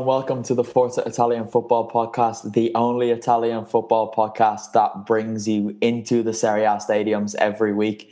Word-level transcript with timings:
and 0.00 0.06
welcome 0.06 0.42
to 0.42 0.54
the 0.54 0.64
Forza 0.64 1.02
Italian 1.04 1.46
Football 1.46 1.90
Podcast, 1.90 2.54
the 2.54 2.72
only 2.74 3.10
Italian 3.10 3.66
football 3.66 4.10
podcast 4.10 4.72
that 4.72 5.04
brings 5.04 5.46
you 5.46 5.76
into 5.82 6.22
the 6.22 6.32
Serie 6.32 6.64
A 6.64 6.78
stadiums 6.78 7.34
every 7.34 7.74
week. 7.74 8.10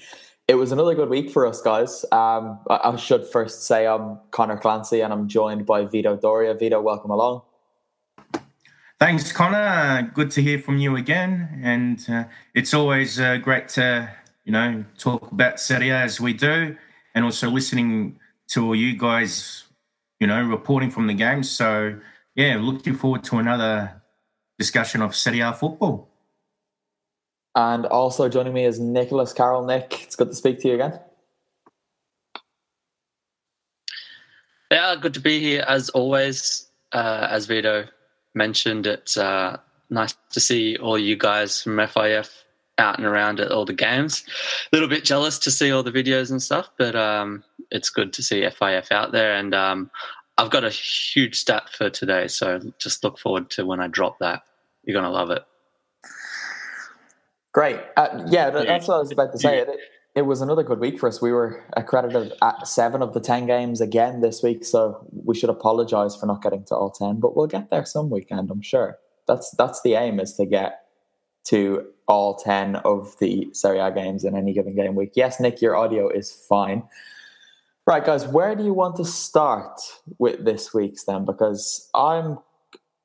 It 0.48 0.56
was 0.56 0.70
another 0.70 0.94
good 0.94 1.08
week 1.08 1.30
for 1.30 1.46
us, 1.46 1.62
guys. 1.62 2.04
Um, 2.12 2.60
I, 2.68 2.94
should 2.96 3.26
first 3.26 3.62
say 3.62 3.86
I'm 3.86 4.18
Connor 4.32 4.58
Clancy 4.58 5.00
and 5.00 5.14
I'm 5.14 5.28
joined 5.28 5.64
by 5.64 5.86
Vito 5.86 6.14
Doria. 6.14 6.52
Vito, 6.52 6.78
welcome 6.82 7.10
along. 7.10 7.40
Thanks, 9.00 9.32
Connor. 9.32 10.10
Good 10.12 10.30
to 10.32 10.42
hear 10.42 10.58
from 10.58 10.76
you 10.76 10.94
again, 10.94 11.62
and 11.64 12.04
uh, 12.10 12.24
it's 12.52 12.74
always 12.74 13.18
uh, 13.18 13.38
great 13.38 13.68
to 13.70 14.12
you 14.44 14.52
know 14.52 14.84
talk 14.98 15.32
about 15.32 15.58
Serie 15.58 15.88
A 15.88 16.00
as 16.00 16.20
we 16.20 16.34
do, 16.34 16.76
and 17.14 17.24
also 17.24 17.48
listening 17.48 18.18
to 18.48 18.66
all 18.66 18.74
you 18.74 18.94
guys, 18.94 19.64
you 20.20 20.26
know, 20.26 20.42
reporting 20.42 20.90
from 20.90 21.06
the 21.06 21.14
game. 21.14 21.42
So 21.42 21.98
yeah, 22.34 22.58
looking 22.60 22.94
forward 22.94 23.24
to 23.24 23.38
another 23.38 24.02
discussion 24.58 25.02
of 25.02 25.14
Serie 25.14 25.40
A 25.40 25.52
football. 25.52 26.08
And 27.54 27.86
also 27.86 28.28
joining 28.28 28.52
me 28.52 28.64
is 28.64 28.78
Nicholas 28.78 29.32
Carroll. 29.32 29.64
Nick, 29.64 30.02
it's 30.04 30.14
good 30.14 30.28
to 30.28 30.34
speak 30.34 30.60
to 30.60 30.68
you 30.68 30.74
again. 30.74 31.00
Yeah, 34.70 34.96
good 35.00 35.14
to 35.14 35.20
be 35.20 35.40
here 35.40 35.64
as 35.66 35.88
always. 35.90 36.68
Uh, 36.92 37.26
as 37.30 37.46
Vito 37.46 37.86
mentioned, 38.34 38.86
it's 38.86 39.16
uh, 39.16 39.58
nice 39.90 40.14
to 40.30 40.40
see 40.40 40.76
all 40.76 40.98
you 40.98 41.16
guys 41.16 41.62
from 41.62 41.78
FIF 41.88 42.44
out 42.78 42.98
and 42.98 43.06
around 43.06 43.40
at 43.40 43.50
all 43.50 43.64
the 43.64 43.72
games. 43.72 44.24
A 44.72 44.76
little 44.76 44.88
bit 44.88 45.04
jealous 45.04 45.38
to 45.40 45.50
see 45.50 45.70
all 45.70 45.82
the 45.82 45.92
videos 45.92 46.30
and 46.30 46.42
stuff, 46.42 46.70
but 46.78 46.94
um, 46.96 47.44
it's 47.70 47.90
good 47.90 48.12
to 48.14 48.22
see 48.22 48.48
FIF 48.48 48.92
out 48.92 49.12
there. 49.12 49.34
And 49.34 49.54
um, 49.54 49.90
I've 50.38 50.50
got 50.50 50.64
a 50.64 50.70
huge 50.70 51.36
stat 51.36 51.68
for 51.70 51.90
today, 51.90 52.28
so 52.28 52.60
just 52.78 53.02
look 53.02 53.18
forward 53.18 53.50
to 53.50 53.66
when 53.66 53.80
I 53.80 53.88
drop 53.88 54.18
that. 54.20 54.42
You're 54.84 54.94
gonna 54.94 55.12
love 55.12 55.30
it. 55.30 55.44
Great. 57.52 57.80
Uh, 57.96 58.24
yeah, 58.28 58.50
that's 58.50 58.86
what 58.86 58.96
I 58.96 58.98
was 58.98 59.10
about 59.10 59.32
to 59.32 59.38
say. 59.38 59.58
It, 59.58 59.68
it 60.14 60.22
was 60.22 60.40
another 60.40 60.62
good 60.62 60.80
week 60.80 60.98
for 60.98 61.08
us. 61.08 61.22
We 61.22 61.32
were 61.32 61.64
accredited 61.76 62.32
at 62.42 62.66
seven 62.66 63.02
of 63.02 63.14
the 63.14 63.20
10 63.20 63.46
games 63.46 63.80
again 63.80 64.20
this 64.20 64.42
week, 64.42 64.64
so 64.64 65.06
we 65.24 65.34
should 65.34 65.50
apologize 65.50 66.16
for 66.16 66.26
not 66.26 66.42
getting 66.42 66.64
to 66.64 66.74
all 66.74 66.90
10, 66.90 67.20
but 67.20 67.36
we'll 67.36 67.46
get 67.46 67.70
there 67.70 67.84
some 67.84 68.10
weekend, 68.10 68.50
I'm 68.50 68.62
sure. 68.62 68.98
That's 69.26 69.50
that's 69.52 69.82
the 69.82 69.94
aim 69.94 70.18
is 70.20 70.34
to 70.34 70.46
get 70.46 70.80
to 71.44 71.86
all 72.08 72.34
10 72.36 72.76
of 72.76 73.14
the 73.20 73.48
Serie 73.52 73.78
A 73.78 73.92
games 73.92 74.24
in 74.24 74.34
any 74.34 74.52
given 74.52 74.74
game 74.74 74.94
week. 74.94 75.12
Yes, 75.14 75.38
Nick, 75.38 75.60
your 75.60 75.76
audio 75.76 76.08
is 76.08 76.32
fine. 76.32 76.82
Right, 77.86 78.04
guys, 78.04 78.26
where 78.26 78.54
do 78.54 78.64
you 78.64 78.74
want 78.74 78.96
to 78.96 79.04
start 79.04 79.80
with 80.18 80.44
this 80.44 80.74
week's 80.74 81.04
then? 81.04 81.24
Because 81.24 81.88
I'm 81.94 82.38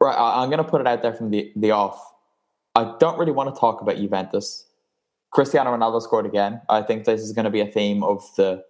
right, 0.02 0.16
I'm 0.18 0.50
going 0.50 0.64
to 0.64 0.70
put 0.70 0.82
it 0.82 0.88
out 0.88 1.02
there 1.02 1.14
from 1.14 1.30
the, 1.30 1.52
the 1.56 1.72
off. 1.72 2.02
I 2.76 2.96
don't 3.00 3.18
really 3.20 3.32
want 3.32 3.54
to 3.54 3.60
talk 3.60 3.82
about 3.82 3.98
Juventus. 3.98 4.66
Cristiano 5.32 5.76
Ronaldo 5.76 6.02
scored 6.02 6.26
again. 6.26 6.62
I 6.70 6.82
think 6.82 7.06
this 7.06 7.22
is 7.22 7.34
going 7.34 7.46
to 7.46 7.52
be 7.52 7.62
a 7.62 7.68
theme 7.68 8.04
of 8.04 8.24
the 8.36 8.64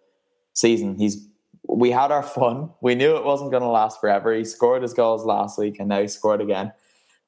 season. 0.53 0.95
He's 0.95 1.27
we 1.67 1.91
had 1.91 2.11
our 2.11 2.23
fun. 2.23 2.69
We 2.81 2.95
knew 2.95 3.15
it 3.15 3.23
wasn't 3.23 3.51
going 3.51 3.63
to 3.63 3.69
last 3.69 3.99
forever. 4.01 4.33
He 4.33 4.43
scored 4.43 4.81
his 4.81 4.93
goals 4.93 5.25
last 5.25 5.57
week, 5.57 5.79
and 5.79 5.89
now 5.89 6.01
he 6.01 6.07
scored 6.07 6.41
again. 6.41 6.73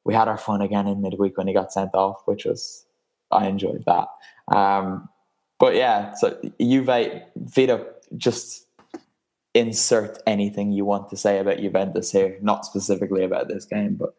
We 0.03 0.13
had 0.13 0.27
our 0.27 0.37
fun 0.37 0.61
again 0.61 0.87
in 0.87 1.01
midweek 1.01 1.37
when 1.37 1.47
he 1.47 1.53
got 1.53 1.71
sent 1.71 1.95
off, 1.95 2.21
which 2.25 2.45
was 2.45 2.84
I 3.31 3.47
enjoyed 3.47 3.83
that. 3.85 4.07
Um, 4.55 5.09
but 5.59 5.75
yeah, 5.75 6.13
so 6.13 6.39
Juve, 6.59 7.23
Vito, 7.35 7.85
just 8.17 8.67
insert 9.53 10.21
anything 10.27 10.71
you 10.71 10.85
want 10.85 11.09
to 11.09 11.17
say 11.17 11.39
about 11.39 11.59
Juventus 11.59 12.11
here, 12.11 12.37
not 12.41 12.65
specifically 12.65 13.23
about 13.23 13.47
this 13.47 13.65
game, 13.65 13.95
but 13.95 14.13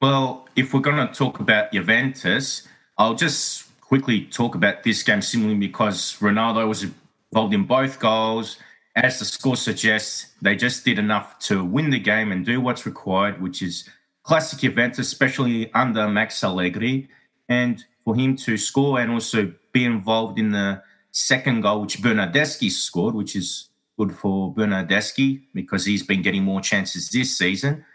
Well, 0.00 0.46
if 0.54 0.72
we're 0.72 0.80
going 0.80 1.04
to 1.04 1.12
talk 1.12 1.40
about 1.40 1.72
Juventus, 1.72 2.68
I'll 2.98 3.14
just 3.14 3.64
quickly 3.80 4.26
talk 4.26 4.54
about 4.54 4.82
this 4.82 5.02
game 5.02 5.22
simply 5.22 5.54
because 5.54 6.16
Ronaldo 6.20 6.68
was 6.68 6.84
involved 7.32 7.54
in 7.54 7.64
both 7.64 7.98
goals. 7.98 8.58
As 8.94 9.18
the 9.18 9.24
score 9.24 9.56
suggests, 9.56 10.26
they 10.42 10.56
just 10.56 10.84
did 10.84 10.98
enough 10.98 11.38
to 11.40 11.64
win 11.64 11.90
the 11.90 11.98
game 11.98 12.30
and 12.30 12.44
do 12.44 12.60
what's 12.60 12.84
required, 12.84 13.40
which 13.40 13.62
is 13.62 13.88
classic 14.28 14.58
Juventus, 14.60 15.06
especially 15.06 15.72
under 15.72 16.06
Max 16.06 16.44
Allegri. 16.44 17.08
And 17.48 17.82
for 18.04 18.14
him 18.14 18.36
to 18.36 18.58
score 18.58 19.00
and 19.00 19.10
also 19.10 19.52
be 19.72 19.84
involved 19.84 20.38
in 20.38 20.50
the 20.50 20.82
second 21.12 21.62
goal, 21.62 21.80
which 21.80 22.00
Bernardeschi 22.02 22.70
scored, 22.70 23.14
which 23.14 23.34
is 23.34 23.70
good 23.98 24.14
for 24.14 24.54
Bernardeschi 24.54 25.42
because 25.54 25.86
he's 25.86 26.02
been 26.02 26.20
getting 26.20 26.44
more 26.44 26.60
chances 26.60 27.10
this 27.10 27.36
season. 27.38 27.86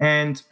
And 0.00 0.42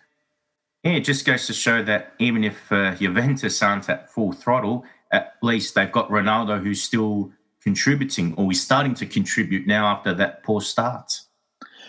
yeah, 0.85 0.93
it 0.93 1.05
just 1.05 1.25
goes 1.25 1.47
to 1.47 1.55
show 1.55 1.83
that 1.85 2.13
even 2.19 2.45
if 2.45 2.71
uh, 2.71 2.95
Juventus 2.95 3.63
aren't 3.63 3.89
at 3.89 4.11
full 4.11 4.33
throttle, 4.33 4.85
at 5.11 5.37
least 5.43 5.75
they've 5.75 5.91
got 5.91 6.11
Ronaldo 6.11 6.63
who's 6.63 6.83
still 6.83 7.33
contributing 7.63 8.35
or 8.35 8.53
is 8.53 8.63
starting 8.63 8.95
to 8.95 9.07
contribute 9.07 9.67
now 9.67 9.87
after 9.87 10.15
that 10.15 10.43
poor 10.43 10.61
start. 10.61 11.23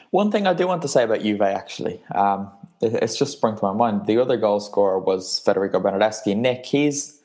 One 0.09 0.31
thing 0.31 0.47
I 0.47 0.53
do 0.53 0.67
want 0.67 0.81
to 0.81 0.87
say 0.87 1.03
about 1.03 1.21
Juve, 1.21 1.41
actually, 1.41 2.01
um, 2.13 2.51
it- 2.81 2.95
it's 3.01 3.17
just 3.17 3.33
sprung 3.33 3.57
to 3.57 3.63
my 3.65 3.73
mind. 3.73 4.05
The 4.07 4.17
other 4.17 4.37
goal 4.37 4.59
scorer 4.59 4.99
was 4.99 5.39
Federico 5.39 5.79
Bernardeschi. 5.79 6.35
Nick, 6.35 6.65
he's. 6.65 7.17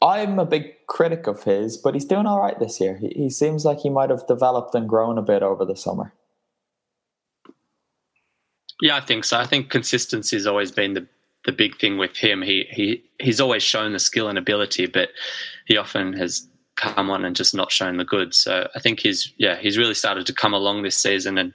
I'm 0.00 0.38
a 0.38 0.46
big 0.46 0.86
critic 0.86 1.26
of 1.26 1.42
his, 1.42 1.76
but 1.76 1.94
he's 1.94 2.04
doing 2.04 2.24
all 2.26 2.38
right 2.40 2.56
this 2.60 2.80
year. 2.80 2.96
He, 2.96 3.08
he 3.08 3.30
seems 3.30 3.64
like 3.64 3.80
he 3.80 3.90
might 3.90 4.10
have 4.10 4.26
developed 4.28 4.72
and 4.76 4.88
grown 4.88 5.18
a 5.18 5.22
bit 5.22 5.42
over 5.42 5.64
the 5.64 5.74
summer. 5.74 6.12
Yeah, 8.80 8.96
I 8.96 9.00
think 9.00 9.24
so. 9.24 9.38
I 9.38 9.46
think 9.46 9.70
consistency 9.70 10.36
has 10.36 10.46
always 10.46 10.70
been 10.70 10.94
the 10.94 11.06
the 11.44 11.52
big 11.52 11.78
thing 11.78 11.98
with 11.98 12.16
him. 12.16 12.42
He 12.42 12.66
he 12.70 13.02
he's 13.18 13.40
always 13.40 13.62
shown 13.62 13.92
the 13.92 13.98
skill 13.98 14.28
and 14.28 14.38
ability, 14.38 14.86
but 14.86 15.10
he 15.66 15.76
often 15.76 16.12
has 16.12 16.46
come 16.76 17.10
on 17.10 17.24
and 17.24 17.34
just 17.34 17.54
not 17.54 17.72
shown 17.72 17.96
the 17.96 18.04
goods. 18.04 18.36
So 18.38 18.68
I 18.76 18.80
think 18.80 19.00
he's 19.00 19.32
yeah 19.36 19.56
he's 19.58 19.78
really 19.78 19.94
started 19.94 20.26
to 20.26 20.32
come 20.32 20.54
along 20.54 20.82
this 20.82 20.96
season 20.96 21.38
and 21.38 21.52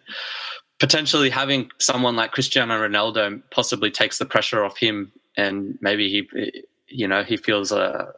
potentially 0.80 1.30
having 1.30 1.70
someone 1.80 2.16
like 2.16 2.32
Cristiano 2.32 2.76
Ronaldo 2.76 3.42
possibly 3.52 3.92
takes 3.92 4.18
the 4.18 4.26
pressure 4.26 4.64
off 4.64 4.78
him 4.78 5.12
and 5.38 5.78
maybe 5.82 6.10
he 6.10 6.64
you 6.88 7.08
know 7.08 7.24
he 7.24 7.38
feels 7.38 7.72
uh, 7.72 8.12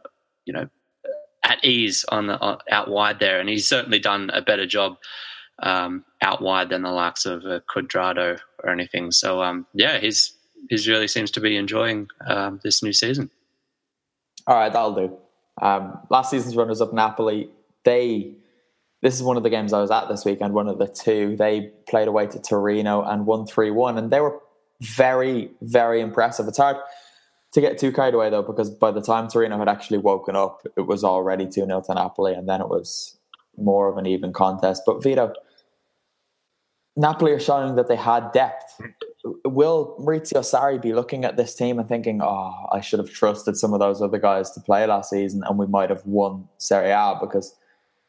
you 0.45 0.53
know 0.53 0.67
at 1.43 1.63
ease 1.63 2.05
on 2.09 2.27
the 2.27 2.41
uh, 2.41 2.57
out 2.71 2.89
wide 2.89 3.19
there 3.19 3.39
and 3.39 3.49
he's 3.49 3.67
certainly 3.67 3.99
done 3.99 4.29
a 4.33 4.41
better 4.41 4.65
job 4.65 4.97
um, 5.61 6.03
out 6.21 6.41
wide 6.41 6.69
than 6.69 6.81
the 6.81 6.91
likes 6.91 7.25
of 7.25 7.45
uh, 7.45 7.59
Cuadrado 7.73 8.39
or 8.63 8.69
anything. 8.69 9.11
So 9.11 9.41
um, 9.41 9.65
yeah, 9.73 9.99
he's 9.99 10.33
he's 10.69 10.87
really 10.87 11.07
seems 11.07 11.31
to 11.31 11.39
be 11.39 11.55
enjoying 11.55 12.07
um, 12.27 12.59
this 12.63 12.83
new 12.83 12.93
season. 12.93 13.29
All 14.47 14.55
right, 14.55 14.71
that'll 14.71 14.95
do. 14.95 15.17
Um, 15.61 15.99
last 16.09 16.31
season's 16.31 16.55
runners 16.55 16.81
up 16.81 16.93
Napoli, 16.93 17.49
they 17.83 18.35
this 19.05 19.13
is 19.13 19.21
one 19.21 19.37
of 19.37 19.43
the 19.43 19.51
games 19.51 19.71
I 19.71 19.81
was 19.81 19.91
at 19.91 20.09
this 20.09 20.25
weekend, 20.25 20.55
one 20.55 20.67
of 20.67 20.79
the 20.79 20.87
two. 20.87 21.35
They 21.35 21.69
played 21.87 22.07
away 22.07 22.25
to 22.25 22.41
Torino 22.41 23.03
and 23.03 23.27
won 23.27 23.45
3 23.45 23.69
1, 23.69 23.99
and 23.99 24.09
they 24.09 24.19
were 24.19 24.39
very, 24.81 25.51
very 25.61 26.01
impressive. 26.01 26.47
It's 26.47 26.57
hard 26.57 26.77
to 27.51 27.61
get 27.61 27.77
too 27.77 27.91
carried 27.91 28.15
away 28.15 28.31
though, 28.31 28.41
because 28.41 28.71
by 28.71 28.89
the 28.89 29.03
time 29.03 29.27
Torino 29.27 29.59
had 29.59 29.69
actually 29.69 29.99
woken 29.99 30.35
up, 30.35 30.65
it 30.75 30.87
was 30.87 31.03
already 31.03 31.45
2 31.45 31.51
0 31.51 31.83
to 31.85 31.93
Napoli, 31.93 32.33
and 32.33 32.49
then 32.49 32.61
it 32.61 32.67
was 32.67 33.15
more 33.57 33.89
of 33.89 33.97
an 33.97 34.07
even 34.07 34.33
contest. 34.33 34.81
But 34.87 35.03
Vito, 35.03 35.33
Napoli 36.97 37.31
are 37.33 37.39
showing 37.39 37.75
that 37.75 37.87
they 37.87 37.97
had 37.97 38.31
depth. 38.31 38.81
Will 39.45 39.97
Maurizio 39.99 40.39
Sarri 40.39 40.81
be 40.81 40.93
looking 40.93 41.25
at 41.25 41.37
this 41.37 41.53
team 41.53 41.77
and 41.77 41.87
thinking, 41.87 42.23
"Oh, 42.23 42.65
I 42.71 42.81
should 42.81 42.97
have 42.97 43.11
trusted 43.11 43.55
some 43.55 43.71
of 43.71 43.79
those 43.79 44.01
other 44.01 44.17
guys 44.17 44.49
to 44.53 44.61
play 44.61 44.83
last 44.87 45.11
season, 45.11 45.43
and 45.45 45.59
we 45.59 45.67
might 45.67 45.91
have 45.91 46.03
won 46.07 46.49
Serie 46.57 46.89
A"? 46.89 47.19
Because 47.21 47.55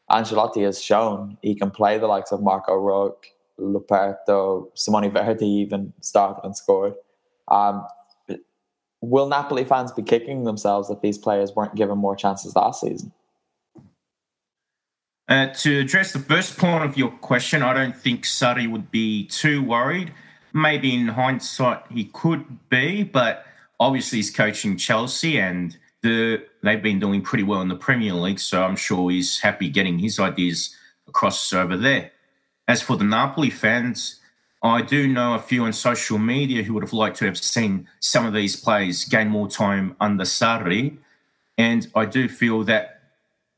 Ancelotti 0.09 0.63
has 0.63 0.81
shown 0.81 1.37
he 1.41 1.53
can 1.55 1.71
play 1.71 1.97
the 1.97 2.07
likes 2.07 2.31
of 2.31 2.41
Marco 2.41 2.73
Reus, 2.73 3.15
Luperto, 3.59 4.67
Simone 4.73 5.11
Verdi 5.11 5.45
even 5.45 5.93
started 6.01 6.41
and 6.43 6.55
scored. 6.55 6.93
Um, 7.49 7.85
will 9.01 9.27
Napoli 9.27 9.65
fans 9.65 9.91
be 9.91 10.03
kicking 10.03 10.43
themselves 10.43 10.87
that 10.89 11.01
these 11.01 11.17
players 11.17 11.53
weren't 11.55 11.75
given 11.75 11.97
more 11.97 12.15
chances 12.15 12.55
last 12.55 12.81
season? 12.81 13.11
Uh, 15.27 15.47
to 15.47 15.79
address 15.79 16.13
the 16.13 16.19
first 16.19 16.57
point 16.57 16.85
of 16.85 16.97
your 16.97 17.11
question, 17.11 17.61
I 17.61 17.73
don't 17.73 17.95
think 17.95 18.23
Sarri 18.23 18.69
would 18.71 18.89
be 18.91 19.25
too 19.27 19.61
worried. 19.61 20.13
Maybe 20.53 20.95
in 20.95 21.09
hindsight 21.09 21.83
he 21.91 22.05
could 22.05 22.69
be, 22.69 23.03
but 23.03 23.45
obviously 23.77 24.19
he's 24.19 24.31
coaching 24.31 24.77
Chelsea 24.77 25.37
and 25.37 25.77
the, 26.01 26.43
they've 26.63 26.81
been 26.81 26.99
doing 26.99 27.21
pretty 27.21 27.43
well 27.43 27.61
in 27.61 27.67
the 27.67 27.75
Premier 27.75 28.13
League, 28.13 28.39
so 28.39 28.63
I'm 28.63 28.75
sure 28.75 29.09
he's 29.09 29.39
happy 29.39 29.69
getting 29.69 29.99
his 29.99 30.19
ideas 30.19 30.75
across 31.07 31.51
over 31.53 31.77
there. 31.77 32.11
As 32.67 32.81
for 32.81 32.97
the 32.97 33.03
Napoli 33.03 33.49
fans, 33.49 34.19
I 34.61 34.81
do 34.81 35.07
know 35.07 35.35
a 35.35 35.39
few 35.39 35.63
on 35.65 35.73
social 35.73 36.17
media 36.17 36.63
who 36.63 36.73
would 36.73 36.83
have 36.83 36.93
liked 36.93 37.17
to 37.17 37.25
have 37.25 37.37
seen 37.37 37.87
some 37.99 38.25
of 38.25 38.33
these 38.33 38.55
players 38.55 39.05
gain 39.05 39.29
more 39.29 39.47
time 39.47 39.95
under 39.99 40.23
Sarri. 40.23 40.97
And 41.57 41.87
I 41.95 42.05
do 42.05 42.27
feel 42.27 42.63
that 42.63 43.01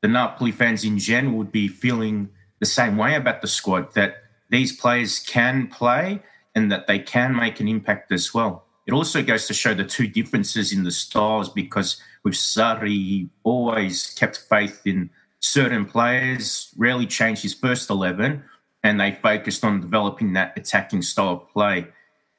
the 0.01 0.07
Napoli 0.07 0.51
fans 0.51 0.83
in 0.83 1.00
general 1.00 1.35
would 1.38 1.51
be 1.51 1.68
feeling 1.68 2.30
the 2.59 2.65
same 2.65 2.97
way 2.97 3.15
about 3.15 3.42
the 3.42 3.47
squad 3.47 3.94
that 3.94 4.24
these 4.50 4.75
players 4.75 5.19
can 5.19 5.68
play 5.68 6.21
and 6.56 6.71
that 6.71 6.88
they 6.88 7.00
can 7.00 7.35
make 7.35 7.59
an 7.59 7.68
impact 7.68 8.12
as 8.12 8.33
well. 8.33 8.65
It 8.85 8.94
also 8.94 9.21
goes 9.24 9.47
to 9.47 9.53
show 9.53 9.74
the 9.74 9.85
two 9.85 10.07
differences 10.07 10.74
in 10.74 10.83
the 10.83 10.92
styles 10.92 11.50
because 11.50 12.01
with 12.24 12.33
Sarri, 12.33 12.89
he 12.89 13.30
always 13.44 14.12
kept 14.12 14.45
faith 14.50 14.81
in 14.86 15.10
certain 15.39 15.86
players, 15.86 16.74
rarely 16.77 17.06
changed 17.06 17.44
his 17.44 17.54
first 17.54 17.89
11, 17.89 18.44
and 18.83 19.00
they 19.00 19.12
focused 19.12 19.63
on 19.63 19.81
developing 19.81 20.33
that 20.33 20.57
attacking 20.57 21.01
style 21.01 21.30
of 21.30 21.50
play. 21.50 21.88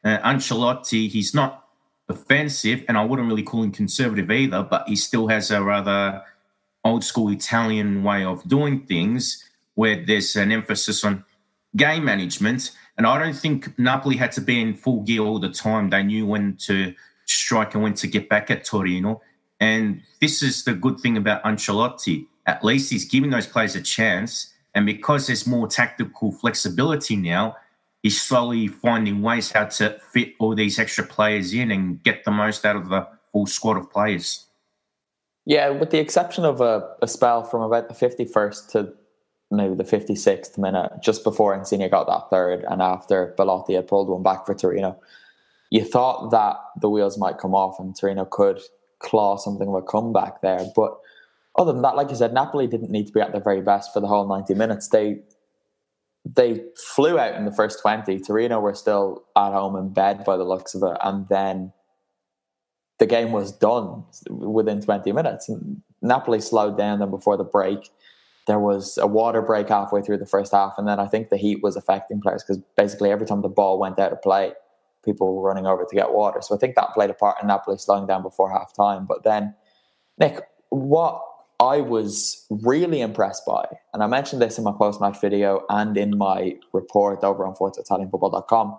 Uh, 0.04 0.18
Ancelotti, 0.18 1.08
he's 1.08 1.34
not 1.34 1.64
offensive, 2.08 2.84
and 2.88 2.96
I 2.96 3.04
wouldn't 3.04 3.28
really 3.28 3.42
call 3.42 3.62
him 3.62 3.72
conservative 3.72 4.30
either, 4.30 4.62
but 4.62 4.88
he 4.88 4.96
still 4.96 5.28
has 5.28 5.50
a 5.50 5.62
rather 5.62 6.22
old 6.84 7.04
school 7.04 7.30
Italian 7.30 8.02
way 8.02 8.24
of 8.24 8.46
doing 8.48 8.86
things 8.86 9.44
where 9.74 10.04
there's 10.04 10.36
an 10.36 10.52
emphasis 10.52 11.04
on 11.04 11.24
game 11.76 12.04
management. 12.04 12.72
And 12.96 13.06
I 13.06 13.18
don't 13.18 13.36
think 13.36 13.78
Napoli 13.78 14.16
had 14.16 14.32
to 14.32 14.40
be 14.40 14.60
in 14.60 14.74
full 14.74 15.02
gear 15.02 15.22
all 15.22 15.38
the 15.38 15.50
time. 15.50 15.90
They 15.90 16.02
knew 16.02 16.26
when 16.26 16.56
to 16.66 16.94
strike 17.26 17.74
and 17.74 17.82
when 17.82 17.94
to 17.94 18.06
get 18.06 18.28
back 18.28 18.50
at 18.50 18.64
Torino. 18.64 19.22
And 19.60 20.02
this 20.20 20.42
is 20.42 20.64
the 20.64 20.74
good 20.74 20.98
thing 20.98 21.16
about 21.16 21.42
Ancelotti. 21.44 22.26
At 22.46 22.64
least 22.64 22.90
he's 22.90 23.04
giving 23.04 23.30
those 23.30 23.46
players 23.46 23.76
a 23.76 23.82
chance. 23.82 24.52
And 24.74 24.86
because 24.86 25.26
there's 25.26 25.46
more 25.46 25.68
tactical 25.68 26.32
flexibility 26.32 27.16
now, 27.16 27.56
he's 28.02 28.20
slowly 28.20 28.66
finding 28.66 29.20
ways 29.20 29.52
how 29.52 29.66
to 29.66 29.98
fit 30.12 30.34
all 30.38 30.54
these 30.54 30.78
extra 30.78 31.04
players 31.04 31.52
in 31.52 31.70
and 31.70 32.02
get 32.02 32.24
the 32.24 32.30
most 32.30 32.64
out 32.64 32.76
of 32.76 32.88
the 32.88 33.06
full 33.32 33.46
squad 33.46 33.76
of 33.76 33.90
players. 33.90 34.46
Yeah, 35.44 35.70
with 35.70 35.90
the 35.90 35.98
exception 35.98 36.44
of 36.44 36.60
a, 36.60 36.94
a 37.02 37.08
spell 37.08 37.42
from 37.42 37.62
about 37.62 37.88
the 37.88 37.94
51st 37.94 38.70
to 38.70 38.92
maybe 39.50 39.74
the 39.74 39.84
56th 39.84 40.56
minute, 40.58 40.92
just 41.02 41.24
before 41.24 41.54
Insigne 41.54 41.88
got 41.90 42.06
that 42.06 42.30
third 42.30 42.64
and 42.68 42.80
after 42.80 43.34
Belotti 43.36 43.74
had 43.74 43.88
pulled 43.88 44.08
one 44.08 44.22
back 44.22 44.46
for 44.46 44.54
Torino, 44.54 45.00
you 45.70 45.84
thought 45.84 46.30
that 46.30 46.56
the 46.80 46.88
wheels 46.88 47.18
might 47.18 47.38
come 47.38 47.54
off 47.54 47.80
and 47.80 47.96
Torino 47.96 48.24
could 48.24 48.60
claw 49.00 49.36
something 49.36 49.68
of 49.68 49.74
a 49.74 49.82
comeback 49.82 50.40
there. 50.42 50.64
But 50.76 50.96
other 51.58 51.72
than 51.72 51.82
that, 51.82 51.96
like 51.96 52.10
you 52.10 52.16
said, 52.16 52.32
Napoli 52.32 52.66
didn't 52.66 52.90
need 52.90 53.06
to 53.06 53.12
be 53.12 53.20
at 53.20 53.32
their 53.32 53.42
very 53.42 53.60
best 53.60 53.92
for 53.92 54.00
the 54.00 54.06
whole 54.06 54.26
90 54.28 54.54
minutes. 54.54 54.88
They 54.88 55.20
they 56.24 56.62
flew 56.76 57.18
out 57.18 57.34
in 57.34 57.46
the 57.46 57.52
first 57.52 57.80
20. 57.80 58.20
Torino 58.20 58.60
were 58.60 58.74
still 58.74 59.24
at 59.36 59.52
home 59.52 59.74
in 59.76 59.88
bed 59.88 60.24
by 60.24 60.36
the 60.36 60.44
looks 60.44 60.74
of 60.74 60.82
it. 60.82 60.96
And 61.02 61.26
then 61.28 61.72
the 62.98 63.06
game 63.06 63.32
was 63.32 63.52
done 63.52 64.04
within 64.28 64.82
20 64.82 65.12
minutes. 65.12 65.48
And 65.48 65.82
Napoli 66.02 66.40
slowed 66.40 66.76
down 66.76 66.98
then 66.98 67.10
before 67.10 67.36
the 67.36 67.44
break. 67.44 67.90
There 68.46 68.58
was 68.58 68.98
a 68.98 69.06
water 69.06 69.42
break 69.42 69.68
halfway 69.68 70.02
through 70.02 70.18
the 70.18 70.26
first 70.26 70.52
half, 70.52 70.74
and 70.76 70.88
then 70.88 70.98
I 70.98 71.06
think 71.06 71.28
the 71.28 71.36
heat 71.36 71.62
was 71.62 71.76
affecting 71.76 72.20
players 72.20 72.42
because 72.42 72.62
basically 72.76 73.10
every 73.10 73.26
time 73.26 73.42
the 73.42 73.48
ball 73.48 73.78
went 73.78 73.98
out 73.98 74.12
of 74.12 74.22
play, 74.22 74.54
people 75.04 75.34
were 75.34 75.48
running 75.48 75.66
over 75.66 75.84
to 75.84 75.94
get 75.94 76.12
water. 76.12 76.40
So 76.42 76.54
I 76.54 76.58
think 76.58 76.74
that 76.74 76.92
played 76.94 77.10
a 77.10 77.14
part 77.14 77.36
in 77.40 77.48
Napoli 77.48 77.78
slowing 77.78 78.06
down 78.06 78.22
before 78.22 78.50
half 78.50 78.74
time. 78.74 79.06
But 79.06 79.24
then, 79.24 79.54
Nick, 80.18 80.40
what 80.68 81.22
I 81.58 81.80
was 81.80 82.46
really 82.48 83.00
impressed 83.00 83.44
by, 83.46 83.66
and 83.92 84.02
I 84.02 84.06
mentioned 84.06 84.40
this 84.40 84.58
in 84.58 84.64
my 84.64 84.72
post 84.72 85.00
match 85.00 85.20
video 85.20 85.64
and 85.68 85.96
in 85.96 86.16
my 86.16 86.56
report 86.72 87.22
over 87.22 87.46
on 87.46 87.54
ForzaItalianFootball.com, 87.54 88.78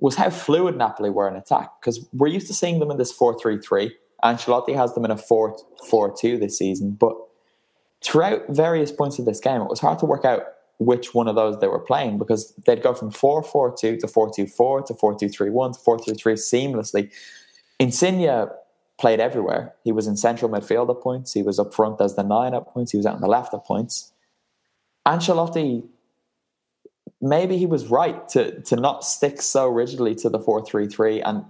was 0.00 0.14
how 0.14 0.30
fluid 0.30 0.76
Napoli 0.76 1.10
were 1.10 1.28
in 1.28 1.36
attack 1.36 1.70
because 1.80 2.06
we're 2.14 2.28
used 2.28 2.46
to 2.46 2.54
seeing 2.54 2.78
them 2.78 2.90
in 2.90 2.96
this 2.96 3.12
4 3.12 3.38
3 3.38 3.58
3. 3.58 3.94
Ancelotti 4.24 4.74
has 4.74 4.94
them 4.94 5.04
in 5.04 5.10
a 5.10 5.16
4 5.16 5.56
4 5.88 6.16
2 6.18 6.38
this 6.38 6.56
season. 6.58 6.92
But 6.92 7.14
throughout 8.02 8.48
various 8.48 8.90
points 8.90 9.18
of 9.18 9.26
this 9.26 9.40
game, 9.40 9.60
it 9.60 9.68
was 9.68 9.80
hard 9.80 9.98
to 9.98 10.06
work 10.06 10.24
out 10.24 10.42
which 10.80 11.14
one 11.14 11.28
of 11.28 11.36
those 11.36 11.60
they 11.60 11.68
were 11.68 11.78
playing 11.78 12.18
because 12.18 12.52
they'd 12.66 12.82
go 12.82 12.94
from 12.94 13.10
4 13.10 13.42
4 13.42 13.76
2 13.78 13.98
to 13.98 14.08
4 14.08 14.32
2 14.34 14.46
4 14.46 14.82
to 14.82 14.94
4 14.94 15.14
2 15.18 15.28
3 15.28 15.50
1 15.50 15.72
to 15.72 15.78
4 15.78 15.98
3 15.98 16.14
3 16.14 16.34
seamlessly. 16.34 17.12
Insigne 17.78 18.48
played 18.98 19.20
everywhere. 19.20 19.74
He 19.84 19.92
was 19.92 20.06
in 20.06 20.16
central 20.16 20.50
midfield 20.50 20.90
at 20.90 21.02
points, 21.02 21.32
he 21.34 21.42
was 21.42 21.58
up 21.58 21.74
front 21.74 22.00
as 22.00 22.16
the 22.16 22.22
nine 22.24 22.54
at 22.54 22.66
points, 22.66 22.92
he 22.92 22.96
was 22.96 23.06
out 23.06 23.14
on 23.14 23.20
the 23.20 23.28
left 23.28 23.54
at 23.54 23.64
points. 23.64 24.12
Ancelotti 25.06 25.84
maybe 27.20 27.58
he 27.58 27.66
was 27.66 27.86
right 27.86 28.28
to 28.28 28.60
to 28.62 28.76
not 28.76 29.04
stick 29.04 29.42
so 29.42 29.68
rigidly 29.68 30.14
to 30.14 30.28
the 30.28 30.40
four 30.40 30.64
three 30.64 30.86
three. 30.86 31.20
And 31.20 31.44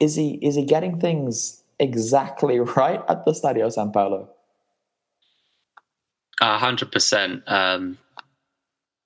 is 0.00 0.16
he 0.16 0.38
is 0.42 0.54
he 0.54 0.64
getting 0.64 0.98
things 0.98 1.62
exactly 1.78 2.58
right 2.76 3.02
at 3.08 3.24
the 3.24 3.32
Stadio 3.32 3.70
San 3.70 3.92
Paolo? 3.92 4.30
A 6.40 6.58
hundred 6.58 6.92
percent. 6.92 7.42
Um, 7.46 7.98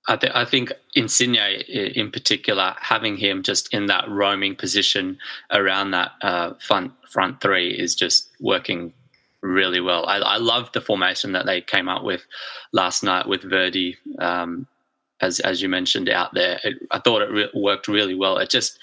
I, 0.07 0.17
th- 0.17 0.33
I 0.35 0.45
think 0.45 0.73
Insigne 0.95 1.35
in 1.67 2.11
particular, 2.11 2.75
having 2.79 3.15
him 3.17 3.41
just 3.41 3.73
in 3.73 3.85
that 3.85 4.09
roaming 4.09 4.55
position 4.55 5.17
around 5.51 5.91
that 5.91 6.11
uh, 6.21 6.53
front 6.55 6.91
front 7.09 7.41
three 7.41 7.71
is 7.71 7.95
just 7.95 8.29
working 8.39 8.93
really 9.41 9.79
well. 9.79 10.05
I, 10.07 10.17
I 10.17 10.37
love 10.37 10.71
the 10.73 10.81
formation 10.81 11.33
that 11.33 11.45
they 11.45 11.61
came 11.61 11.87
up 11.87 12.03
with 12.03 12.25
last 12.71 13.03
night 13.03 13.27
with 13.27 13.43
Verdi 13.43 13.97
um, 14.19 14.67
as 15.21 15.39
as 15.39 15.61
you 15.61 15.69
mentioned 15.69 16.09
out 16.09 16.33
there. 16.33 16.59
It, 16.63 16.75
I 16.91 16.99
thought 16.99 17.21
it 17.21 17.31
re- 17.31 17.51
worked 17.53 17.87
really 17.87 18.15
well. 18.15 18.37
It 18.37 18.49
just 18.49 18.79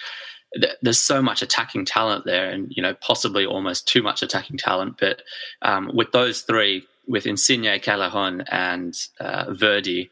there's 0.83 0.99
so 0.99 1.23
much 1.23 1.43
attacking 1.43 1.85
talent 1.85 2.25
there, 2.25 2.51
and 2.51 2.73
you 2.75 2.83
know 2.83 2.95
possibly 2.95 3.47
almost 3.47 3.87
too 3.87 4.03
much 4.03 4.23
attacking 4.23 4.57
talent. 4.59 4.97
But 4.99 5.23
um, 5.63 5.91
with 5.95 6.13
those 6.13 6.43
three, 6.43 6.87
with 7.07 7.27
Insigne, 7.27 7.79
Callejon, 7.81 8.45
and 8.51 8.97
uh, 9.21 9.53
Verdi, 9.53 10.11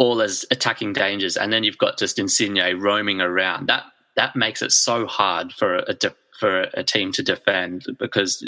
all 0.00 0.22
as 0.22 0.46
attacking 0.50 0.94
dangers, 0.94 1.36
and 1.36 1.52
then 1.52 1.62
you've 1.62 1.76
got 1.76 1.98
just 1.98 2.18
Insigne 2.18 2.74
roaming 2.80 3.20
around. 3.20 3.66
That 3.68 3.84
that 4.16 4.34
makes 4.34 4.62
it 4.62 4.72
so 4.72 5.06
hard 5.06 5.52
for 5.52 5.76
a, 5.76 5.94
for 6.38 6.62
a 6.72 6.82
team 6.82 7.12
to 7.12 7.22
defend 7.22 7.84
because 7.98 8.42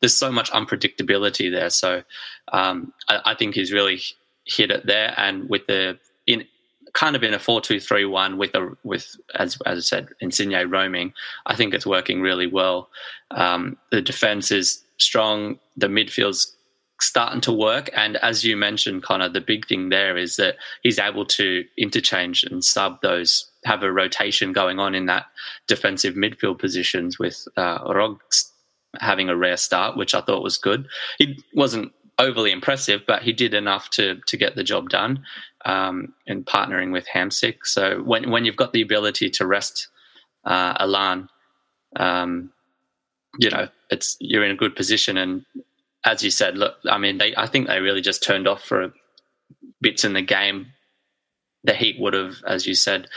there's 0.00 0.16
so 0.16 0.30
much 0.30 0.50
unpredictability 0.52 1.50
there. 1.50 1.68
So 1.68 2.04
um, 2.52 2.92
I, 3.08 3.20
I, 3.26 3.34
think 3.34 3.54
he's 3.56 3.72
really 3.72 4.00
hit 4.46 4.70
it 4.70 4.86
there, 4.86 5.12
and 5.16 5.50
with 5.50 5.66
the 5.66 5.98
in 6.28 6.44
kind 6.92 7.16
of 7.16 7.24
in 7.24 7.34
a 7.34 7.40
four 7.40 7.60
two 7.60 7.80
three 7.80 8.04
one 8.04 8.38
with 8.38 8.54
a 8.54 8.76
with 8.84 9.16
as 9.34 9.58
as 9.66 9.78
I 9.78 9.80
said 9.80 10.08
Insigne 10.20 10.70
roaming, 10.70 11.12
I 11.46 11.56
think 11.56 11.74
it's 11.74 11.86
working 11.86 12.20
really 12.20 12.46
well. 12.46 12.88
Um, 13.32 13.78
the 13.90 14.00
defense 14.00 14.52
is 14.52 14.80
strong. 14.98 15.58
The 15.76 15.88
midfield's 15.88 16.53
starting 17.04 17.40
to 17.42 17.52
work. 17.52 17.90
And 17.94 18.16
as 18.18 18.44
you 18.44 18.56
mentioned, 18.56 19.02
Connor, 19.02 19.28
the 19.28 19.40
big 19.40 19.66
thing 19.66 19.88
there 19.88 20.16
is 20.16 20.36
that 20.36 20.56
he's 20.82 20.98
able 20.98 21.24
to 21.26 21.64
interchange 21.76 22.44
and 22.44 22.64
sub 22.64 23.00
those, 23.02 23.50
have 23.64 23.82
a 23.82 23.92
rotation 23.92 24.52
going 24.52 24.78
on 24.78 24.94
in 24.94 25.06
that 25.06 25.26
defensive 25.66 26.14
midfield 26.14 26.58
positions 26.58 27.18
with 27.18 27.46
uh, 27.56 27.78
Rog 27.86 28.20
having 29.00 29.28
a 29.28 29.36
rare 29.36 29.56
start, 29.56 29.96
which 29.96 30.14
I 30.14 30.20
thought 30.20 30.42
was 30.42 30.58
good. 30.58 30.86
He 31.18 31.42
wasn't 31.54 31.92
overly 32.18 32.52
impressive, 32.52 33.02
but 33.06 33.22
he 33.22 33.32
did 33.32 33.54
enough 33.54 33.90
to 33.90 34.20
to 34.26 34.36
get 34.36 34.54
the 34.54 34.64
job 34.64 34.88
done. 34.88 35.24
Um, 35.66 36.12
and 36.26 36.44
partnering 36.44 36.92
with 36.92 37.06
Hamsik. 37.06 37.64
So 37.64 38.02
when 38.02 38.30
when 38.30 38.44
you've 38.44 38.56
got 38.56 38.72
the 38.72 38.82
ability 38.82 39.30
to 39.30 39.46
rest 39.46 39.88
uh, 40.44 40.74
Allan, 40.78 41.28
um, 41.96 42.52
you 43.38 43.50
know 43.50 43.68
it's 43.90 44.16
you're 44.20 44.44
in 44.44 44.50
a 44.50 44.56
good 44.56 44.76
position. 44.76 45.16
And 45.16 45.44
as 46.04 46.22
you 46.22 46.30
said, 46.30 46.56
look, 46.56 46.76
I 46.88 46.98
mean, 46.98 47.18
they 47.18 47.34
I 47.36 47.46
think 47.46 47.66
they 47.66 47.80
really 47.80 48.00
just 48.00 48.22
turned 48.22 48.46
off 48.46 48.62
for 48.62 48.92
bits 49.80 50.04
in 50.04 50.12
the 50.12 50.22
game. 50.22 50.68
The 51.64 51.74
heat 51.74 51.96
would 51.98 52.12
have, 52.12 52.36
as 52.46 52.66
you 52.66 52.74
said, 52.74 53.08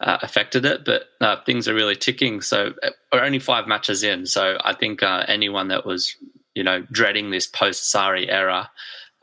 uh, 0.00 0.18
affected 0.22 0.64
it, 0.64 0.84
but 0.84 1.04
uh, 1.20 1.36
things 1.46 1.68
are 1.68 1.74
really 1.74 1.94
ticking. 1.94 2.40
So 2.40 2.74
uh, 2.82 2.90
we're 3.12 3.22
only 3.22 3.38
five 3.38 3.68
matches 3.68 4.02
in, 4.02 4.26
so 4.26 4.58
I 4.64 4.74
think 4.74 5.02
uh, 5.02 5.24
anyone 5.28 5.68
that 5.68 5.86
was, 5.86 6.16
you 6.54 6.64
know, 6.64 6.82
dreading 6.90 7.30
this 7.30 7.46
post 7.46 7.94
Sarri 7.94 8.26
era, 8.28 8.70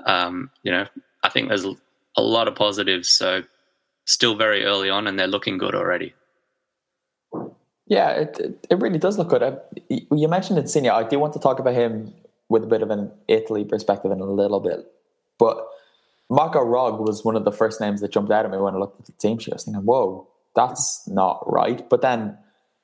um, 0.05 0.49
you 0.63 0.71
know, 0.71 0.85
I 1.23 1.29
think 1.29 1.49
there's 1.49 1.65
a 1.65 2.21
lot 2.21 2.47
of 2.47 2.55
positives. 2.55 3.09
So 3.09 3.43
still 4.05 4.35
very 4.35 4.63
early 4.63 4.89
on, 4.89 5.07
and 5.07 5.19
they're 5.19 5.27
looking 5.27 5.57
good 5.57 5.75
already. 5.75 6.13
Yeah, 7.85 8.11
it, 8.11 8.65
it 8.69 8.79
really 8.79 8.99
does 8.99 9.17
look 9.17 9.29
good. 9.29 9.59
You 9.89 10.27
mentioned 10.29 10.57
Insigne. 10.57 10.89
I 10.89 11.03
do 11.03 11.19
want 11.19 11.33
to 11.33 11.39
talk 11.39 11.59
about 11.59 11.73
him 11.73 12.13
with 12.49 12.63
a 12.63 12.67
bit 12.67 12.81
of 12.81 12.89
an 12.89 13.11
Italy 13.27 13.63
perspective 13.63 14.11
in 14.11 14.19
a 14.19 14.25
little 14.25 14.59
bit. 14.59 14.79
But 15.37 15.65
Marco 16.29 16.61
Rog 16.61 16.99
was 16.99 17.23
one 17.23 17.35
of 17.35 17.45
the 17.45 17.51
first 17.51 17.79
names 17.79 18.01
that 18.01 18.11
jumped 18.11 18.31
out 18.31 18.45
at 18.45 18.51
me 18.51 18.57
when 18.57 18.75
I 18.75 18.77
looked 18.77 18.99
at 18.99 19.05
the 19.05 19.13
team 19.13 19.39
sheet. 19.39 19.53
I 19.53 19.55
was 19.55 19.65
thinking, 19.65 19.83
whoa, 19.83 20.27
that's 20.55 21.07
not 21.07 21.43
right. 21.51 21.87
But 21.89 22.01
then 22.01 22.37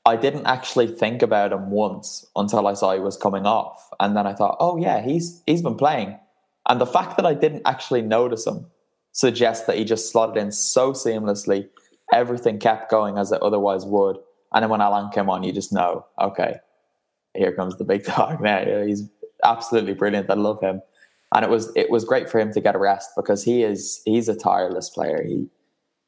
I 0.05 0.15
didn't 0.15 0.45
actually 0.45 0.87
think 0.87 1.21
about 1.21 1.51
him 1.51 1.71
once 1.71 2.25
until 2.35 2.67
I 2.67 2.73
saw 2.73 2.93
he 2.93 2.99
was 2.99 3.17
coming 3.17 3.45
off. 3.45 3.89
And 3.99 4.15
then 4.15 4.27
I 4.27 4.33
thought, 4.33 4.57
oh 4.59 4.77
yeah, 4.77 5.01
he's 5.01 5.41
he's 5.45 5.61
been 5.61 5.75
playing. 5.75 6.17
And 6.67 6.81
the 6.81 6.85
fact 6.85 7.17
that 7.17 7.25
I 7.25 7.33
didn't 7.33 7.63
actually 7.65 8.01
notice 8.01 8.45
him 8.47 8.67
suggests 9.11 9.65
that 9.67 9.77
he 9.77 9.83
just 9.83 10.11
slotted 10.11 10.37
in 10.37 10.51
so 10.51 10.93
seamlessly. 10.93 11.69
Everything 12.13 12.59
kept 12.59 12.91
going 12.91 13.17
as 13.17 13.31
it 13.31 13.41
otherwise 13.41 13.85
would. 13.85 14.17
And 14.53 14.63
then 14.63 14.69
when 14.69 14.81
Allan 14.81 15.09
came 15.11 15.29
on, 15.29 15.43
you 15.43 15.51
just 15.51 15.73
know, 15.73 16.05
okay, 16.19 16.57
here 17.35 17.53
comes 17.53 17.77
the 17.77 17.83
big 17.83 18.03
dog 18.15 18.41
now. 18.41 18.83
He's 18.85 19.09
absolutely 19.45 19.93
brilliant. 19.93 20.29
I 20.29 20.33
love 20.33 20.59
him, 20.61 20.81
and 21.33 21.45
it 21.45 21.49
was 21.49 21.71
it 21.75 21.89
was 21.89 22.03
great 22.03 22.29
for 22.29 22.39
him 22.39 22.51
to 22.53 22.61
get 22.61 22.75
a 22.75 22.79
rest 22.79 23.11
because 23.15 23.43
he 23.43 23.63
is 23.63 24.01
he's 24.05 24.27
a 24.27 24.35
tireless 24.35 24.89
player. 24.89 25.23
He 25.23 25.47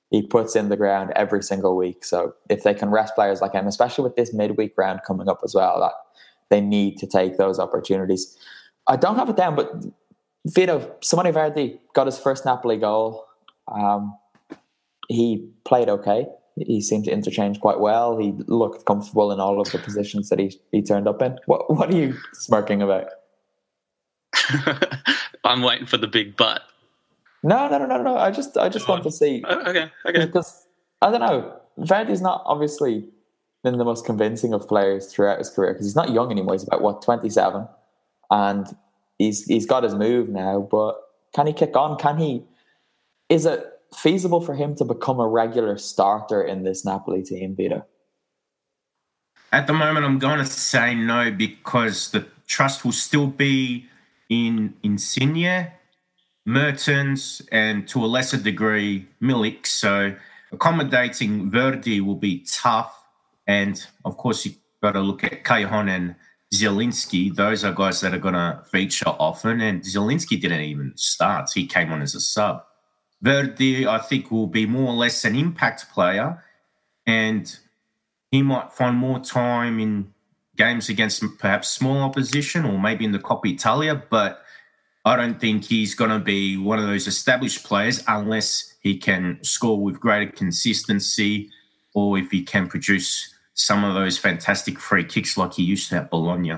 he 0.09 0.21
puts 0.21 0.55
in 0.55 0.69
the 0.69 0.77
ground 0.77 1.11
every 1.15 1.43
single 1.43 1.75
week. 1.75 2.03
So 2.05 2.33
if 2.49 2.63
they 2.63 2.73
can 2.73 2.89
rest 2.89 3.15
players 3.15 3.41
like 3.41 3.53
him, 3.53 3.67
especially 3.67 4.03
with 4.03 4.15
this 4.15 4.33
midweek 4.33 4.73
round 4.77 5.01
coming 5.05 5.27
up 5.27 5.41
as 5.43 5.53
well, 5.53 5.79
that 5.81 5.93
they 6.49 6.61
need 6.61 6.97
to 6.97 7.07
take 7.07 7.37
those 7.37 7.59
opportunities. 7.59 8.37
I 8.87 8.95
don't 8.95 9.17
have 9.17 9.29
it 9.29 9.35
down, 9.35 9.55
but 9.55 9.85
Vito 10.45 10.95
Simone 11.01 11.31
Verdi 11.31 11.79
got 11.93 12.05
his 12.05 12.17
first 12.17 12.45
Napoli 12.45 12.77
goal. 12.77 13.25
Um, 13.69 14.17
he 15.09 15.49
played 15.65 15.89
okay. 15.89 16.25
He 16.55 16.81
seemed 16.81 17.05
to 17.05 17.11
interchange 17.11 17.59
quite 17.59 17.79
well. 17.79 18.17
He 18.17 18.33
looked 18.47 18.85
comfortable 18.85 19.31
in 19.31 19.39
all 19.39 19.61
of 19.61 19.71
the 19.71 19.77
positions 19.77 20.29
that 20.29 20.39
he, 20.39 20.57
he 20.71 20.81
turned 20.81 21.07
up 21.07 21.21
in. 21.21 21.37
What 21.45 21.69
what 21.73 21.89
are 21.89 21.95
you 21.95 22.15
smirking 22.33 22.81
about? 22.81 23.07
I'm 25.43 25.61
waiting 25.61 25.85
for 25.85 25.97
the 25.97 26.07
big 26.07 26.35
butt. 26.35 26.61
No, 27.43 27.69
no, 27.69 27.77
no, 27.77 27.85
no, 27.85 28.01
no. 28.01 28.17
I 28.17 28.31
just, 28.31 28.57
I 28.57 28.69
just 28.69 28.87
want 28.87 29.03
to 29.03 29.11
see. 29.11 29.43
Oh, 29.47 29.69
okay, 29.69 29.91
okay. 30.05 30.25
Because 30.25 30.67
I 31.01 31.11
don't 31.11 31.21
know. 31.21 31.59
Verdi's 31.77 32.21
not 32.21 32.41
obviously 32.45 33.07
been 33.63 33.77
the 33.77 33.85
most 33.85 34.05
convincing 34.05 34.53
of 34.53 34.67
players 34.67 35.11
throughout 35.11 35.37
his 35.37 35.49
career 35.49 35.73
because 35.73 35.85
he's 35.85 35.95
not 35.95 36.11
young 36.11 36.31
anymore. 36.31 36.55
He's 36.55 36.63
about 36.63 36.81
what 36.81 37.01
27, 37.01 37.67
and 38.31 38.75
he's 39.17 39.45
he's 39.45 39.65
got 39.65 39.83
his 39.83 39.95
move 39.95 40.29
now. 40.29 40.67
But 40.69 40.95
can 41.33 41.47
he 41.47 41.53
kick 41.53 41.75
on? 41.75 41.97
Can 41.97 42.17
he? 42.17 42.43
Is 43.29 43.45
it 43.45 43.65
feasible 43.95 44.41
for 44.41 44.53
him 44.55 44.75
to 44.75 44.85
become 44.85 45.19
a 45.19 45.27
regular 45.27 45.77
starter 45.77 46.41
in 46.41 46.63
this 46.63 46.83
Napoli 46.83 47.23
team, 47.23 47.55
Vito? 47.55 47.85
At 49.51 49.67
the 49.67 49.73
moment, 49.73 50.05
I'm 50.05 50.19
going 50.19 50.39
to 50.39 50.45
say 50.45 50.93
no 50.93 51.31
because 51.31 52.11
the 52.11 52.25
trust 52.47 52.83
will 52.83 52.91
still 52.91 53.27
be 53.27 53.85
in 54.29 54.73
Insigne, 54.83 55.71
Mertens, 56.45 57.41
and 57.51 57.87
to 57.89 58.03
a 58.03 58.07
lesser 58.07 58.37
degree, 58.37 59.07
Milik. 59.21 59.65
So 59.65 60.15
accommodating 60.51 61.51
Verdi 61.51 62.01
will 62.01 62.15
be 62.15 62.45
tough. 62.49 63.07
And 63.47 63.83
of 64.05 64.17
course, 64.17 64.45
you've 64.45 64.57
got 64.81 64.93
to 64.93 65.01
look 65.01 65.23
at 65.23 65.43
Callejon 65.43 65.89
and 65.89 66.15
Zielinski. 66.53 67.35
Those 67.35 67.63
are 67.63 67.73
guys 67.73 68.01
that 68.01 68.13
are 68.13 68.19
going 68.19 68.33
to 68.33 68.63
feature 68.71 69.09
often. 69.09 69.61
And 69.61 69.81
Zielinski 69.81 70.39
didn't 70.39 70.61
even 70.61 70.93
start, 70.95 71.49
he 71.53 71.67
came 71.67 71.91
on 71.91 72.01
as 72.01 72.15
a 72.15 72.21
sub. 72.21 72.63
Verdi, 73.21 73.87
I 73.87 73.97
think, 73.97 74.31
will 74.31 74.47
be 74.47 74.65
more 74.65 74.89
or 74.89 74.95
less 74.95 75.25
an 75.25 75.35
impact 75.35 75.91
player. 75.91 76.43
And 77.05 77.57
he 78.31 78.41
might 78.41 78.73
find 78.73 78.95
more 78.95 79.19
time 79.19 79.79
in 79.79 80.13
games 80.57 80.89
against 80.89 81.23
perhaps 81.39 81.69
small 81.69 81.99
opposition 81.99 82.65
or 82.65 82.79
maybe 82.79 83.05
in 83.05 83.11
the 83.11 83.19
Coppa 83.19 83.53
Italia, 83.53 84.01
but 84.09 84.41
I 85.05 85.15
don't 85.15 85.39
think 85.39 85.63
he's 85.63 85.95
going 85.95 86.11
to 86.11 86.19
be 86.19 86.57
one 86.57 86.79
of 86.79 86.87
those 86.87 87.07
established 87.07 87.63
players 87.63 88.03
unless 88.07 88.75
he 88.81 88.97
can 88.97 89.39
score 89.41 89.79
with 89.81 89.99
greater 89.99 90.31
consistency 90.31 91.49
or 91.93 92.17
if 92.17 92.29
he 92.31 92.43
can 92.43 92.67
produce 92.67 93.33
some 93.53 93.83
of 93.83 93.95
those 93.95 94.17
fantastic 94.17 94.79
free 94.79 95.03
kicks 95.03 95.37
like 95.37 95.53
he 95.53 95.63
used 95.63 95.89
to 95.89 95.97
at 95.97 96.09
Bologna. 96.09 96.57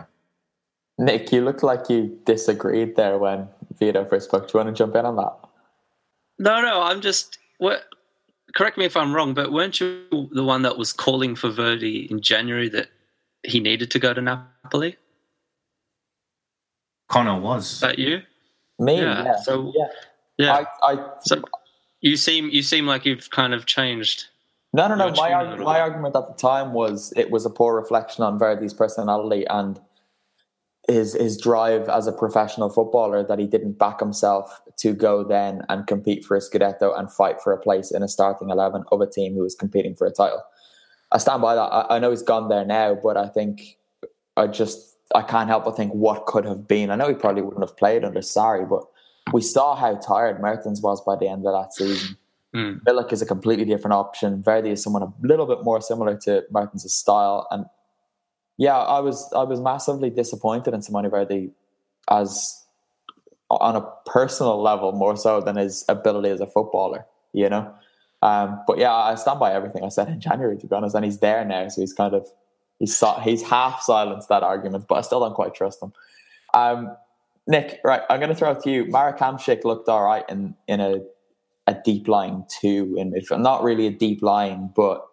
Nick, 0.97 1.31
you 1.31 1.41
look 1.41 1.63
like 1.63 1.89
you 1.89 2.19
disagreed 2.25 2.95
there 2.97 3.17
when 3.17 3.47
Vito 3.77 4.03
first 4.03 4.25
spoke. 4.25 4.47
Do 4.47 4.57
you 4.57 4.63
want 4.65 4.75
to 4.75 4.77
jump 4.77 4.95
in 4.95 5.05
on 5.05 5.15
that? 5.15 5.33
No, 6.39 6.61
no, 6.61 6.81
I'm 6.81 6.99
just. 6.99 7.37
What? 7.57 7.83
Correct 8.53 8.77
me 8.77 8.85
if 8.85 8.97
I'm 8.97 9.15
wrong, 9.15 9.33
but 9.33 9.51
weren't 9.51 9.79
you 9.79 10.03
the 10.31 10.43
one 10.43 10.63
that 10.63 10.77
was 10.77 10.91
calling 10.91 11.35
for 11.35 11.49
Verdi 11.49 12.07
in 12.11 12.19
January 12.19 12.67
that 12.69 12.89
he 13.43 13.59
needed 13.59 13.91
to 13.91 13.99
go 13.99 14.13
to 14.13 14.21
Napoli? 14.21 14.97
Connor 17.07 17.39
was. 17.39 17.73
Is 17.73 17.79
that 17.79 17.99
you? 17.99 18.21
Me, 18.77 18.97
yeah. 18.97 19.23
yeah. 19.23 19.35
So 19.37 19.73
yeah, 19.75 19.87
yeah. 20.37 20.65
I, 20.83 20.93
I, 20.93 21.09
so 21.21 21.41
you 22.01 22.15
seem 22.15 22.49
you 22.49 22.61
seem 22.61 22.85
like 22.85 23.05
you've 23.05 23.29
kind 23.29 23.53
of 23.53 23.65
changed. 23.65 24.25
No, 24.71 24.87
no, 24.87 24.95
no. 24.95 25.11
My 25.11 25.33
arg- 25.33 25.59
my 25.59 25.79
argument 25.81 26.15
at 26.15 26.27
the 26.27 26.33
time 26.35 26.73
was 26.73 27.11
it 27.17 27.31
was 27.31 27.45
a 27.45 27.49
poor 27.49 27.75
reflection 27.75 28.23
on 28.23 28.39
Verdi's 28.39 28.73
personality 28.73 29.45
and 29.49 29.79
his 30.87 31.13
his 31.13 31.37
drive 31.37 31.89
as 31.89 32.07
a 32.07 32.11
professional 32.11 32.69
footballer 32.69 33.23
that 33.23 33.39
he 33.39 33.47
didn't 33.47 33.77
back 33.77 33.99
himself 33.99 34.61
to 34.77 34.93
go 34.93 35.23
then 35.23 35.63
and 35.67 35.87
compete 35.87 36.23
for 36.23 36.37
a 36.37 36.39
Scudetto 36.39 36.97
and 36.97 37.11
fight 37.11 37.41
for 37.41 37.51
a 37.51 37.59
place 37.59 37.91
in 37.91 38.03
a 38.03 38.07
starting 38.07 38.49
eleven 38.49 38.83
of 38.91 39.01
a 39.01 39.07
team 39.07 39.33
who 39.33 39.41
was 39.41 39.55
competing 39.55 39.95
for 39.95 40.07
a 40.07 40.11
title. 40.11 40.41
I 41.11 41.17
stand 41.17 41.41
by 41.41 41.55
that. 41.55 41.61
I, 41.61 41.95
I 41.95 41.99
know 41.99 42.11
he's 42.11 42.21
gone 42.21 42.49
there 42.49 42.65
now, 42.65 42.95
but 42.95 43.17
I 43.17 43.27
think 43.27 43.77
I 44.37 44.47
just 44.47 44.97
I 45.15 45.21
can't 45.21 45.49
help 45.49 45.65
but 45.65 45.75
think 45.75 45.91
what 45.93 46.25
could 46.25 46.45
have 46.45 46.67
been. 46.67 46.91
I 46.91 46.95
know 46.95 47.07
he 47.07 47.15
probably 47.15 47.41
wouldn't 47.41 47.63
have 47.63 47.75
played 47.77 48.03
under 48.03 48.19
Sarri, 48.19 48.69
but 48.69 48.83
we 49.33 49.41
saw 49.41 49.75
how 49.75 49.95
tired 49.95 50.39
Mertens 50.39 50.81
was 50.81 51.01
by 51.01 51.15
the 51.15 51.27
end 51.27 51.45
of 51.45 51.53
that 51.53 51.73
season. 51.73 52.17
Mm. 52.55 52.81
Milik 52.83 53.11
is 53.13 53.21
a 53.21 53.25
completely 53.25 53.65
different 53.65 53.93
option. 53.93 54.41
Verdi 54.41 54.71
is 54.71 54.83
someone 54.83 55.03
a 55.03 55.13
little 55.21 55.45
bit 55.45 55.63
more 55.63 55.81
similar 55.81 56.17
to 56.17 56.43
Mertens' 56.51 56.91
style. 56.91 57.47
And 57.51 57.65
yeah, 58.57 58.77
I 58.77 58.99
was 58.99 59.31
I 59.35 59.43
was 59.43 59.59
massively 59.59 60.09
disappointed 60.09 60.73
in 60.73 60.81
Simone 60.81 61.09
Verdi 61.09 61.51
as 62.09 62.63
on 63.49 63.75
a 63.75 63.81
personal 64.05 64.61
level 64.61 64.91
more 64.91 65.15
so 65.15 65.41
than 65.41 65.55
his 65.55 65.85
ability 65.89 66.29
as 66.29 66.39
a 66.39 66.47
footballer, 66.47 67.05
you 67.33 67.49
know? 67.49 67.73
Um, 68.21 68.61
but 68.67 68.77
yeah, 68.77 68.93
I 68.93 69.15
stand 69.15 69.39
by 69.39 69.53
everything 69.53 69.83
I 69.83 69.89
said 69.89 70.09
in 70.09 70.19
January, 70.19 70.57
to 70.57 70.67
be 70.67 70.75
honest. 70.75 70.95
And 70.95 71.05
he's 71.05 71.19
there 71.19 71.45
now, 71.45 71.67
so 71.69 71.81
he's 71.81 71.93
kind 71.93 72.13
of 72.13 72.27
he's 72.79 73.01
he's 73.23 73.41
half 73.43 73.81
silenced 73.81 74.29
that 74.29 74.43
argument, 74.43 74.87
but 74.87 74.95
I 74.95 75.01
still 75.01 75.19
don't 75.19 75.35
quite 75.35 75.53
trust 75.53 75.81
him. 75.81 75.93
Um, 76.53 76.95
Nick, 77.47 77.79
right, 77.83 78.01
I'm 78.09 78.19
going 78.19 78.29
to 78.29 78.35
throw 78.35 78.51
it 78.51 78.61
to 78.63 78.71
you. 78.71 78.85
Marek 78.85 79.17
Hamsik 79.17 79.63
looked 79.63 79.87
all 79.89 80.03
right 80.03 80.23
in 80.29 80.55
in 80.67 80.79
a 80.79 81.01
a 81.67 81.75
deep 81.85 82.07
line 82.07 82.45
two 82.49 82.95
in 82.97 83.11
midfield. 83.11 83.41
Not 83.41 83.63
really 83.63 83.87
a 83.87 83.91
deep 83.91 84.21
line, 84.21 84.71
but 84.75 85.05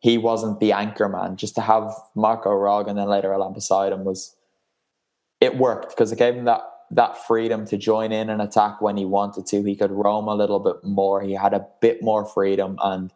he 0.00 0.18
wasn't 0.18 0.60
the 0.60 0.72
anchor 0.72 1.08
man. 1.08 1.36
Just 1.36 1.54
to 1.54 1.60
have 1.60 1.90
Marco 2.14 2.50
Rog 2.50 2.88
and 2.88 2.98
then 2.98 3.08
later 3.08 3.32
Allan 3.32 3.52
beside 3.52 3.92
him 3.92 4.04
was 4.04 4.36
it 5.40 5.56
worked 5.56 5.90
because 5.90 6.12
it 6.12 6.18
gave 6.18 6.34
him 6.34 6.44
that 6.44 6.62
that 6.92 7.16
freedom 7.26 7.66
to 7.66 7.76
join 7.76 8.12
in 8.12 8.30
an 8.30 8.40
attack 8.40 8.80
when 8.80 8.96
he 8.96 9.04
wanted 9.04 9.46
to. 9.46 9.62
He 9.62 9.76
could 9.76 9.90
roam 9.90 10.28
a 10.28 10.34
little 10.34 10.60
bit 10.60 10.76
more. 10.84 11.22
He 11.22 11.32
had 11.32 11.54
a 11.54 11.66
bit 11.80 12.02
more 12.02 12.24
freedom, 12.24 12.78
and 12.82 13.12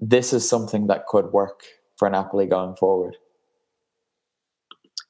this 0.00 0.32
is 0.32 0.48
something 0.48 0.86
that 0.88 1.06
could 1.06 1.26
work 1.32 1.64
for 1.96 2.08
Napoli 2.08 2.46
going 2.46 2.76
forward. 2.76 3.16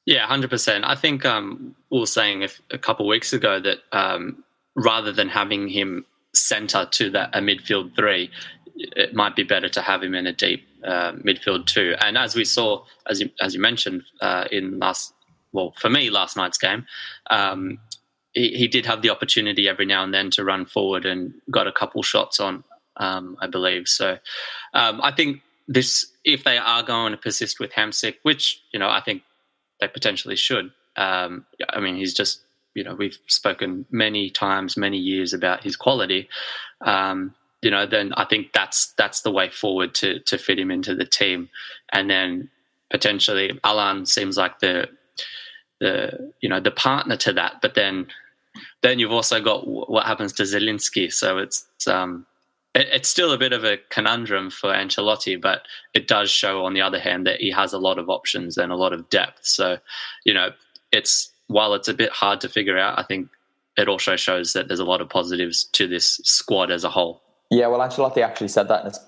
Yeah, 0.05 0.25
hundred 0.25 0.49
percent. 0.49 0.85
I 0.85 0.95
think 0.95 1.25
um, 1.25 1.75
we 1.91 1.99
were 1.99 2.05
saying 2.05 2.43
a, 2.43 2.49
a 2.71 2.77
couple 2.77 3.07
weeks 3.07 3.31
ago 3.31 3.59
that 3.59 3.77
um, 3.91 4.43
rather 4.75 5.11
than 5.11 5.29
having 5.29 5.67
him 5.67 6.05
centre 6.33 6.87
to 6.91 7.09
that 7.11 7.29
a 7.33 7.39
midfield 7.39 7.95
three, 7.95 8.31
it 8.75 9.13
might 9.13 9.35
be 9.35 9.43
better 9.43 9.69
to 9.69 9.81
have 9.81 10.01
him 10.01 10.15
in 10.15 10.25
a 10.25 10.33
deep 10.33 10.67
uh, 10.83 11.11
midfield 11.13 11.65
two. 11.67 11.95
And 12.01 12.17
as 12.17 12.35
we 12.35 12.45
saw, 12.45 12.83
as 13.07 13.21
you 13.21 13.29
as 13.39 13.53
you 13.53 13.61
mentioned 13.61 14.03
uh, 14.21 14.45
in 14.51 14.79
last, 14.79 15.13
well, 15.51 15.73
for 15.77 15.89
me 15.89 16.09
last 16.09 16.37
night's 16.37 16.57
game, 16.57 16.85
um, 17.29 17.79
he, 18.33 18.49
he, 18.49 18.67
did 18.67 18.85
have 18.85 19.01
the 19.01 19.09
opportunity 19.09 19.67
every 19.67 19.85
now 19.85 20.03
and 20.03 20.13
then 20.13 20.29
to 20.31 20.43
run 20.43 20.65
forward 20.65 21.05
and 21.05 21.33
got 21.49 21.67
a 21.67 21.71
couple 21.71 22.03
shots 22.03 22.39
on, 22.39 22.63
um, 22.97 23.35
I 23.41 23.47
believe. 23.47 23.87
So 23.87 24.19
um, 24.73 24.99
I 25.01 25.11
think 25.11 25.41
this, 25.67 26.05
if 26.23 26.43
they 26.43 26.57
are 26.57 26.83
going 26.83 27.11
to 27.11 27.17
persist 27.17 27.59
with 27.59 27.71
Hamsik, 27.71 28.15
which 28.23 28.61
you 28.71 28.79
know 28.79 28.89
I 28.89 29.01
think 29.01 29.23
they 29.79 29.87
potentially 29.87 30.35
should. 30.35 30.71
Um, 30.95 31.45
I 31.69 31.79
mean, 31.79 31.95
he's 31.95 32.13
just 32.13 32.41
you 32.75 32.83
know 32.83 32.95
we've 32.95 33.17
spoken 33.27 33.85
many 33.89 34.29
times, 34.29 34.77
many 34.77 34.97
years 34.97 35.33
about 35.33 35.63
his 35.63 35.75
quality. 35.75 36.29
Um, 36.81 37.33
you 37.61 37.71
know, 37.71 37.85
then 37.85 38.13
I 38.13 38.25
think 38.25 38.53
that's 38.53 38.93
that's 38.97 39.21
the 39.21 39.31
way 39.31 39.49
forward 39.49 39.93
to 39.95 40.19
to 40.19 40.37
fit 40.37 40.59
him 40.59 40.71
into 40.71 40.95
the 40.95 41.05
team, 41.05 41.49
and 41.91 42.09
then 42.09 42.49
potentially 42.89 43.59
Allan 43.63 44.05
seems 44.05 44.37
like 44.37 44.59
the 44.59 44.87
the 45.79 46.33
you 46.41 46.49
know 46.49 46.59
the 46.59 46.71
partner 46.71 47.17
to 47.17 47.33
that. 47.33 47.61
But 47.61 47.75
then 47.75 48.07
then 48.81 48.99
you've 48.99 49.11
also 49.11 49.41
got 49.41 49.67
what 49.67 50.05
happens 50.05 50.33
to 50.33 50.43
Zielinski. 50.43 51.11
So 51.11 51.37
it's 51.37 51.65
um, 51.87 52.25
it, 52.75 52.87
it's 52.91 53.09
still 53.09 53.31
a 53.31 53.37
bit 53.37 53.53
of 53.53 53.63
a 53.63 53.77
conundrum 53.89 54.49
for 54.49 54.73
Ancelotti, 54.73 55.39
but 55.41 55.63
it 55.93 56.07
does 56.07 56.29
show 56.29 56.65
on 56.65 56.73
the 56.73 56.81
other 56.81 56.99
hand 56.99 57.25
that 57.27 57.39
he 57.39 57.51
has 57.51 57.73
a 57.73 57.79
lot 57.79 57.97
of 57.97 58.09
options 58.09 58.57
and 58.57 58.71
a 58.71 58.75
lot 58.75 58.93
of 58.93 59.09
depth. 59.09 59.45
So 59.45 59.77
you 60.23 60.33
know, 60.33 60.49
it's 60.91 61.31
while 61.47 61.73
it's 61.73 61.87
a 61.87 61.93
bit 61.93 62.11
hard 62.11 62.41
to 62.41 62.49
figure 62.49 62.77
out, 62.77 62.99
I 62.99 63.03
think 63.03 63.29
it 63.77 63.87
also 63.87 64.15
shows 64.15 64.53
that 64.53 64.67
there's 64.67 64.79
a 64.79 64.85
lot 64.85 65.01
of 65.01 65.09
positives 65.09 65.63
to 65.63 65.87
this 65.87 66.19
squad 66.23 66.69
as 66.69 66.83
a 66.83 66.89
whole. 66.89 67.21
Yeah, 67.49 67.67
well, 67.67 67.79
Ancelotti 67.79 68.21
actually 68.21 68.49
said 68.49 68.67
that 68.67 68.81
in 68.81 68.87
his 68.87 68.99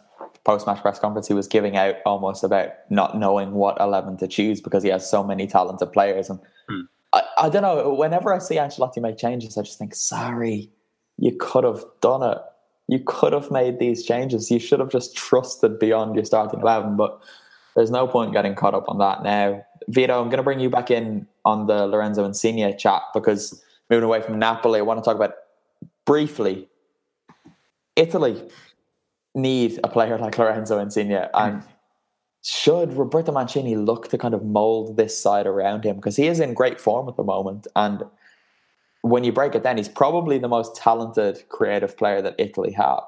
post-match 0.43 0.81
press 0.81 0.99
conference. 0.99 1.27
He 1.27 1.33
was 1.33 1.47
giving 1.47 1.77
out 1.77 1.95
almost 2.05 2.43
about 2.43 2.69
not 2.89 3.17
knowing 3.17 3.53
what 3.53 3.79
eleven 3.79 4.17
to 4.17 4.27
choose 4.27 4.61
because 4.61 4.83
he 4.83 4.89
has 4.89 5.09
so 5.09 5.23
many 5.23 5.47
talented 5.47 5.91
players. 5.93 6.29
And 6.29 6.39
hmm. 6.67 6.81
I, 7.13 7.23
I 7.37 7.49
don't 7.49 7.61
know. 7.61 7.93
Whenever 7.93 8.33
I 8.33 8.39
see 8.39 8.55
Ancelotti 8.55 9.01
make 9.01 9.17
changes, 9.17 9.57
I 9.57 9.61
just 9.61 9.77
think, 9.77 9.93
sorry, 9.93 10.71
you 11.17 11.35
could 11.39 11.63
have 11.63 11.83
done 12.01 12.23
it. 12.23 12.37
You 12.87 12.99
could 13.05 13.33
have 13.33 13.51
made 13.51 13.79
these 13.79 14.03
changes. 14.03 14.49
You 14.49 14.59
should 14.59 14.79
have 14.79 14.89
just 14.89 15.15
trusted 15.15 15.79
beyond 15.79 16.15
your 16.15 16.25
starting 16.25 16.61
eleven. 16.61 16.97
But 16.97 17.19
there's 17.75 17.91
no 17.91 18.07
point 18.07 18.33
getting 18.33 18.55
caught 18.55 18.73
up 18.73 18.89
on 18.89 18.97
that 18.97 19.23
now. 19.23 19.63
Vito, 19.87 20.19
I'm 20.19 20.27
going 20.27 20.37
to 20.37 20.43
bring 20.43 20.59
you 20.59 20.69
back 20.69 20.91
in 20.91 21.27
on 21.45 21.67
the 21.67 21.87
Lorenzo 21.87 22.25
Insigne 22.25 22.77
chat 22.77 23.01
because 23.13 23.63
moving 23.89 24.03
away 24.03 24.21
from 24.21 24.39
Napoli, 24.39 24.79
I 24.79 24.83
want 24.83 25.01
to 25.01 25.03
talk 25.03 25.15
about 25.15 25.33
briefly 26.05 26.67
Italy 27.95 28.49
need 29.33 29.79
a 29.83 29.87
player 29.87 30.17
like 30.17 30.37
Lorenzo 30.37 30.79
Insigne 30.79 31.27
and 31.33 31.63
should 32.43 32.93
Roberto 32.93 33.31
Mancini 33.31 33.75
look 33.75 34.09
to 34.09 34.17
kind 34.17 34.33
of 34.33 34.43
mold 34.43 34.97
this 34.97 35.17
side 35.17 35.47
around 35.47 35.85
him 35.85 35.97
because 35.97 36.15
he 36.15 36.27
is 36.27 36.39
in 36.39 36.53
great 36.53 36.79
form 36.79 37.07
at 37.07 37.15
the 37.15 37.23
moment 37.23 37.67
and 37.75 38.03
when 39.01 39.23
you 39.23 39.31
break 39.31 39.55
it 39.55 39.63
down 39.63 39.77
he's 39.77 39.89
probably 39.89 40.37
the 40.37 40.47
most 40.47 40.75
talented 40.75 41.43
creative 41.49 41.95
player 41.97 42.21
that 42.21 42.35
Italy 42.37 42.71
have. 42.73 43.03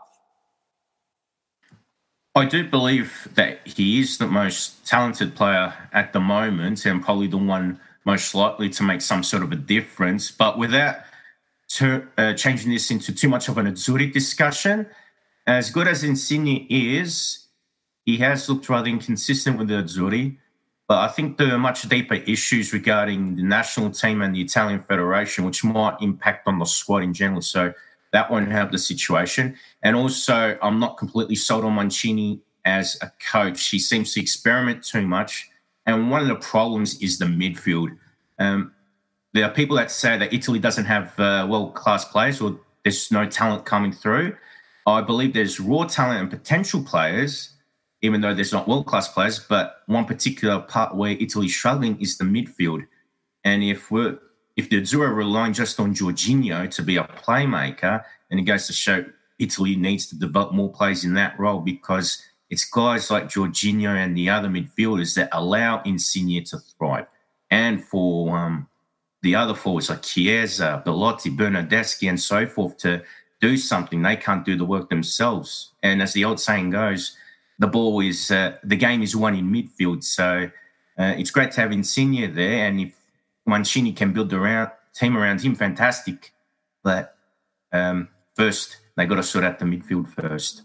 I 2.35 2.45
do 2.45 2.67
believe 2.67 3.27
that 3.35 3.59
he 3.67 3.99
is 3.99 4.17
the 4.17 4.27
most 4.27 4.87
talented 4.87 5.35
player 5.35 5.73
at 5.91 6.13
the 6.13 6.19
moment 6.19 6.85
and 6.85 7.03
probably 7.03 7.27
the 7.27 7.37
one 7.37 7.79
most 8.05 8.33
likely 8.33 8.69
to 8.69 8.83
make 8.83 9.01
some 9.01 9.23
sort 9.23 9.43
of 9.43 9.51
a 9.51 9.55
difference 9.55 10.31
but 10.31 10.57
without 10.57 10.97
to, 11.73 12.07
uh, 12.17 12.33
changing 12.33 12.71
this 12.71 12.91
into 12.91 13.13
too 13.13 13.27
much 13.27 13.49
of 13.49 13.57
an 13.57 13.65
Azzurri 13.65 14.11
discussion. 14.11 14.85
As 15.45 15.69
good 15.69 15.87
as 15.87 16.03
Insigne 16.03 16.67
is, 16.69 17.47
he 18.05 18.17
has 18.17 18.47
looked 18.49 18.69
rather 18.69 18.87
inconsistent 18.87 19.57
with 19.57 19.67
the 19.67 19.75
Azzurri. 19.75 20.37
But 20.87 20.99
I 20.99 21.07
think 21.07 21.37
there 21.37 21.53
are 21.53 21.59
much 21.59 21.87
deeper 21.87 22.15
issues 22.15 22.73
regarding 22.73 23.37
the 23.37 23.43
national 23.43 23.91
team 23.91 24.21
and 24.21 24.35
the 24.35 24.41
Italian 24.41 24.81
Federation, 24.81 25.45
which 25.45 25.63
might 25.63 25.95
impact 26.01 26.47
on 26.47 26.59
the 26.59 26.65
squad 26.65 27.03
in 27.03 27.13
general. 27.13 27.41
So 27.41 27.73
that 28.11 28.29
won't 28.29 28.51
help 28.51 28.71
the 28.71 28.77
situation. 28.77 29.55
And 29.81 29.95
also, 29.95 30.57
I'm 30.61 30.79
not 30.79 30.97
completely 30.97 31.35
sold 31.35 31.63
on 31.65 31.75
Mancini 31.75 32.41
as 32.65 32.97
a 33.01 33.11
coach. 33.31 33.69
He 33.69 33.79
seems 33.79 34.13
to 34.13 34.21
experiment 34.21 34.83
too 34.83 35.07
much. 35.07 35.49
And 35.85 36.11
one 36.11 36.21
of 36.21 36.27
the 36.27 36.35
problems 36.35 37.01
is 37.01 37.17
the 37.17 37.25
midfield. 37.25 37.97
Um, 38.39 38.73
there 39.33 39.45
are 39.45 39.51
people 39.51 39.75
that 39.77 39.89
say 39.89 40.17
that 40.17 40.33
Italy 40.33 40.59
doesn't 40.59 40.85
have 40.85 41.17
uh, 41.19 41.47
world 41.49 41.73
class 41.75 42.05
players 42.05 42.39
or 42.39 42.59
there's 42.83 43.11
no 43.11 43.25
talent 43.25 43.65
coming 43.65 43.91
through. 43.91 44.35
I 44.85 45.01
believe 45.01 45.33
there's 45.33 45.59
raw 45.59 45.85
talent 45.85 46.19
and 46.19 46.29
potential 46.29 46.83
players, 46.83 47.53
even 48.01 48.21
though 48.21 48.33
there's 48.33 48.51
not 48.51 48.67
world 48.67 48.85
class 48.85 49.07
players. 49.07 49.39
But 49.39 49.77
one 49.87 50.05
particular 50.05 50.59
part 50.59 50.95
where 50.95 51.11
Italy's 51.11 51.55
struggling 51.55 51.99
is 52.01 52.17
the 52.17 52.25
midfield. 52.25 52.85
And 53.43 53.63
if 53.63 53.91
we're 53.91 54.19
if 54.55 54.69
the 54.69 54.81
Azzurri 54.81 55.07
are 55.07 55.13
relying 55.13 55.53
just 55.53 55.79
on 55.79 55.95
Jorginho 55.95 56.69
to 56.69 56.81
be 56.83 56.97
a 56.97 57.03
playmaker, 57.03 58.03
then 58.29 58.39
it 58.39 58.43
goes 58.43 58.67
to 58.67 58.73
show 58.73 59.03
Italy 59.39 59.75
needs 59.75 60.05
to 60.07 60.19
develop 60.19 60.53
more 60.53 60.71
players 60.71 61.03
in 61.03 61.15
that 61.15 61.39
role 61.39 61.59
because 61.59 62.23
it's 62.49 62.65
guys 62.65 63.09
like 63.09 63.29
Jorginho 63.29 63.95
and 63.95 64.15
the 64.15 64.29
other 64.29 64.47
midfielders 64.47 65.15
that 65.15 65.29
allow 65.31 65.81
Insigne 65.83 66.43
to 66.45 66.59
thrive. 66.59 67.07
And 67.49 67.83
for 67.83 68.37
um, 68.37 68.67
the 69.23 69.35
other 69.35 69.55
forwards 69.55 69.89
like 69.89 70.03
Chiesa, 70.03 70.81
Belotti, 70.85 71.31
Bernardeschi, 71.31 72.09
and 72.09 72.19
so 72.19 72.45
forth 72.45 72.77
to 72.77 73.01
do 73.43 73.57
something. 73.57 74.01
They 74.01 74.15
can't 74.15 74.45
do 74.45 74.55
the 74.55 74.63
work 74.63 74.89
themselves. 74.89 75.73
And 75.83 76.01
as 76.01 76.13
the 76.13 76.23
old 76.23 76.39
saying 76.39 76.69
goes, 76.69 77.17
the 77.59 77.67
ball 77.67 77.99
is 77.99 78.31
uh, 78.31 78.55
the 78.63 78.77
game 78.77 79.03
is 79.03 79.15
won 79.15 79.35
in 79.35 79.51
midfield. 79.51 80.03
So 80.05 80.49
uh, 80.97 81.13
it's 81.17 81.29
great 81.29 81.51
to 81.51 81.61
have 81.61 81.71
Insigne 81.73 82.33
there, 82.33 82.65
and 82.65 82.79
if 82.79 82.93
Mancini 83.45 83.91
can 83.91 84.13
build 84.13 84.31
around 84.31 84.71
team 84.95 85.17
around 85.17 85.41
him, 85.41 85.55
fantastic. 85.55 86.33
But 86.83 87.17
um, 87.73 88.07
first, 88.35 88.77
they 88.95 89.05
got 89.05 89.15
to 89.15 89.23
sort 89.23 89.43
out 89.43 89.59
the 89.59 89.65
midfield 89.65 90.07
first. 90.07 90.63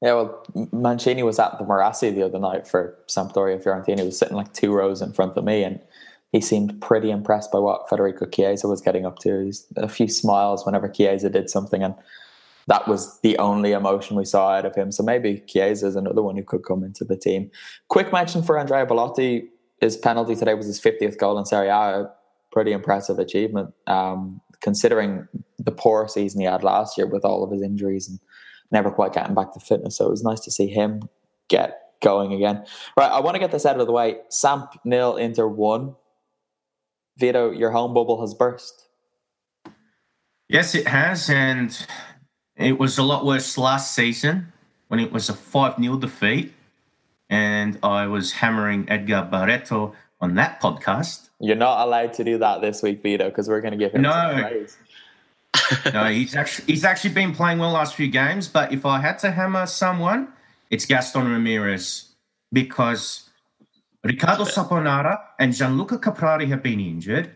Yeah, 0.00 0.14
well, 0.14 0.46
Mancini 0.70 1.24
was 1.24 1.40
at 1.40 1.58
the 1.58 1.64
Marassi 1.64 2.14
the 2.14 2.22
other 2.22 2.38
night 2.38 2.68
for 2.68 2.96
Sampdoria 3.08 3.60
Fiorentina. 3.60 3.98
He 3.98 4.04
was 4.04 4.18
sitting 4.18 4.36
like 4.36 4.52
two 4.52 4.72
rows 4.72 5.02
in 5.02 5.12
front 5.12 5.36
of 5.36 5.44
me, 5.44 5.64
and 5.64 5.80
he 6.32 6.40
seemed 6.40 6.80
pretty 6.80 7.10
impressed 7.10 7.50
by 7.50 7.58
what 7.58 7.88
Federico 7.88 8.26
Chiesa 8.26 8.68
was 8.68 8.80
getting 8.80 9.06
up 9.06 9.18
to. 9.20 9.44
He's 9.44 9.66
a 9.76 9.88
few 9.88 10.08
smiles 10.08 10.66
whenever 10.66 10.88
Chiesa 10.88 11.30
did 11.30 11.48
something, 11.48 11.82
and 11.82 11.94
that 12.66 12.86
was 12.86 13.18
the 13.20 13.38
only 13.38 13.72
emotion 13.72 14.16
we 14.16 14.26
saw 14.26 14.50
out 14.50 14.66
of 14.66 14.74
him. 14.74 14.92
So 14.92 15.02
maybe 15.02 15.42
Chiesa 15.46 15.86
is 15.86 15.96
another 15.96 16.22
one 16.22 16.36
who 16.36 16.44
could 16.44 16.64
come 16.64 16.84
into 16.84 17.04
the 17.04 17.16
team. 17.16 17.50
Quick 17.88 18.12
mention 18.12 18.42
for 18.42 18.58
Andrea 18.58 18.84
Belotti: 18.84 19.48
his 19.80 19.96
penalty 19.96 20.36
today 20.36 20.54
was 20.54 20.66
his 20.66 20.80
50th 20.80 21.18
goal 21.18 21.38
in 21.38 21.46
Serie 21.46 21.68
A. 21.68 22.10
Pretty 22.50 22.72
impressive 22.72 23.18
achievement, 23.18 23.74
um, 23.86 24.40
considering 24.60 25.28
the 25.58 25.70
poor 25.70 26.08
season 26.08 26.40
he 26.40 26.46
had 26.46 26.62
last 26.62 26.96
year 26.96 27.06
with 27.06 27.24
all 27.24 27.44
of 27.44 27.50
his 27.50 27.62
injuries 27.62 28.08
and 28.08 28.18
never 28.70 28.90
quite 28.90 29.12
getting 29.12 29.34
back 29.34 29.52
to 29.52 29.60
fitness. 29.60 29.96
So 29.96 30.06
it 30.06 30.10
was 30.10 30.22
nice 30.22 30.40
to 30.40 30.50
see 30.50 30.66
him 30.66 31.08
get 31.48 31.78
going 32.02 32.32
again. 32.32 32.64
Right, 32.96 33.10
I 33.10 33.20
want 33.20 33.34
to 33.34 33.38
get 33.38 33.50
this 33.50 33.66
out 33.66 33.80
of 33.80 33.86
the 33.86 33.92
way. 33.92 34.16
Samp 34.28 34.72
nil 34.84 35.16
Inter 35.16 35.46
one. 35.46 35.94
Vito, 37.18 37.50
your 37.50 37.70
home 37.70 37.92
bubble 37.94 38.20
has 38.20 38.34
burst. 38.34 38.86
Yes, 40.48 40.74
it 40.74 40.86
has. 40.86 41.28
And 41.28 41.86
it 42.56 42.78
was 42.78 42.96
a 42.98 43.02
lot 43.02 43.26
worse 43.26 43.58
last 43.58 43.94
season 43.94 44.52
when 44.88 45.00
it 45.00 45.12
was 45.12 45.28
a 45.28 45.34
5 45.34 45.80
0 45.80 45.96
defeat. 45.98 46.54
And 47.28 47.78
I 47.82 48.06
was 48.06 48.32
hammering 48.32 48.88
Edgar 48.88 49.28
Barreto 49.30 49.94
on 50.20 50.34
that 50.36 50.60
podcast. 50.62 51.28
You're 51.40 51.56
not 51.56 51.86
allowed 51.86 52.14
to 52.14 52.24
do 52.24 52.38
that 52.38 52.60
this 52.60 52.82
week, 52.82 53.02
Vito, 53.02 53.28
because 53.28 53.48
we're 53.48 53.60
going 53.60 53.72
to 53.72 53.78
give 53.78 53.92
him 53.92 54.02
no. 54.02 54.38
praise. 54.40 54.78
no, 55.92 56.04
he's 56.06 56.34
actually 56.34 56.72
he's 56.72 56.84
actually 56.84 57.12
been 57.12 57.34
playing 57.34 57.58
well 57.58 57.72
last 57.72 57.94
few 57.94 58.08
games. 58.08 58.48
But 58.48 58.72
if 58.72 58.86
I 58.86 59.00
had 59.00 59.18
to 59.20 59.30
hammer 59.30 59.66
someone, 59.66 60.28
it's 60.70 60.86
Gaston 60.86 61.30
Ramirez 61.30 62.08
because 62.52 63.27
Riccardo 64.04 64.44
Saponara 64.44 65.18
and 65.38 65.52
Gianluca 65.52 65.98
Caprari 65.98 66.46
have 66.48 66.62
been 66.62 66.80
injured, 66.80 67.34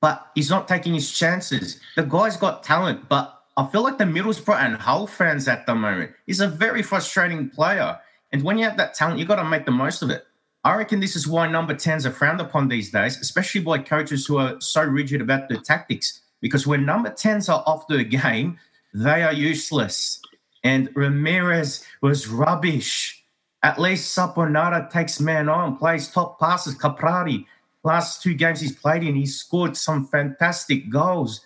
but 0.00 0.30
he's 0.34 0.50
not 0.50 0.68
taking 0.68 0.94
his 0.94 1.10
chances. 1.10 1.80
The 1.96 2.02
guy's 2.02 2.36
got 2.36 2.62
talent, 2.62 3.08
but 3.08 3.42
I 3.56 3.66
feel 3.66 3.82
like 3.82 3.98
the 3.98 4.04
Middlesbrough 4.04 4.60
and 4.60 4.76
Hull 4.76 5.06
fans 5.06 5.48
at 5.48 5.66
the 5.66 5.74
moment. 5.74 6.12
He's 6.26 6.40
a 6.40 6.48
very 6.48 6.82
frustrating 6.82 7.48
player. 7.48 7.98
And 8.32 8.42
when 8.42 8.58
you 8.58 8.64
have 8.64 8.76
that 8.76 8.94
talent, 8.94 9.18
you've 9.18 9.28
got 9.28 9.36
to 9.36 9.44
make 9.44 9.64
the 9.64 9.72
most 9.72 10.02
of 10.02 10.10
it. 10.10 10.26
I 10.64 10.76
reckon 10.76 11.00
this 11.00 11.16
is 11.16 11.26
why 11.26 11.48
number 11.48 11.74
10s 11.74 12.06
are 12.06 12.12
frowned 12.12 12.40
upon 12.40 12.68
these 12.68 12.90
days, 12.90 13.18
especially 13.20 13.62
by 13.62 13.78
coaches 13.78 14.26
who 14.26 14.36
are 14.36 14.60
so 14.60 14.82
rigid 14.84 15.20
about 15.20 15.48
their 15.48 15.58
tactics. 15.58 16.20
Because 16.40 16.66
when 16.66 16.86
number 16.86 17.10
10s 17.10 17.52
are 17.52 17.64
off 17.66 17.86
the 17.88 18.04
game, 18.04 18.58
they 18.94 19.22
are 19.22 19.32
useless. 19.32 20.20
And 20.62 20.90
Ramirez 20.94 21.84
was 22.00 22.28
rubbish. 22.28 23.21
At 23.62 23.80
least 23.80 24.16
Saponara 24.16 24.90
takes 24.90 25.20
man 25.20 25.48
on, 25.48 25.76
plays 25.76 26.08
top 26.08 26.40
passes. 26.40 26.74
Caprari, 26.74 27.46
last 27.84 28.22
two 28.22 28.34
games 28.34 28.60
he's 28.60 28.74
played 28.76 29.02
in, 29.04 29.14
he 29.14 29.26
scored 29.26 29.76
some 29.76 30.06
fantastic 30.06 30.90
goals. 30.90 31.40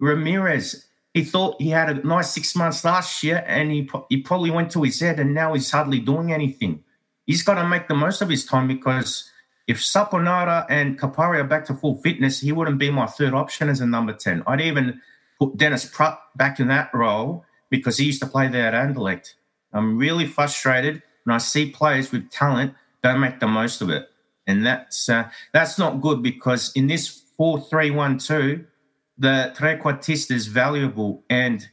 Ramirez, 0.00 0.86
he 1.14 1.24
thought 1.24 1.60
he 1.60 1.70
had 1.70 1.90
a 1.90 2.06
nice 2.06 2.30
six 2.30 2.56
months 2.56 2.84
last 2.84 3.22
year 3.22 3.44
and 3.46 3.70
he, 3.70 3.88
he 4.08 4.18
probably 4.18 4.50
went 4.50 4.70
to 4.72 4.82
his 4.82 4.98
head 4.98 5.20
and 5.20 5.34
now 5.34 5.54
he's 5.54 5.70
hardly 5.70 6.00
doing 6.00 6.32
anything 6.32 6.82
he's 7.30 7.44
got 7.44 7.54
to 7.54 7.68
make 7.68 7.86
the 7.86 7.94
most 7.94 8.22
of 8.22 8.28
his 8.28 8.44
time 8.44 8.66
because 8.66 9.30
if 9.68 9.78
Saponara 9.78 10.66
and 10.68 10.98
Caprari 10.98 11.38
are 11.38 11.44
back 11.44 11.64
to 11.66 11.74
full 11.74 11.94
fitness, 12.02 12.40
he 12.40 12.50
wouldn't 12.50 12.78
be 12.78 12.90
my 12.90 13.06
third 13.06 13.34
option 13.34 13.68
as 13.68 13.80
a 13.80 13.86
number 13.86 14.12
10. 14.12 14.42
I'd 14.48 14.60
even 14.60 15.00
put 15.38 15.56
Dennis 15.56 15.88
Praet 15.88 16.18
back 16.34 16.58
in 16.58 16.66
that 16.68 16.90
role 16.92 17.44
because 17.70 17.98
he 17.98 18.06
used 18.06 18.20
to 18.22 18.28
play 18.28 18.48
there 18.48 18.66
at 18.66 18.74
Anderlecht. 18.74 19.34
I'm 19.72 19.96
really 19.96 20.26
frustrated 20.26 21.02
when 21.24 21.34
I 21.34 21.38
see 21.38 21.70
players 21.70 22.12
with 22.12 22.30
talent 22.30 22.74
don't 23.02 23.20
make 23.20 23.40
the 23.40 23.46
most 23.46 23.80
of 23.80 23.90
it. 23.90 24.08
And 24.46 24.66
that's 24.66 25.08
uh, 25.08 25.28
that's 25.52 25.78
not 25.78 26.00
good 26.00 26.22
because 26.22 26.72
in 26.74 26.86
this 26.86 27.22
4-3-1-2, 27.38 28.64
the 29.16 29.54
trequartista 29.56 30.32
is 30.32 30.46
valuable. 30.46 31.24
And 31.30 31.66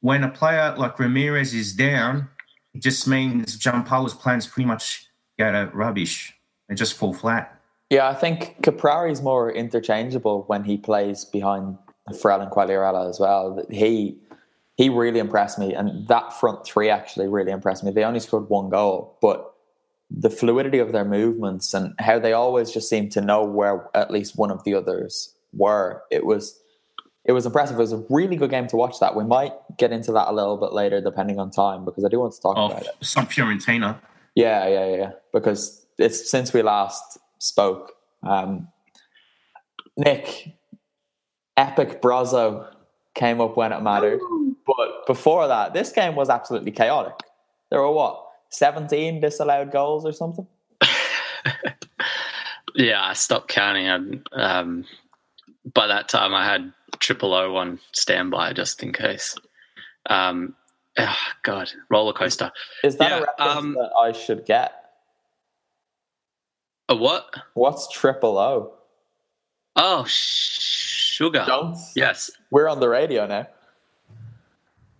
when 0.00 0.24
a 0.24 0.30
player 0.30 0.74
like 0.76 0.98
Ramirez 0.98 1.54
is 1.54 1.74
down, 1.74 2.28
it 2.74 2.82
just 2.82 3.06
means 3.06 3.58
Giampaolo's 3.58 4.14
plans 4.14 4.46
pretty 4.46 4.66
much 4.66 5.08
go 5.38 5.50
to 5.52 5.70
rubbish. 5.72 6.34
They 6.68 6.74
just 6.74 6.94
fall 6.94 7.12
flat. 7.12 7.60
Yeah, 7.90 8.08
I 8.08 8.14
think 8.14 8.62
Caprari 8.62 9.12
is 9.12 9.22
more 9.22 9.52
interchangeable 9.52 10.44
when 10.48 10.64
he 10.64 10.76
plays 10.76 11.24
behind 11.24 11.78
Defrel 12.10 12.42
and 12.42 12.50
Quagliarella 12.50 13.08
as 13.08 13.20
well. 13.20 13.64
He 13.70 14.18
he 14.76 14.88
really 14.88 15.18
impressed 15.18 15.58
me, 15.58 15.74
and 15.74 16.06
that 16.08 16.32
front 16.38 16.64
three 16.64 16.88
actually 16.90 17.28
really 17.28 17.50
impressed 17.50 17.82
me. 17.82 17.90
They 17.90 18.04
only 18.04 18.20
scored 18.20 18.48
one 18.48 18.68
goal, 18.68 19.18
but 19.20 19.52
the 20.10 20.30
fluidity 20.30 20.78
of 20.78 20.92
their 20.92 21.04
movements 21.04 21.74
and 21.74 21.94
how 21.98 22.18
they 22.18 22.32
always 22.32 22.70
just 22.70 22.88
seemed 22.88 23.10
to 23.12 23.20
know 23.20 23.42
where 23.42 23.88
at 23.94 24.10
least 24.10 24.36
one 24.36 24.50
of 24.50 24.62
the 24.64 24.74
others 24.74 25.34
were. 25.52 26.02
It 26.10 26.24
was 26.26 26.60
it 27.24 27.32
was 27.32 27.44
impressive. 27.44 27.76
It 27.76 27.80
was 27.80 27.92
a 27.92 28.04
really 28.08 28.36
good 28.36 28.50
game 28.50 28.68
to 28.68 28.76
watch. 28.76 29.00
That 29.00 29.16
we 29.16 29.24
might 29.24 29.52
get 29.78 29.92
into 29.92 30.12
that 30.12 30.28
a 30.28 30.32
little 30.32 30.56
bit 30.56 30.72
later, 30.72 31.00
depending 31.00 31.40
on 31.40 31.50
time, 31.50 31.84
because 31.84 32.04
I 32.04 32.08
do 32.08 32.20
want 32.20 32.34
to 32.34 32.40
talk 32.40 32.56
oh, 32.56 32.66
about 32.66 32.82
it. 32.82 32.92
Samp 33.00 33.30
Fiorentina. 33.30 33.98
Yeah, 34.34 34.68
yeah, 34.68 34.94
yeah. 34.94 35.10
Because 35.32 35.86
it's 35.98 36.30
since 36.30 36.52
we 36.52 36.62
last 36.62 37.18
spoke. 37.38 37.92
Um, 38.22 38.68
Nick, 39.96 40.54
epic 41.56 42.02
Brozzo 42.02 42.68
came 43.14 43.40
up 43.40 43.56
when 43.56 43.72
it 43.72 43.80
mattered, 43.80 44.20
but 44.20 44.45
before 45.06 45.46
that, 45.48 45.72
this 45.72 45.92
game 45.92 46.14
was 46.14 46.28
absolutely 46.28 46.72
chaotic. 46.72 47.14
There 47.70 47.80
were 47.80 47.92
what 47.92 48.26
seventeen 48.50 49.20
disallowed 49.20 49.72
goals 49.72 50.04
or 50.04 50.12
something. 50.12 50.46
yeah, 52.74 53.02
I 53.02 53.14
stopped 53.14 53.48
counting. 53.48 53.86
And 53.86 54.26
um, 54.32 54.84
by 55.72 55.86
that 55.86 56.08
time, 56.08 56.34
I 56.34 56.44
had 56.44 56.72
triple 56.98 57.34
O 57.34 57.56
on 57.56 57.78
standby 57.92 58.52
just 58.52 58.82
in 58.82 58.92
case. 58.92 59.36
Um, 60.06 60.54
oh 60.98 61.16
God, 61.42 61.70
roller 61.90 62.12
coaster. 62.12 62.52
Is 62.84 62.96
that 62.96 63.10
yeah, 63.10 63.18
a 63.18 63.20
reference 63.20 63.56
um, 63.56 63.74
that 63.74 63.90
I 64.00 64.12
should 64.12 64.44
get? 64.44 64.72
A 66.88 66.94
what? 66.94 67.26
What's 67.54 67.88
triple 67.90 68.38
O? 68.38 68.72
Oh, 69.74 70.04
sugar. 70.06 71.44
Don't. 71.46 71.76
Yes. 71.94 72.30
We're 72.50 72.68
on 72.68 72.80
the 72.80 72.88
radio 72.88 73.26
now. 73.26 73.46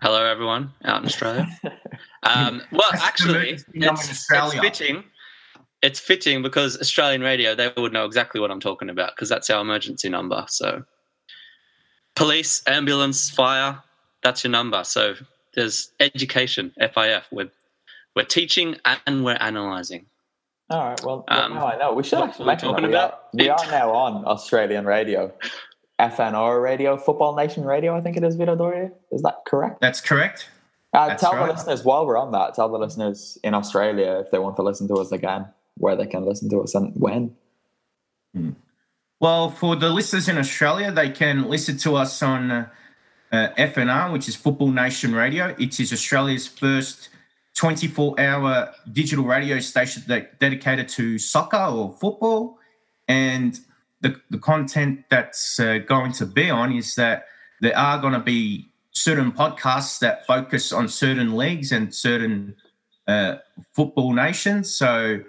Hello, 0.02 0.24
everyone 0.24 0.72
out 0.84 1.00
in 1.00 1.06
Australia. 1.06 1.48
um, 2.22 2.60
well, 2.70 2.90
actually, 2.94 3.50
it's, 3.50 3.64
it's 3.72 4.54
fitting. 4.58 5.04
It's 5.82 5.98
fitting 6.00 6.42
because 6.42 6.78
Australian 6.78 7.22
radio, 7.22 7.54
they 7.54 7.72
would 7.76 7.92
know 7.92 8.04
exactly 8.04 8.40
what 8.40 8.50
I'm 8.50 8.60
talking 8.60 8.90
about 8.90 9.14
because 9.14 9.28
that's 9.28 9.48
our 9.48 9.62
emergency 9.62 10.08
number. 10.08 10.44
So 10.48 10.84
police, 12.14 12.62
ambulance, 12.66 13.30
fire, 13.30 13.82
that's 14.22 14.44
your 14.44 14.50
number. 14.50 14.84
So 14.84 15.14
there's 15.54 15.90
education, 16.00 16.72
FIF. 16.78 17.28
We're, 17.30 17.50
we're 18.14 18.24
teaching 18.24 18.76
and 19.06 19.24
we're 19.24 19.38
analysing. 19.40 20.06
All 20.68 20.84
right. 20.84 21.04
Well, 21.04 21.24
um, 21.28 21.54
now 21.54 21.66
I 21.68 21.78
know. 21.78 21.94
We 21.94 22.02
should 22.02 22.18
actually 22.18 22.46
mention 22.46 22.72
that. 22.72 22.82
We 22.82 22.94
are, 22.94 23.18
we 23.32 23.48
are 23.48 23.70
now 23.70 23.92
on 23.92 24.24
Australian 24.24 24.84
radio, 24.84 25.32
FNR 26.00 26.62
radio, 26.62 26.96
Football 26.96 27.36
Nation 27.36 27.64
radio, 27.64 27.96
I 27.96 28.00
think 28.00 28.16
it 28.16 28.24
is, 28.24 28.36
Vito 28.36 28.54
Doria. 28.54 28.90
Is 29.10 29.22
that 29.22 29.44
correct? 29.46 29.80
That's 29.80 30.00
correct. 30.00 30.48
Uh, 30.92 31.08
That's 31.08 31.22
tell 31.22 31.32
right. 31.34 31.46
the 31.46 31.52
listeners, 31.52 31.84
while 31.84 32.06
we're 32.06 32.18
on 32.18 32.32
that, 32.32 32.54
tell 32.54 32.68
the 32.68 32.78
listeners 32.78 33.38
in 33.42 33.54
Australia 33.54 34.22
if 34.24 34.30
they 34.30 34.38
want 34.38 34.56
to 34.56 34.62
listen 34.62 34.88
to 34.88 34.94
us 34.94 35.12
again, 35.12 35.46
where 35.76 35.96
they 35.96 36.06
can 36.06 36.24
listen 36.24 36.48
to 36.50 36.60
us 36.62 36.74
and 36.74 36.92
when. 36.94 37.34
Hmm. 38.34 38.50
Well, 39.20 39.50
for 39.50 39.76
the 39.76 39.88
listeners 39.88 40.28
in 40.28 40.38
Australia, 40.38 40.92
they 40.92 41.10
can 41.10 41.48
listen 41.48 41.78
to 41.78 41.96
us 41.96 42.22
on 42.22 42.50
uh, 42.50 42.68
uh, 43.32 43.48
FNR, 43.58 44.12
which 44.12 44.28
is 44.28 44.36
Football 44.36 44.70
Nation 44.70 45.14
Radio. 45.14 45.54
It 45.58 45.80
is 45.80 45.92
Australia's 45.92 46.46
first 46.46 47.08
24 47.56 48.20
hour 48.20 48.72
digital 48.92 49.24
radio 49.24 49.58
station 49.58 50.02
that 50.08 50.38
dedicated 50.38 50.88
to 50.90 51.18
soccer 51.18 51.56
or 51.56 51.92
football. 51.92 52.58
And 53.08 53.58
the, 54.06 54.20
the 54.30 54.38
content 54.38 55.04
that's 55.10 55.58
uh, 55.58 55.78
going 55.78 56.12
to 56.12 56.26
be 56.26 56.48
on 56.48 56.72
is 56.72 56.94
that 56.94 57.26
there 57.60 57.76
are 57.76 58.00
going 58.00 58.12
to 58.12 58.20
be 58.20 58.68
certain 58.92 59.32
podcasts 59.32 59.98
that 59.98 60.26
focus 60.26 60.72
on 60.72 60.88
certain 60.88 61.36
leagues 61.36 61.72
and 61.72 61.94
certain 61.94 62.54
uh, 63.08 63.36
football 63.72 64.12
nations. 64.12 64.74
So 64.74 65.20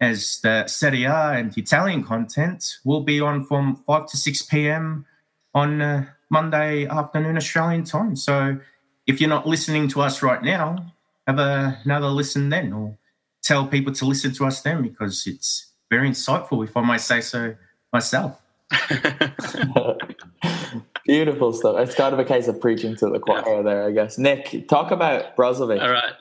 as 0.00 0.40
the 0.42 0.66
Serie 0.66 1.04
A 1.04 1.32
and 1.32 1.56
Italian 1.56 2.04
content 2.04 2.78
will 2.84 3.00
be 3.00 3.20
on 3.20 3.44
from 3.44 3.76
5 3.86 4.06
to 4.10 4.16
6 4.16 4.42
p.m. 4.42 5.06
on 5.54 5.80
uh, 5.80 6.06
Monday 6.28 6.86
afternoon 6.86 7.36
Australian 7.36 7.84
time. 7.84 8.16
So 8.16 8.58
if 9.06 9.20
you're 9.20 9.30
not 9.30 9.46
listening 9.46 9.88
to 9.88 10.02
us 10.02 10.22
right 10.22 10.42
now, 10.42 10.92
have 11.26 11.38
a, 11.38 11.80
another 11.84 12.08
listen 12.08 12.50
then 12.50 12.72
or 12.72 12.98
tell 13.42 13.66
people 13.66 13.92
to 13.94 14.04
listen 14.04 14.32
to 14.34 14.44
us 14.44 14.60
then 14.60 14.82
because 14.82 15.26
it's 15.26 15.72
very 15.88 16.10
insightful, 16.10 16.64
if 16.64 16.76
I 16.76 16.82
may 16.82 16.98
say 16.98 17.20
so 17.20 17.54
myself. 17.96 18.40
Beautiful 21.06 21.52
stuff. 21.52 21.78
It's 21.78 21.94
kind 21.94 22.12
of 22.12 22.18
a 22.18 22.24
case 22.24 22.48
of 22.48 22.60
preaching 22.60 22.96
to 22.96 23.08
the 23.08 23.20
choir 23.20 23.56
yeah. 23.56 23.62
there, 23.62 23.86
I 23.86 23.92
guess. 23.92 24.18
Nick, 24.18 24.68
talk 24.68 24.90
about 24.90 25.36
Brozovic. 25.36 25.80
All 25.80 25.90
right. 25.90 26.12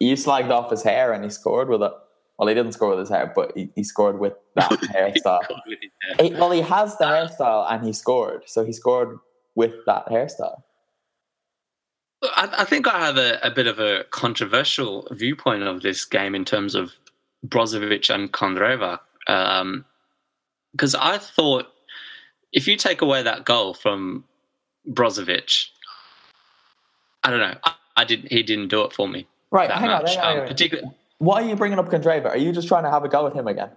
You 0.00 0.14
slagged 0.16 0.50
off 0.50 0.70
his 0.70 0.82
hair 0.82 1.12
and 1.12 1.22
he 1.22 1.30
scored 1.30 1.68
with 1.68 1.82
it. 1.82 1.92
Well, 2.38 2.48
he 2.48 2.54
didn't 2.54 2.72
score 2.72 2.90
with 2.90 3.00
his 3.00 3.10
hair, 3.10 3.32
but 3.34 3.52
he, 3.54 3.70
he 3.76 3.84
scored 3.84 4.18
with 4.18 4.32
that 4.56 4.70
hairstyle. 4.96 5.40
He, 6.18 6.32
well, 6.32 6.50
he 6.50 6.62
has 6.62 6.96
the 6.96 7.04
hairstyle 7.04 7.70
and 7.70 7.84
he 7.84 7.92
scored. 7.92 8.44
So 8.46 8.64
he 8.64 8.72
scored 8.72 9.18
with 9.54 9.74
that 9.86 10.06
hairstyle. 10.06 10.62
I, 12.22 12.48
I 12.58 12.64
think 12.64 12.88
I 12.88 12.98
have 12.98 13.18
a, 13.18 13.38
a, 13.42 13.50
bit 13.50 13.66
of 13.66 13.78
a 13.78 14.04
controversial 14.10 15.06
viewpoint 15.10 15.62
of 15.62 15.82
this 15.82 16.04
game 16.04 16.34
in 16.34 16.44
terms 16.44 16.74
of 16.74 16.92
Brozovic 17.46 18.12
and 18.12 18.32
Candreva. 18.32 19.00
Um, 19.26 19.84
Because 20.72 20.94
I 20.94 21.18
thought 21.18 21.66
if 22.52 22.66
you 22.66 22.76
take 22.76 23.02
away 23.02 23.22
that 23.22 23.44
goal 23.44 23.74
from 23.74 24.24
Brozovic, 24.88 25.66
I 27.22 27.30
don't 27.30 27.40
know. 27.40 27.56
I, 27.64 27.74
I 27.96 28.04
didn't. 28.04 28.32
He 28.32 28.42
didn't 28.42 28.68
do 28.68 28.82
it 28.82 28.92
for 28.92 29.08
me. 29.08 29.26
Right. 29.50 29.70
Hang 29.70 29.90
on. 29.90 30.06
Hang 30.06 30.18
on, 30.18 30.38
um, 30.40 30.46
particularly, 30.46 30.90
why 31.18 31.42
are 31.42 31.48
you 31.48 31.56
bringing 31.56 31.78
up 31.78 31.88
Candreva? 31.88 32.26
Are 32.26 32.38
you 32.38 32.52
just 32.52 32.68
trying 32.68 32.84
to 32.84 32.90
have 32.90 33.04
a 33.04 33.08
go 33.08 33.26
at 33.26 33.34
him 33.34 33.46
again? 33.46 33.70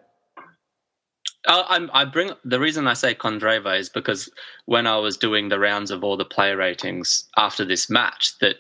I, 1.46 1.88
I 1.94 2.06
bring 2.06 2.32
the 2.46 2.60
reason 2.60 2.88
I 2.88 2.94
say 2.94 3.14
Candreva 3.14 3.78
is 3.78 3.90
because 3.90 4.30
when 4.66 4.88
I 4.88 4.98
was 4.98 5.18
doing 5.18 5.50
the 5.50 5.60
rounds 5.60 5.92
of 5.92 6.04
all 6.04 6.16
the 6.16 6.24
player 6.24 6.56
ratings 6.56 7.26
after 7.36 7.66
this 7.66 7.90
match, 7.90 8.38
that 8.40 8.56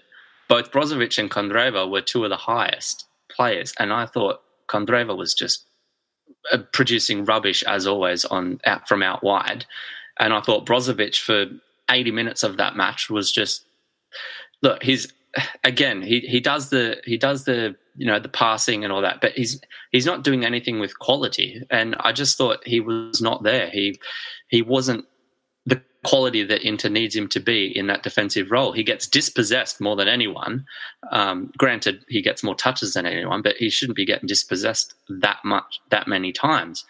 both 0.49 0.71
Brozovic 0.71 1.17
and 1.17 1.31
Candreva 1.31 1.89
were 1.89 2.01
two 2.01 2.25
of 2.25 2.29
the 2.29 2.35
highest 2.35 3.05
players, 3.31 3.73
and 3.79 3.93
I 3.93 4.05
thought 4.05 4.41
Candreva 4.67 5.15
was 5.15 5.33
just 5.33 5.65
producing 6.71 7.25
rubbish 7.25 7.63
as 7.63 7.87
always 7.87 8.25
on 8.25 8.59
out 8.65 8.87
from 8.87 9.03
out 9.03 9.23
wide, 9.23 9.65
and 10.19 10.33
I 10.33 10.41
thought 10.41 10.65
Brozovic 10.65 11.19
for 11.19 11.45
eighty 11.91 12.11
minutes 12.11 12.43
of 12.43 12.57
that 12.57 12.75
match 12.75 13.09
was 13.09 13.31
just 13.31 13.65
look. 14.61 14.83
He's 14.83 15.11
again 15.63 16.01
he 16.01 16.19
he 16.21 16.39
does 16.39 16.69
the 16.69 17.01
he 17.05 17.17
does 17.17 17.45
the 17.45 17.75
you 17.95 18.07
know 18.07 18.19
the 18.19 18.29
passing 18.29 18.83
and 18.83 18.91
all 18.91 19.01
that, 19.01 19.21
but 19.21 19.33
he's 19.33 19.61
he's 19.91 20.05
not 20.05 20.23
doing 20.23 20.45
anything 20.45 20.79
with 20.79 20.99
quality. 20.99 21.61
And 21.69 21.95
I 21.99 22.11
just 22.11 22.37
thought 22.37 22.65
he 22.65 22.79
was 22.79 23.21
not 23.21 23.43
there. 23.43 23.69
He 23.69 23.99
he 24.47 24.61
wasn't 24.61 25.05
quality 26.03 26.43
that 26.43 26.63
Inter 26.63 26.89
needs 26.89 27.15
him 27.15 27.27
to 27.29 27.39
be 27.39 27.67
in 27.77 27.87
that 27.87 28.03
defensive 28.03 28.51
role. 28.51 28.71
He 28.71 28.83
gets 28.83 29.07
dispossessed 29.07 29.81
more 29.81 29.95
than 29.95 30.07
anyone. 30.07 30.65
Um, 31.11 31.51
granted, 31.57 32.05
he 32.09 32.21
gets 32.21 32.43
more 32.43 32.55
touches 32.55 32.93
than 32.93 33.05
anyone, 33.05 33.41
but 33.41 33.55
he 33.57 33.69
shouldn't 33.69 33.95
be 33.95 34.05
getting 34.05 34.27
dispossessed 34.27 34.93
that 35.09 35.39
much, 35.43 35.79
that 35.89 36.07
many 36.07 36.31
times. 36.31 36.85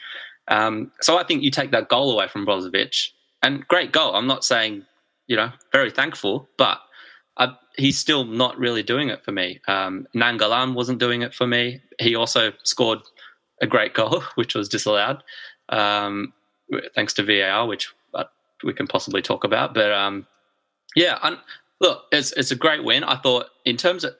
Um, 0.47 0.91
so 1.01 1.17
I 1.17 1.23
think 1.23 1.43
you 1.43 1.51
take 1.51 1.71
that 1.71 1.89
goal 1.89 2.11
away 2.11 2.27
from 2.27 2.45
Brozovic, 2.45 3.09
and 3.41 3.67
great 3.67 3.91
goal. 3.91 4.15
I'm 4.15 4.27
not 4.27 4.43
saying, 4.43 4.85
you 5.27 5.35
know, 5.35 5.51
very 5.71 5.91
thankful, 5.91 6.49
but 6.57 6.79
I, 7.37 7.49
he's 7.77 7.97
still 7.97 8.23
not 8.23 8.57
really 8.57 8.83
doing 8.83 9.09
it 9.09 9.23
for 9.23 9.31
me. 9.31 9.59
Um, 9.67 10.07
Nainggolan 10.15 10.73
wasn't 10.73 10.99
doing 10.99 11.21
it 11.21 11.33
for 11.33 11.45
me. 11.45 11.81
He 11.99 12.15
also 12.15 12.53
scored 12.63 12.99
a 13.61 13.67
great 13.67 13.93
goal, 13.93 14.21
which 14.35 14.55
was 14.55 14.69
disallowed, 14.69 15.23
um, 15.69 16.33
thanks 16.95 17.13
to 17.15 17.23
VAR, 17.23 17.67
which 17.67 17.93
we 18.63 18.73
can 18.73 18.87
possibly 18.87 19.21
talk 19.21 19.43
about. 19.43 19.73
But 19.73 19.91
um, 19.91 20.27
yeah, 20.95 21.17
I'm, 21.21 21.37
look, 21.81 22.03
it's 22.11 22.31
it's 22.33 22.51
a 22.51 22.55
great 22.55 22.83
win. 22.83 23.03
I 23.03 23.17
thought 23.17 23.47
in 23.65 23.77
terms 23.77 24.03
of 24.03 24.15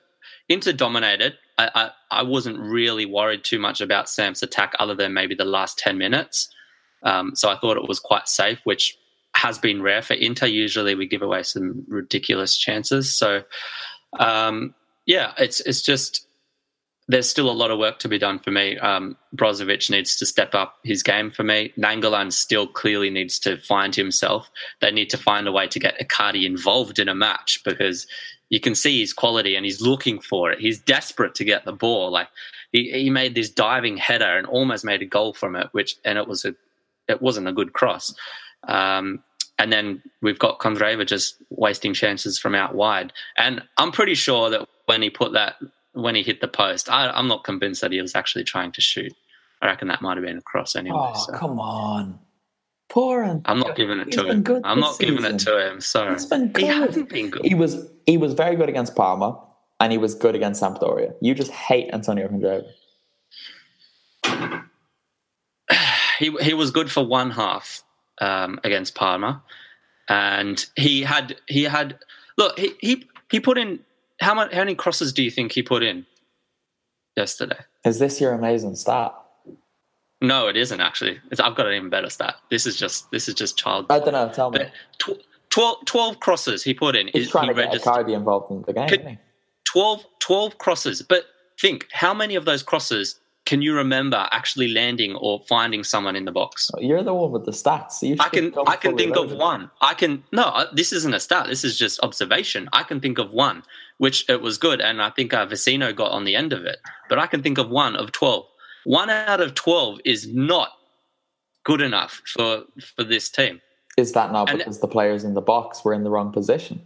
Inter 0.48 0.72
dominated. 0.72 1.34
I, 1.56 1.70
I, 1.74 1.90
I 2.10 2.22
wasn't 2.22 2.58
really 2.58 3.06
worried 3.06 3.44
too 3.44 3.60
much 3.60 3.80
about 3.80 4.08
Samp's 4.08 4.42
attack, 4.42 4.72
other 4.80 4.94
than 4.96 5.14
maybe 5.14 5.36
the 5.36 5.44
last 5.44 5.78
ten 5.78 5.98
minutes. 5.98 6.48
Um, 7.04 7.36
so 7.36 7.48
I 7.48 7.56
thought 7.56 7.76
it 7.76 7.88
was 7.88 8.00
quite 8.00 8.28
safe, 8.28 8.58
which 8.64 8.96
has 9.36 9.58
been 9.58 9.82
rare 9.82 10.02
for 10.02 10.14
Inter. 10.14 10.46
Usually 10.46 10.94
we 10.94 11.06
give 11.06 11.22
away 11.22 11.44
some 11.44 11.84
ridiculous 11.86 12.56
chances. 12.56 13.16
So 13.16 13.42
um, 14.18 14.74
yeah, 15.06 15.32
it's 15.38 15.60
it's 15.60 15.82
just 15.82 16.26
there's 17.06 17.28
still 17.28 17.50
a 17.50 17.52
lot 17.52 17.70
of 17.70 17.78
work 17.78 17.98
to 17.98 18.08
be 18.08 18.18
done 18.18 18.38
for 18.38 18.50
me. 18.50 18.78
Um, 18.78 19.16
Brozovic 19.36 19.90
needs 19.90 20.16
to 20.16 20.26
step 20.26 20.54
up 20.54 20.78
his 20.84 21.02
game 21.02 21.30
for 21.30 21.42
me. 21.42 21.72
Nainggolan 21.76 22.32
still 22.32 22.66
clearly 22.66 23.10
needs 23.10 23.38
to 23.40 23.58
find 23.58 23.94
himself. 23.94 24.50
They 24.80 24.90
need 24.90 25.10
to 25.10 25.18
find 25.18 25.46
a 25.46 25.52
way 25.52 25.68
to 25.68 25.78
get 25.78 25.98
Icardi 26.00 26.44
involved 26.44 26.98
in 26.98 27.08
a 27.08 27.14
match 27.14 27.62
because 27.64 28.06
you 28.48 28.58
can 28.58 28.74
see 28.74 29.00
his 29.00 29.12
quality 29.12 29.54
and 29.54 29.66
he's 29.66 29.82
looking 29.82 30.18
for 30.20 30.50
it. 30.50 30.60
He's 30.60 30.78
desperate 30.78 31.34
to 31.36 31.44
get 31.44 31.64
the 31.64 31.72
ball. 31.72 32.10
Like 32.10 32.28
he, 32.72 32.90
he 32.90 33.10
made 33.10 33.34
this 33.34 33.50
diving 33.50 33.98
header 33.98 34.38
and 34.38 34.46
almost 34.46 34.84
made 34.84 35.02
a 35.02 35.06
goal 35.06 35.34
from 35.34 35.56
it, 35.56 35.68
which 35.72 35.96
and 36.04 36.16
it 36.16 36.26
was 36.26 36.44
a 36.44 36.54
it 37.06 37.20
wasn't 37.20 37.48
a 37.48 37.52
good 37.52 37.74
cross. 37.74 38.14
Um, 38.66 39.22
and 39.58 39.72
then 39.72 40.02
we've 40.22 40.38
got 40.38 40.58
Candreva 40.58 41.06
just 41.06 41.36
wasting 41.50 41.94
chances 41.94 42.38
from 42.38 42.54
out 42.54 42.74
wide. 42.74 43.12
And 43.36 43.62
I'm 43.76 43.92
pretty 43.92 44.14
sure 44.14 44.50
that 44.50 44.66
when 44.86 45.02
he 45.02 45.10
put 45.10 45.32
that, 45.32 45.56
when 45.94 46.14
he 46.14 46.22
hit 46.22 46.40
the 46.40 46.48
post, 46.48 46.90
I, 46.90 47.18
am 47.18 47.28
not 47.28 47.44
convinced 47.44 47.80
that 47.80 47.92
he 47.92 48.00
was 48.00 48.14
actually 48.14 48.44
trying 48.44 48.72
to 48.72 48.80
shoot. 48.80 49.12
I 49.62 49.66
reckon 49.66 49.88
that 49.88 50.02
might 50.02 50.16
have 50.16 50.24
been 50.26 50.38
a 50.38 50.42
cross 50.42 50.76
anyway. 50.76 50.98
Oh, 50.98 51.24
so. 51.26 51.32
come 51.32 51.58
on. 51.58 52.18
Poor 52.90 53.22
and 53.22 53.40
I'm 53.46 53.58
not 53.58 53.76
giving 53.76 53.98
it 53.98 54.12
to 54.12 54.28
him. 54.28 54.44
I'm 54.62 54.78
not 54.78 54.96
season. 54.96 55.16
giving 55.16 55.34
it 55.34 55.38
to 55.40 55.70
him. 55.70 55.80
Sorry. 55.80 56.12
He's 56.12 56.26
been 56.26 56.52
good. 56.52 56.62
He 56.62 56.68
hasn't 56.68 57.08
been 57.08 57.30
good. 57.30 57.44
He 57.44 57.54
was 57.54 57.88
he 58.06 58.18
was 58.18 58.34
very 58.34 58.56
good 58.56 58.68
against 58.68 58.94
Parma 58.94 59.40
and 59.80 59.90
he 59.90 59.98
was 59.98 60.14
good 60.14 60.34
against 60.34 60.62
Sampdoria. 60.62 61.14
You 61.20 61.34
just 61.34 61.50
hate 61.50 61.90
Antonio 61.92 62.28
Candreva. 62.28 62.66
he 66.18 66.30
he 66.40 66.54
was 66.54 66.70
good 66.70 66.90
for 66.90 67.04
one 67.04 67.30
half 67.30 67.82
um, 68.20 68.60
against 68.64 68.94
Parma, 68.94 69.42
and 70.08 70.64
he 70.76 71.02
had 71.02 71.36
he 71.48 71.64
had 71.64 71.98
look 72.36 72.58
he 72.58 72.74
he 72.80 73.08
he 73.30 73.40
put 73.40 73.58
in 73.58 73.80
how 74.24 74.34
much 74.34 74.52
how 74.52 74.60
many 74.60 74.74
crosses 74.74 75.12
do 75.12 75.22
you 75.22 75.30
think 75.30 75.52
he 75.52 75.62
put 75.62 75.82
in 75.82 76.06
yesterday? 77.16 77.58
Is 77.84 77.98
this 77.98 78.20
your 78.20 78.32
amazing 78.32 78.74
stat? 78.76 79.14
No, 80.20 80.48
it 80.48 80.56
isn't 80.56 80.80
actually. 80.80 81.20
It's, 81.30 81.40
I've 81.40 81.54
got 81.54 81.66
an 81.66 81.74
even 81.74 81.90
better 81.90 82.08
stat. 82.08 82.36
This 82.50 82.66
is 82.66 82.76
just 82.76 83.10
this 83.10 83.28
is 83.28 83.34
just 83.34 83.58
child. 83.58 83.86
I 83.90 83.98
don't 83.98 84.12
know. 84.12 84.30
Tell 84.30 84.50
me. 84.50 84.66
Tw- 84.98 85.20
12, 85.50 85.84
12, 85.84 86.18
crosses 86.18 86.64
he 86.64 86.74
put 86.74 86.96
in. 86.96 87.08
He's 87.12 87.30
trying 87.30 87.48
he 87.48 87.54
to 87.54 87.54
get 87.54 87.72
Icardi 87.72 88.12
involved 88.12 88.50
in 88.50 88.62
the 88.62 88.72
game. 88.72 89.18
12, 89.66 90.04
12 90.18 90.58
crosses, 90.58 91.00
but 91.02 91.26
think 91.60 91.86
how 91.92 92.12
many 92.12 92.34
of 92.34 92.44
those 92.44 92.60
crosses 92.60 93.20
can 93.46 93.60
you 93.60 93.74
remember 93.74 94.26
actually 94.30 94.68
landing 94.68 95.14
or 95.16 95.40
finding 95.40 95.84
someone 95.84 96.16
in 96.16 96.24
the 96.24 96.32
box? 96.32 96.70
You're 96.78 97.02
the 97.02 97.12
one 97.12 97.30
with 97.30 97.44
the 97.44 97.52
stats. 97.52 97.92
So 97.92 98.14
I 98.18 98.28
can 98.28 98.54
I 98.66 98.76
can 98.76 98.96
think 98.96 99.16
of 99.16 99.32
one. 99.32 99.70
I 99.80 99.94
can 99.94 100.24
no, 100.32 100.44
uh, 100.44 100.66
this 100.72 100.92
isn't 100.92 101.12
a 101.12 101.20
stat. 101.20 101.46
This 101.48 101.64
is 101.64 101.78
just 101.78 102.00
observation. 102.02 102.68
I 102.72 102.82
can 102.82 103.00
think 103.00 103.18
of 103.18 103.32
one, 103.32 103.62
which 103.98 104.28
it 104.28 104.40
was 104.40 104.56
good, 104.56 104.80
and 104.80 105.02
I 105.02 105.10
think 105.10 105.34
uh, 105.34 105.46
Vecino 105.46 105.94
got 105.94 106.10
on 106.10 106.24
the 106.24 106.34
end 106.34 106.52
of 106.52 106.64
it. 106.64 106.78
But 107.08 107.18
I 107.18 107.26
can 107.26 107.42
think 107.42 107.58
of 107.58 107.68
one 107.68 107.96
of 107.96 108.12
twelve. 108.12 108.46
One 108.84 109.10
out 109.10 109.40
of 109.40 109.54
twelve 109.54 110.00
is 110.04 110.26
not 110.26 110.70
good 111.64 111.82
enough 111.82 112.22
for 112.26 112.64
for 112.96 113.04
this 113.04 113.28
team. 113.28 113.60
Is 113.96 114.12
that 114.12 114.32
not 114.32 114.48
and 114.48 114.58
because 114.58 114.80
the 114.80 114.88
players 114.88 115.22
in 115.22 115.34
the 115.34 115.42
box 115.42 115.84
were 115.84 115.92
in 115.92 116.02
the 116.02 116.10
wrong 116.10 116.32
position? 116.32 116.80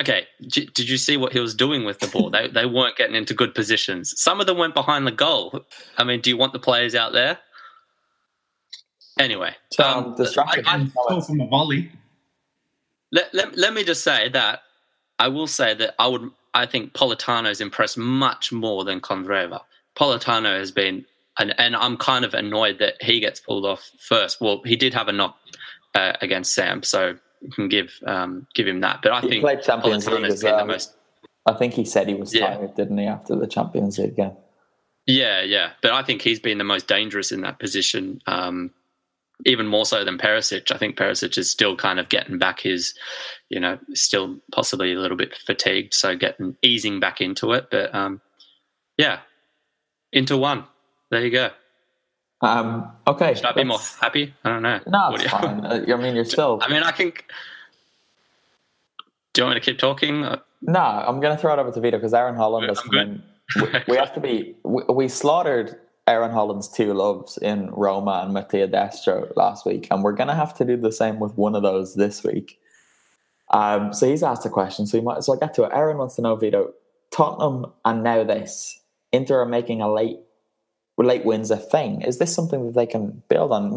Okay, 0.00 0.26
did 0.48 0.88
you 0.88 0.96
see 0.96 1.16
what 1.16 1.32
he 1.32 1.40
was 1.40 1.54
doing 1.54 1.84
with 1.84 2.00
the 2.00 2.06
ball? 2.08 2.30
they 2.30 2.48
they 2.48 2.66
weren't 2.66 2.96
getting 2.96 3.16
into 3.16 3.34
good 3.34 3.54
positions. 3.54 4.14
Some 4.20 4.40
of 4.40 4.46
them 4.46 4.58
went 4.58 4.74
behind 4.74 5.06
the 5.06 5.12
goal. 5.12 5.64
I 5.96 6.04
mean, 6.04 6.20
do 6.20 6.30
you 6.30 6.36
want 6.36 6.52
the 6.52 6.58
players 6.58 6.94
out 6.94 7.12
there? 7.12 7.38
Anyway, 9.18 9.54
um, 9.78 10.14
distraction. 10.14 10.64
I, 10.66 10.88
I, 11.10 11.20
from 11.20 11.40
a 11.40 11.46
volley. 11.46 11.90
Let, 13.10 13.32
let, 13.34 13.56
let 13.56 13.72
me 13.72 13.84
just 13.84 14.04
say 14.04 14.28
that 14.28 14.60
I 15.18 15.28
will 15.28 15.46
say 15.46 15.74
that 15.74 15.94
I 15.98 16.06
would 16.06 16.30
I 16.54 16.66
think 16.66 16.92
Politano's 16.92 17.60
impressed 17.60 17.98
much 17.98 18.52
more 18.52 18.84
than 18.84 19.00
Candreva. 19.00 19.62
Politano 19.96 20.58
has 20.58 20.70
been 20.70 21.04
and 21.38 21.54
and 21.58 21.76
I'm 21.76 21.96
kind 21.96 22.24
of 22.24 22.34
annoyed 22.34 22.78
that 22.78 22.94
he 23.00 23.20
gets 23.20 23.40
pulled 23.40 23.66
off 23.66 23.90
first. 23.98 24.40
Well, 24.40 24.62
he 24.64 24.76
did 24.76 24.94
have 24.94 25.08
a 25.08 25.12
knock 25.12 25.36
uh, 25.94 26.14
against 26.20 26.54
Samp, 26.54 26.84
so 26.84 27.16
you 27.40 27.50
can 27.50 27.68
give 27.68 27.92
um, 28.06 28.46
give 28.54 28.66
him 28.66 28.80
that. 28.80 29.00
But 29.02 29.12
I 29.12 29.20
he 29.20 29.28
think 29.28 29.42
played 29.42 29.62
Champions 29.62 30.06
League 30.06 30.24
as 30.24 30.42
well. 30.42 30.66
Most... 30.66 30.94
I 31.46 31.54
think 31.54 31.74
he 31.74 31.84
said 31.84 32.08
he 32.08 32.14
was 32.14 32.34
yeah. 32.34 32.56
tired, 32.56 32.74
didn't 32.74 32.98
he, 32.98 33.06
after 33.06 33.36
the 33.36 33.46
Champions 33.46 33.98
League 33.98 34.16
game? 34.16 34.32
Yeah, 35.06 35.42
yeah. 35.42 35.70
But 35.80 35.92
I 35.92 36.02
think 36.02 36.20
he's 36.22 36.40
been 36.40 36.58
the 36.58 36.64
most 36.64 36.86
dangerous 36.86 37.32
in 37.32 37.40
that 37.40 37.58
position, 37.58 38.20
um, 38.26 38.70
even 39.46 39.66
more 39.66 39.86
so 39.86 40.04
than 40.04 40.18
Perisic. 40.18 40.70
I 40.70 40.76
think 40.76 40.96
Perisic 40.96 41.38
is 41.38 41.50
still 41.50 41.76
kind 41.76 41.98
of 41.98 42.10
getting 42.10 42.38
back 42.38 42.60
his, 42.60 42.92
you 43.48 43.58
know, 43.58 43.78
still 43.94 44.38
possibly 44.52 44.92
a 44.92 44.98
little 44.98 45.16
bit 45.16 45.34
fatigued, 45.46 45.94
so 45.94 46.14
getting 46.14 46.56
easing 46.62 47.00
back 47.00 47.22
into 47.22 47.52
it. 47.52 47.68
But 47.70 47.94
um, 47.94 48.20
yeah, 48.98 49.20
into 50.12 50.36
one. 50.36 50.64
There 51.10 51.24
you 51.24 51.30
go. 51.30 51.50
Um, 52.40 52.90
okay. 53.06 53.34
Should 53.34 53.46
I 53.46 53.52
be 53.52 53.64
more 53.64 53.78
happy? 54.00 54.34
I 54.44 54.50
don't 54.50 54.62
know. 54.62 54.80
No, 54.86 55.14
it's 55.14 55.24
fine. 55.24 55.64
Uh, 55.64 55.84
I 55.88 55.96
mean, 55.96 56.14
you're 56.14 56.24
still. 56.36 56.58
I 56.62 56.68
mean, 56.68 56.82
I 56.82 56.92
think. 56.92 57.24
Do 59.32 59.42
you 59.42 59.44
want 59.46 59.56
me 59.56 59.60
to 59.60 59.64
keep 59.64 59.78
talking? 59.78 60.22
No, 60.62 60.80
I'm 60.80 61.20
going 61.20 61.34
to 61.34 61.40
throw 61.40 61.52
it 61.52 61.58
over 61.58 61.70
to 61.70 61.80
Vito 61.80 61.96
because 61.96 62.14
Aaron 62.14 62.34
Holland 62.34 62.68
has 62.68 62.80
come 62.80 63.22
We, 63.56 63.68
we, 63.88 63.96
have 63.96 64.12
to 64.14 64.20
be. 64.20 64.56
We, 64.64 64.82
we, 64.88 65.08
slaughtered 65.08 65.78
Aaron 66.06 66.30
Holland's 66.30 66.68
two 66.68 66.92
loves 66.94 67.38
in 67.38 67.70
Roma 67.70 68.22
and 68.24 68.32
Mattia 68.32 68.66
Destro 68.66 69.34
last 69.36 69.64
week, 69.64 69.86
and 69.90 70.02
we're 70.02 70.12
going 70.12 70.28
to 70.28 70.34
have 70.34 70.54
to 70.54 70.64
do 70.64 70.76
the 70.76 70.92
same 70.92 71.20
with 71.20 71.36
one 71.36 71.54
of 71.54 71.62
those 71.62 71.94
this 71.94 72.24
week. 72.24 72.58
Um, 73.50 73.92
so 73.92 74.08
he's 74.08 74.22
asked 74.22 74.44
a 74.44 74.50
question, 74.50 74.86
so 74.86 74.98
we 74.98 75.04
might 75.04 75.18
as 75.18 75.28
well 75.28 75.38
get 75.38 75.54
to 75.54 75.64
it. 75.64 75.70
Aaron 75.72 75.98
wants 75.98 76.16
to 76.16 76.22
know, 76.22 76.36
Vito, 76.36 76.72
Tottenham 77.10 77.72
and 77.84 78.02
now 78.02 78.24
this. 78.24 78.80
Inter 79.12 79.40
are 79.40 79.46
making 79.46 79.80
a 79.80 79.90
late 79.90 80.18
late 81.04 81.24
wins 81.24 81.50
a 81.50 81.56
thing. 81.56 82.02
Is 82.02 82.18
this 82.18 82.34
something 82.34 82.66
that 82.66 82.74
they 82.74 82.86
can 82.86 83.22
build 83.28 83.52
on? 83.52 83.74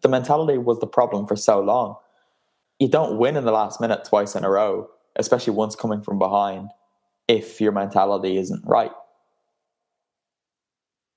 The 0.00 0.08
mentality 0.08 0.58
was 0.58 0.80
the 0.80 0.86
problem 0.86 1.26
for 1.26 1.36
so 1.36 1.60
long. 1.60 1.96
You 2.78 2.88
don't 2.88 3.18
win 3.18 3.36
in 3.36 3.44
the 3.44 3.52
last 3.52 3.80
minute 3.80 4.04
twice 4.04 4.34
in 4.34 4.44
a 4.44 4.50
row, 4.50 4.88
especially 5.16 5.52
once 5.52 5.76
coming 5.76 6.02
from 6.02 6.18
behind, 6.18 6.70
if 7.28 7.60
your 7.60 7.72
mentality 7.72 8.38
isn't 8.38 8.64
right. 8.66 8.90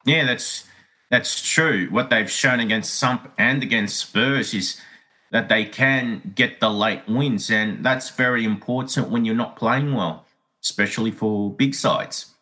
Yeah, 0.06 0.26
that's 0.26 0.66
that's 1.10 1.42
true. 1.42 1.88
What 1.90 2.10
they've 2.10 2.30
shown 2.30 2.60
against 2.60 2.96
Samp 2.96 3.32
and 3.38 3.64
against 3.64 3.98
Spurs 3.98 4.54
is 4.54 4.80
that 5.32 5.50
they 5.50 5.66
can 5.66 6.34
get 6.36 6.60
the 6.60 6.70
late 6.70 7.08
wins, 7.08 7.50
and 7.50 7.84
that's 7.84 8.10
very 8.12 8.46
important 8.46 9.10
when 9.10 9.26
you're 9.26 9.36
not 9.36 9.56
playing 9.56 9.94
well, 9.94 10.26
especially 10.62 11.12
for 11.12 11.52
big 11.52 11.74
sides. 11.74 12.35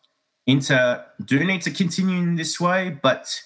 Inter 0.45 1.05
do 1.23 1.43
need 1.43 1.61
to 1.61 1.71
continue 1.71 2.17
in 2.17 2.35
this 2.35 2.59
way, 2.59 2.97
but 3.01 3.41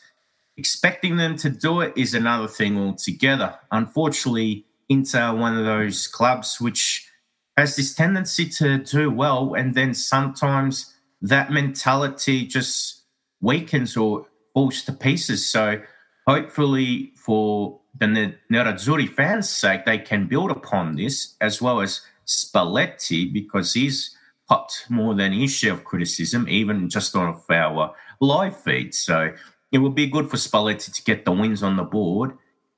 expecting 0.57 1.17
them 1.17 1.35
to 1.37 1.49
do 1.49 1.81
it 1.81 1.93
is 1.95 2.13
another 2.13 2.47
thing 2.47 2.77
altogether. 2.77 3.55
Unfortunately, 3.71 4.65
Inter 4.89 5.35
one 5.35 5.57
of 5.57 5.65
those 5.65 6.07
clubs 6.07 6.61
which 6.61 7.09
has 7.57 7.75
this 7.75 7.93
tendency 7.93 8.47
to 8.47 8.77
do 8.77 9.11
well, 9.11 9.53
and 9.53 9.73
then 9.73 9.93
sometimes 9.93 10.93
that 11.21 11.51
mentality 11.51 12.45
just 12.45 13.03
weakens 13.41 13.97
or 13.97 14.27
falls 14.53 14.83
to 14.83 14.93
pieces. 14.93 15.49
So 15.49 15.81
hopefully, 16.27 17.13
for 17.15 17.79
the 17.99 18.35
Nerazzurri 18.51 19.09
fans' 19.09 19.49
sake, 19.49 19.85
they 19.85 19.97
can 19.97 20.27
build 20.27 20.51
upon 20.51 20.95
this 20.95 21.35
as 21.41 21.61
well 21.61 21.81
as 21.81 22.01
Spalletti 22.25 23.31
because 23.31 23.73
he's 23.73 24.16
popped 24.47 24.85
more 24.89 25.13
than 25.13 25.33
his 25.33 25.51
share 25.51 25.73
of 25.73 25.83
criticism, 25.83 26.47
even 26.49 26.89
just 26.89 27.15
on 27.15 27.41
our 27.49 27.95
live 28.19 28.59
feed. 28.59 28.93
So 28.93 29.33
it 29.71 29.79
would 29.79 29.95
be 29.95 30.07
good 30.07 30.29
for 30.29 30.37
Spalletti 30.37 30.93
to 30.93 31.03
get 31.03 31.25
the 31.25 31.31
wins 31.31 31.63
on 31.63 31.75
the 31.75 31.83
board. 31.83 32.37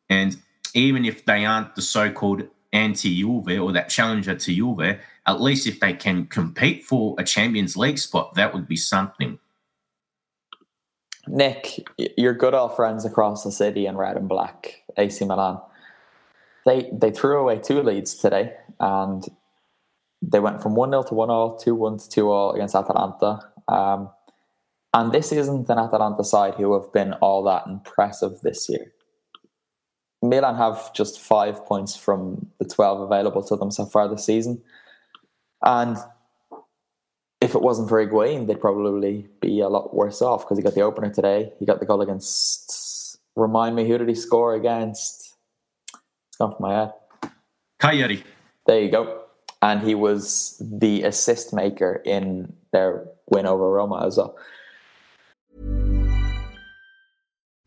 And 0.10 0.38
even 0.74 1.06
if 1.06 1.26
they 1.26 1.46
aren't 1.46 1.76
the 1.76 1.82
so-called 1.82 2.44
anti-Juve 2.74 3.60
or 3.60 3.72
that 3.72 3.90
challenger 3.90 4.36
to 4.36 4.54
Juve, 4.54 5.00
at 5.26 5.42
least 5.42 5.68
if 5.68 5.80
they 5.80 5.94
can 5.94 6.26
compete 6.26 6.84
for 6.84 7.16
a 7.18 7.24
Champions 7.24 7.78
League 7.78 8.00
spot, 8.00 8.34
that 8.36 8.54
would 8.54 8.68
be 8.68 8.76
something. 8.76 9.40
Nick, 11.28 11.88
your 12.18 12.34
good 12.34 12.56
old 12.56 12.76
friends 12.76 13.06
across 13.06 13.44
the 13.44 13.52
city 13.52 13.86
in 13.86 13.96
red 13.96 14.18
and 14.18 14.28
black, 14.28 14.84
AC 14.98 15.24
Milan. 15.26 15.60
They 16.66 16.90
they 16.92 17.12
threw 17.12 17.40
away 17.40 17.60
two 17.60 17.84
leads 17.84 18.16
today, 18.16 18.56
and 18.80 19.26
they 20.22 20.40
went 20.40 20.62
from 20.62 20.76
one 20.76 20.92
0 20.92 21.04
to 21.04 21.14
one 21.14 21.30
all, 21.30 21.58
two 21.58 21.76
one 21.76 21.98
to 21.98 22.10
two 22.10 22.30
all 22.30 22.52
against 22.52 22.76
Atalanta. 22.76 23.40
Um, 23.68 24.10
and 24.94 25.12
this 25.12 25.32
isn't 25.32 25.70
an 25.70 25.78
Atalanta 25.78 26.24
side 26.24 26.56
who 26.56 26.74
have 26.74 26.92
been 26.92 27.14
all 27.14 27.44
that 27.44 27.68
impressive 27.68 28.42
this 28.42 28.68
year. 28.70 28.92
Milan 30.22 30.56
have 30.56 30.94
just 30.94 31.20
five 31.22 31.64
points 31.66 31.96
from 31.96 32.48
the 32.60 32.66
12 32.66 33.02
available 33.02 33.44
to 33.44 33.56
them 33.56 33.72
so 33.72 33.86
far 33.86 34.08
this 34.08 34.26
season. 34.26 34.62
And 35.64 35.98
if 37.40 37.56
it 37.56 37.62
wasn't 37.62 37.88
for 37.88 38.06
Higuain, 38.06 38.48
they'd 38.48 38.60
probably 38.60 39.28
be 39.42 39.60
a 39.62 39.70
lot 39.70 39.96
worse 39.96 40.22
off 40.22 40.44
because 40.44 40.58
he 40.58 40.64
got 40.64 40.76
the 40.76 40.82
opener 40.82 41.10
today. 41.10 41.54
He 41.60 41.66
got 41.66 41.80
the 41.80 41.86
goal 41.86 42.02
against. 42.02 43.18
Remind 43.36 43.76
me, 43.76 43.88
who 43.88 43.98
did 43.98 44.10
he 44.10 44.16
score 44.16 44.56
against? 44.56 45.36
It's 45.94 46.38
gone 46.38 46.52
from 46.56 46.62
my 46.62 46.74
head. 46.74 46.92
Cagliari. 47.80 48.24
There 48.66 48.82
you 48.82 48.92
go. 48.92 49.22
And 49.62 49.82
he 49.82 49.94
was 49.94 50.62
the 50.62 51.04
assist 51.04 51.54
maker 51.54 52.02
in 52.06 52.54
their 52.72 53.06
win 53.28 53.46
over 53.46 53.70
Roma 53.70 54.06
as 54.06 54.18
well. 54.18 54.38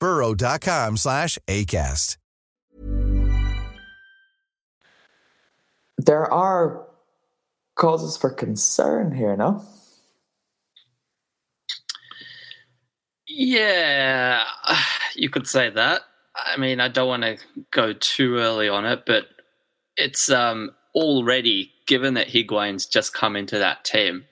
burrow.com 0.00 0.96
slash 0.96 1.38
ACAST. 1.46 2.16
There 5.98 6.32
are 6.32 6.86
causes 7.76 8.16
for 8.16 8.30
concern 8.30 9.14
here, 9.14 9.36
no? 9.36 9.62
Yeah, 13.26 14.44
you 15.14 15.30
could 15.30 15.46
say 15.46 15.70
that. 15.70 16.00
I 16.34 16.56
mean, 16.56 16.80
I 16.80 16.88
don't 16.88 17.08
want 17.08 17.22
to 17.22 17.38
go 17.70 17.92
too 17.92 18.36
early 18.36 18.68
on 18.68 18.86
it, 18.86 19.04
but 19.06 19.26
it's 19.96 20.30
um, 20.30 20.70
already 20.94 21.72
given 21.86 22.14
that 22.14 22.28
Higuain's 22.28 22.86
just 22.86 23.12
come 23.12 23.36
into 23.36 23.58
that 23.58 23.84
team. 23.84 24.24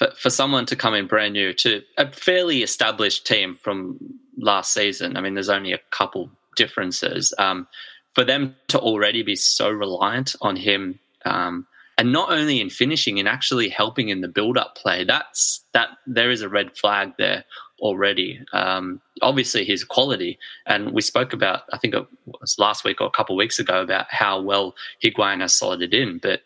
For, 0.00 0.10
for 0.16 0.30
someone 0.30 0.64
to 0.64 0.76
come 0.76 0.94
in 0.94 1.06
brand 1.06 1.34
new 1.34 1.52
to 1.52 1.82
a 1.98 2.10
fairly 2.10 2.62
established 2.62 3.26
team 3.26 3.54
from 3.54 3.98
last 4.38 4.72
season, 4.72 5.18
I 5.18 5.20
mean, 5.20 5.34
there's 5.34 5.50
only 5.50 5.74
a 5.74 5.80
couple 5.90 6.30
differences. 6.56 7.34
Um, 7.36 7.68
for 8.14 8.24
them 8.24 8.56
to 8.68 8.78
already 8.78 9.22
be 9.22 9.36
so 9.36 9.68
reliant 9.68 10.34
on 10.40 10.56
him, 10.56 10.98
um, 11.26 11.66
and 11.98 12.14
not 12.14 12.32
only 12.32 12.62
in 12.62 12.70
finishing, 12.70 13.18
in 13.18 13.26
actually 13.26 13.68
helping 13.68 14.08
in 14.08 14.22
the 14.22 14.28
build-up 14.28 14.74
play, 14.74 15.04
that's 15.04 15.62
that 15.74 15.88
there 16.06 16.30
is 16.30 16.40
a 16.40 16.48
red 16.48 16.74
flag 16.78 17.12
there 17.18 17.44
already. 17.80 18.40
Um, 18.54 19.02
obviously, 19.20 19.66
his 19.66 19.84
quality, 19.84 20.38
and 20.64 20.92
we 20.92 21.02
spoke 21.02 21.34
about, 21.34 21.64
I 21.74 21.76
think 21.76 21.92
it 21.92 22.06
was 22.40 22.58
last 22.58 22.84
week 22.84 23.02
or 23.02 23.06
a 23.06 23.10
couple 23.10 23.34
of 23.34 23.38
weeks 23.38 23.58
ago, 23.58 23.82
about 23.82 24.06
how 24.08 24.40
well 24.40 24.74
Higuain 25.04 25.42
has 25.42 25.52
slotted 25.52 25.92
in. 25.92 26.20
But 26.22 26.40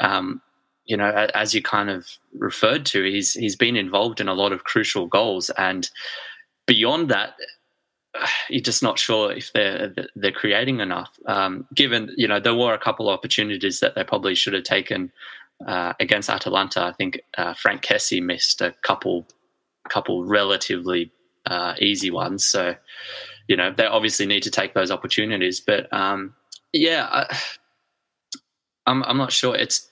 um, 0.00 0.42
you 0.88 0.96
know, 0.96 1.28
as 1.34 1.54
you 1.54 1.62
kind 1.62 1.90
of 1.90 2.08
referred 2.36 2.86
to, 2.86 3.04
he's 3.04 3.34
he's 3.34 3.54
been 3.54 3.76
involved 3.76 4.20
in 4.20 4.28
a 4.28 4.34
lot 4.34 4.52
of 4.52 4.64
crucial 4.64 5.06
goals, 5.06 5.50
and 5.50 5.88
beyond 6.66 7.10
that, 7.10 7.34
you're 8.48 8.62
just 8.62 8.82
not 8.82 8.98
sure 8.98 9.30
if 9.30 9.52
they're 9.52 9.94
they're 10.16 10.32
creating 10.32 10.80
enough. 10.80 11.10
Um, 11.26 11.66
given 11.74 12.10
you 12.16 12.26
know 12.26 12.40
there 12.40 12.54
were 12.54 12.72
a 12.72 12.78
couple 12.78 13.08
of 13.08 13.16
opportunities 13.16 13.80
that 13.80 13.94
they 13.94 14.02
probably 14.02 14.34
should 14.34 14.54
have 14.54 14.64
taken 14.64 15.12
uh, 15.66 15.92
against 16.00 16.30
Atalanta. 16.30 16.82
I 16.82 16.92
think 16.92 17.20
uh, 17.36 17.52
Franck 17.52 17.82
Kessie 17.82 18.22
missed 18.22 18.62
a 18.62 18.74
couple 18.82 19.26
couple 19.90 20.24
relatively 20.24 21.12
uh, 21.46 21.74
easy 21.78 22.10
ones. 22.10 22.46
So 22.46 22.74
you 23.46 23.56
know 23.56 23.74
they 23.76 23.84
obviously 23.84 24.24
need 24.24 24.42
to 24.44 24.50
take 24.50 24.72
those 24.72 24.90
opportunities. 24.90 25.60
But 25.60 25.92
um, 25.92 26.34
yeah, 26.72 27.08
I, 27.10 27.38
I'm 28.86 29.02
I'm 29.04 29.18
not 29.18 29.32
sure. 29.32 29.54
It's 29.54 29.87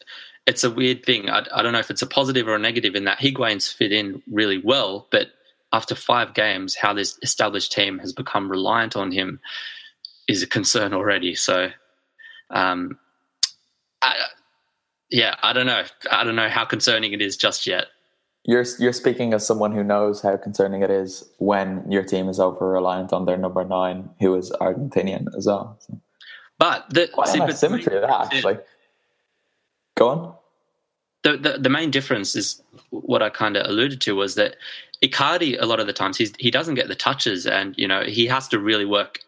it's 0.46 0.64
a 0.64 0.70
weird 0.70 1.04
thing. 1.04 1.28
I, 1.28 1.44
I 1.54 1.62
don't 1.62 1.72
know 1.72 1.78
if 1.78 1.90
it's 1.90 2.02
a 2.02 2.06
positive 2.06 2.46
or 2.48 2.54
a 2.54 2.58
negative 2.58 2.94
in 2.94 3.04
that 3.04 3.18
Higuain's 3.18 3.70
fit 3.70 3.92
in 3.92 4.22
really 4.30 4.60
well, 4.62 5.08
but 5.10 5.28
after 5.72 5.94
five 5.94 6.34
games, 6.34 6.74
how 6.74 6.94
this 6.94 7.18
established 7.22 7.72
team 7.72 7.98
has 7.98 8.12
become 8.12 8.50
reliant 8.50 8.96
on 8.96 9.10
him 9.10 9.40
is 10.28 10.42
a 10.42 10.46
concern 10.46 10.94
already. 10.94 11.34
So, 11.34 11.70
um, 12.50 12.98
I, 14.02 14.14
yeah, 15.10 15.36
I 15.42 15.52
don't 15.52 15.66
know. 15.66 15.84
I 16.10 16.24
don't 16.24 16.36
know 16.36 16.48
how 16.48 16.64
concerning 16.64 17.12
it 17.12 17.20
is 17.20 17.36
just 17.36 17.66
yet. 17.66 17.86
You're 18.44 18.64
you're 18.78 18.92
speaking 18.92 19.34
as 19.34 19.44
someone 19.44 19.72
who 19.72 19.82
knows 19.82 20.22
how 20.22 20.36
concerning 20.36 20.82
it 20.82 20.90
is 20.90 21.28
when 21.38 21.84
your 21.90 22.04
team 22.04 22.28
is 22.28 22.38
over 22.38 22.70
reliant 22.70 23.12
on 23.12 23.24
their 23.24 23.36
number 23.36 23.64
nine, 23.64 24.10
who 24.20 24.36
is 24.36 24.50
Argentinian 24.52 25.26
as 25.36 25.46
well. 25.46 25.76
So. 25.80 26.00
But 26.58 26.86
the 26.90 27.08
Quite 27.08 27.34
a 27.34 27.38
nice 27.38 27.58
symmetry 27.58 27.96
of 27.96 28.02
that 28.02 28.32
actually. 28.32 28.58
Go 29.96 30.08
on. 30.08 30.35
The, 31.26 31.36
the, 31.36 31.58
the 31.58 31.68
main 31.68 31.90
difference 31.90 32.36
is 32.36 32.62
what 32.90 33.20
I 33.20 33.30
kind 33.30 33.56
of 33.56 33.68
alluded 33.68 34.00
to 34.02 34.14
was 34.14 34.36
that 34.36 34.54
Icardi 35.02 35.56
a 35.60 35.66
lot 35.66 35.80
of 35.80 35.88
the 35.88 35.92
times 35.92 36.16
he 36.16 36.50
doesn't 36.52 36.76
get 36.76 36.86
the 36.86 36.94
touches 36.94 37.46
and 37.46 37.74
you 37.76 37.88
know 37.88 38.02
he 38.04 38.26
has 38.26 38.46
to 38.48 38.60
really 38.60 38.84
work 38.84 39.18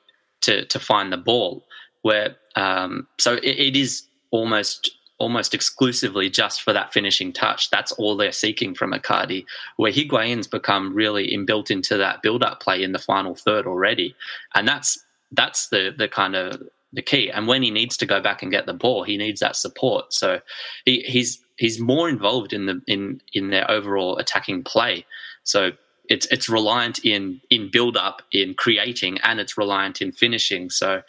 to 0.43 0.65
to 0.67 0.79
find 0.79 1.13
the 1.13 1.17
ball 1.17 1.65
where 2.03 2.37
um, 2.55 3.09
so 3.19 3.35
it, 3.35 3.45
it 3.45 3.77
is 3.77 4.05
almost 4.31 4.91
almost 5.19 5.55
exclusively 5.55 6.31
just 6.31 6.63
for 6.63 6.73
that 6.73 6.93
finishing 6.93 7.33
touch. 7.33 7.71
That's 7.71 7.91
all 7.93 8.17
they're 8.17 8.31
seeking 8.31 8.75
from 8.75 8.93
Icardi. 8.93 9.45
Where 9.77 9.91
Higuain's 9.93 10.47
become 10.47 10.95
really 10.95 11.27
inbuilt 11.37 11.69
into 11.69 11.97
that 11.97 12.23
build-up 12.23 12.61
play 12.61 12.85
in 12.85 12.93
the 12.93 13.01
final 13.01 13.35
third 13.35 13.67
already, 13.67 14.15
and 14.55 14.69
that's 14.69 15.05
that's 15.33 15.69
the 15.69 15.93
the 15.99 16.07
kind 16.07 16.37
of 16.37 16.63
the 16.93 17.03
key. 17.03 17.31
And 17.31 17.49
when 17.49 17.63
he 17.63 17.71
needs 17.71 17.97
to 17.99 18.07
go 18.07 18.21
back 18.21 18.43
and 18.43 18.53
get 18.53 18.67
the 18.67 18.73
ball, 18.73 19.03
he 19.03 19.17
needs 19.17 19.41
that 19.41 19.57
support. 19.57 20.13
So 20.13 20.41
he, 20.85 21.01
he's 21.01 21.41
he's 21.59 21.79
more 21.79 22.09
involved 22.09 22.53
in 22.53 22.67
the 22.67 22.81
in 22.87 23.21
in 23.35 23.51
their 23.51 23.71
overall 23.71 24.17
attacking 24.17 24.65
play. 24.65 25.05
So 25.45 25.73
it's 26.09 26.27
it's 26.27 26.49
reliant 26.49 27.05
in 27.05 27.41
in 27.51 27.71
build 27.71 27.97
up, 27.97 28.23
in 28.33 28.55
creating, 28.55 29.19
and 29.23 29.39
it's 29.39 29.59
reliant 29.59 30.01
in 30.01 30.13
finishing. 30.13 30.71
So 30.71 31.03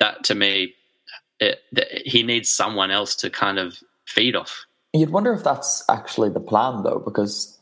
that 0.00 0.22
to 0.24 0.34
me 0.34 0.74
eh, 1.40 1.54
it, 1.72 2.02
he 2.06 2.22
needs 2.22 2.50
someone 2.50 2.90
else 2.90 3.14
to 3.16 3.30
kind 3.30 3.58
of 3.58 3.78
feed 4.06 4.36
off. 4.36 4.66
You'd 4.92 5.10
wonder 5.10 5.32
if 5.32 5.42
that's 5.42 5.82
actually 5.88 6.30
the 6.30 6.40
plan, 6.40 6.82
though, 6.84 7.02
because 7.04 7.58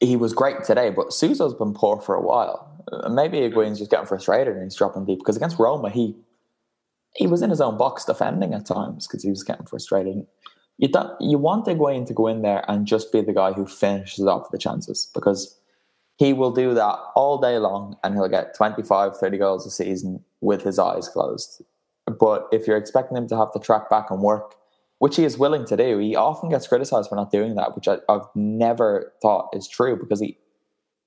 he 0.00 0.16
was 0.16 0.32
great 0.32 0.62
today, 0.64 0.90
but 0.90 1.08
Suso's 1.08 1.54
been 1.54 1.74
poor 1.74 2.00
for 2.00 2.14
a 2.14 2.22
while. 2.22 2.64
Maybe 3.10 3.38
hmm. 3.38 3.44
Higuain's 3.44 3.78
just 3.78 3.90
getting 3.90 4.06
frustrated 4.06 4.54
and 4.54 4.64
he's 4.64 4.76
dropping 4.76 5.04
deep 5.04 5.18
because 5.18 5.36
against 5.36 5.58
Roma, 5.58 5.90
he 5.90 6.14
he 7.16 7.26
was 7.26 7.42
in 7.42 7.50
his 7.50 7.60
own 7.60 7.76
box 7.78 8.04
defending 8.04 8.54
at 8.54 8.66
times 8.66 9.06
because 9.06 9.22
he 9.22 9.30
was 9.30 9.42
getting 9.42 9.66
frustrated. 9.66 10.26
You 10.78 10.88
don't, 10.88 11.20
you 11.20 11.38
want 11.38 11.66
Higuain 11.66 12.06
to 12.06 12.14
go 12.14 12.28
in 12.28 12.42
there 12.42 12.64
and 12.68 12.86
just 12.86 13.12
be 13.12 13.20
the 13.20 13.32
guy 13.32 13.52
who 13.52 13.66
finishes 13.66 14.26
off 14.26 14.50
the 14.50 14.58
chances 14.58 15.10
because 15.12 15.58
he 16.16 16.32
will 16.32 16.52
do 16.52 16.74
that 16.74 16.98
all 17.14 17.38
day 17.38 17.58
long 17.58 17.96
and 18.02 18.14
he'll 18.14 18.28
get 18.28 18.54
25, 18.56 19.16
30 19.16 19.38
goals 19.38 19.66
a 19.66 19.70
season 19.70 20.24
with 20.40 20.62
his 20.62 20.78
eyes 20.78 21.08
closed. 21.08 21.62
But 22.06 22.48
if 22.52 22.66
you're 22.66 22.76
expecting 22.76 23.16
him 23.16 23.28
to 23.28 23.36
have 23.36 23.52
to 23.52 23.58
track 23.58 23.90
back 23.90 24.10
and 24.10 24.20
work, 24.20 24.54
which 24.98 25.16
he 25.16 25.24
is 25.24 25.38
willing 25.38 25.64
to 25.66 25.76
do, 25.76 25.98
he 25.98 26.16
often 26.16 26.48
gets 26.48 26.66
criticized 26.66 27.08
for 27.08 27.16
not 27.16 27.30
doing 27.30 27.54
that, 27.54 27.74
which 27.74 27.88
I, 27.88 27.98
have 28.08 28.28
never 28.34 29.12
thought 29.22 29.50
is 29.52 29.68
true 29.68 29.96
because 29.96 30.20
he 30.20 30.38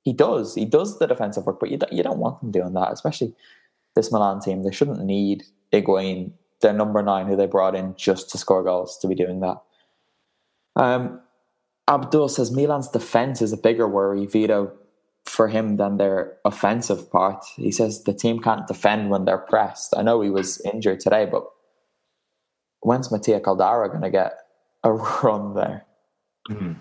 he 0.04 0.14
does 0.14 0.56
he 0.56 0.66
does 0.66 0.98
the 0.98 1.08
defensive 1.08 1.46
work, 1.46 1.60
but 1.60 1.70
you 1.70 1.78
don't, 1.78 1.92
you 1.94 2.02
don't 2.02 2.18
want 2.18 2.42
him 2.42 2.52
doing 2.52 2.74
that, 2.74 2.92
especially 2.92 3.36
this 3.96 4.12
Milan 4.12 4.40
team. 4.40 4.64
They 4.64 4.72
shouldn't 4.72 5.04
need 5.04 5.44
Higuain, 5.74 6.32
their 6.62 6.74
number 6.74 7.01
nine, 7.01 7.28
who 7.28 7.36
they 7.36 7.47
brought 7.47 7.76
in 7.76 7.95
just 7.95 8.30
to 8.32 8.38
score 8.38 8.64
goals, 8.64 8.97
to 8.99 9.07
be 9.07 9.16
doing 9.16 9.39
that. 9.41 9.62
Um, 10.76 11.22
Abdul 11.88 12.30
says 12.30 12.51
Milan's 12.51 12.88
defense 12.88 13.41
is 13.41 13.51
a 13.51 13.57
bigger 13.57 13.88
worry. 13.88 14.26
Vito 14.26 14.72
for 15.26 15.47
him 15.47 15.78
than 15.78 15.97
their 15.97 16.38
offensive 16.45 17.12
part. 17.12 17.43
He 17.55 17.72
says 17.72 18.03
the 18.03 18.14
team 18.14 18.39
can't 18.39 18.68
defend 18.68 19.09
when 19.09 19.26
they're 19.26 19.38
pressed. 19.38 19.93
I 19.95 20.01
know 20.01 20.22
he 20.22 20.30
was 20.30 20.62
injured 20.62 20.99
today, 20.99 21.26
but 21.26 21.45
when's 22.82 23.12
Mattia 23.12 23.39
Caldara 23.39 23.89
going 23.89 24.01
to 24.01 24.09
get 24.09 24.34
a 24.84 24.91
run 25.24 25.53
there? 25.53 25.86
Mm. 26.49 26.78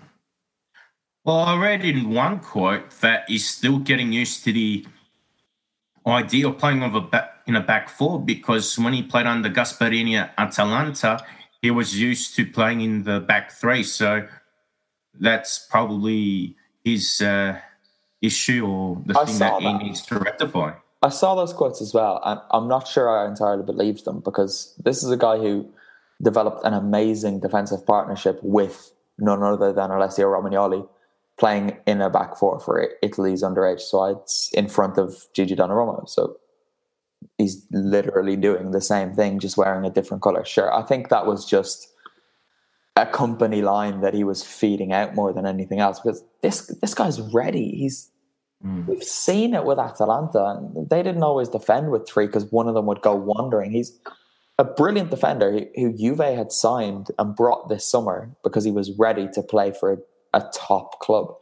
Well, 1.23 1.39
I 1.39 1.59
read 1.59 1.85
in 1.85 2.09
one 2.09 2.39
quote 2.39 2.89
that 3.01 3.25
he's 3.27 3.47
still 3.47 3.77
getting 3.77 4.11
used 4.11 4.43
to 4.45 4.53
the 4.53 4.85
idea 6.07 6.47
of 6.47 6.57
playing 6.57 6.83
of 6.83 6.95
a 6.95 7.01
back, 7.01 7.41
in 7.45 7.55
a 7.55 7.61
back 7.61 7.89
four 7.89 8.19
because 8.19 8.77
when 8.77 8.93
he 8.93 9.03
played 9.03 9.25
under 9.25 9.49
Gasperini 9.49 10.15
at 10.15 10.33
Atalanta, 10.37 11.23
he 11.61 11.71
was 11.71 11.99
used 11.99 12.35
to 12.35 12.45
playing 12.45 12.81
in 12.81 13.03
the 13.03 13.19
back 13.19 13.51
three. 13.51 13.83
So 13.83 14.27
that's 15.19 15.59
probably 15.69 16.55
his 16.83 17.21
uh, 17.21 17.59
issue 18.21 18.65
or 18.65 19.01
the 19.05 19.19
I 19.19 19.25
thing 19.25 19.39
that, 19.39 19.61
that 19.61 19.61
he 19.61 19.73
needs 19.77 20.01
to 20.07 20.19
rectify. 20.19 20.73
I 21.03 21.09
saw 21.09 21.33
those 21.33 21.51
quotes 21.51 21.81
as 21.81 21.93
well, 21.93 22.21
and 22.23 22.39
I'm 22.51 22.67
not 22.67 22.87
sure 22.87 23.09
I 23.09 23.27
entirely 23.27 23.63
believe 23.63 24.03
them 24.03 24.19
because 24.19 24.75
this 24.83 25.03
is 25.03 25.09
a 25.09 25.17
guy 25.17 25.37
who 25.37 25.67
developed 26.21 26.63
an 26.63 26.73
amazing 26.73 27.39
defensive 27.39 27.85
partnership 27.85 28.39
with 28.43 28.93
none 29.17 29.41
other 29.41 29.73
than 29.73 29.89
Alessio 29.89 30.27
Romagnoli, 30.27 30.87
playing 31.41 31.75
in 31.85 32.01
a 32.01 32.09
back 32.09 32.37
four 32.37 32.59
for 32.59 32.87
Italy's 33.01 33.43
underage 33.43 33.81
sides 33.81 34.49
in 34.53 34.69
front 34.69 34.97
of 34.97 35.25
Gigi 35.35 35.55
Donnarumma. 35.55 36.07
So 36.07 36.37
he's 37.37 37.65
literally 37.71 38.37
doing 38.37 38.71
the 38.71 38.79
same 38.79 39.13
thing, 39.13 39.39
just 39.39 39.57
wearing 39.57 39.83
a 39.83 39.89
different 39.89 40.23
color 40.23 40.45
shirt. 40.45 40.71
I 40.73 40.83
think 40.83 41.09
that 41.09 41.25
was 41.25 41.45
just 41.45 41.89
a 42.95 43.05
company 43.05 43.61
line 43.61 44.01
that 44.01 44.13
he 44.13 44.23
was 44.23 44.43
feeding 44.43 44.93
out 44.93 45.15
more 45.15 45.33
than 45.33 45.45
anything 45.45 45.79
else 45.79 45.99
because 45.99 46.23
this 46.41 46.67
this 46.81 46.93
guy's 46.93 47.19
ready. 47.19 47.71
He's 47.71 48.11
Mm. 48.65 48.85
We've 48.85 49.03
seen 49.03 49.55
it 49.55 49.65
with 49.65 49.79
Atalanta, 49.79 50.57
and 50.57 50.87
they 50.89 51.01
didn't 51.01 51.23
always 51.23 51.49
defend 51.49 51.89
with 51.89 52.07
three 52.07 52.27
because 52.27 52.45
one 52.51 52.67
of 52.67 52.75
them 52.75 52.85
would 52.85 53.01
go 53.01 53.15
wandering. 53.15 53.71
He's 53.71 53.99
a 54.59 54.63
brilliant 54.63 55.09
defender 55.09 55.65
who 55.75 55.97
Juve 55.97 56.19
had 56.19 56.51
signed 56.51 57.07
and 57.17 57.35
brought 57.35 57.69
this 57.69 57.89
summer 57.89 58.35
because 58.43 58.63
he 58.63 58.71
was 58.71 58.91
ready 58.99 59.27
to 59.33 59.41
play 59.41 59.71
for 59.71 60.03
a, 60.33 60.43
top 60.53 60.99
club. 60.99 61.33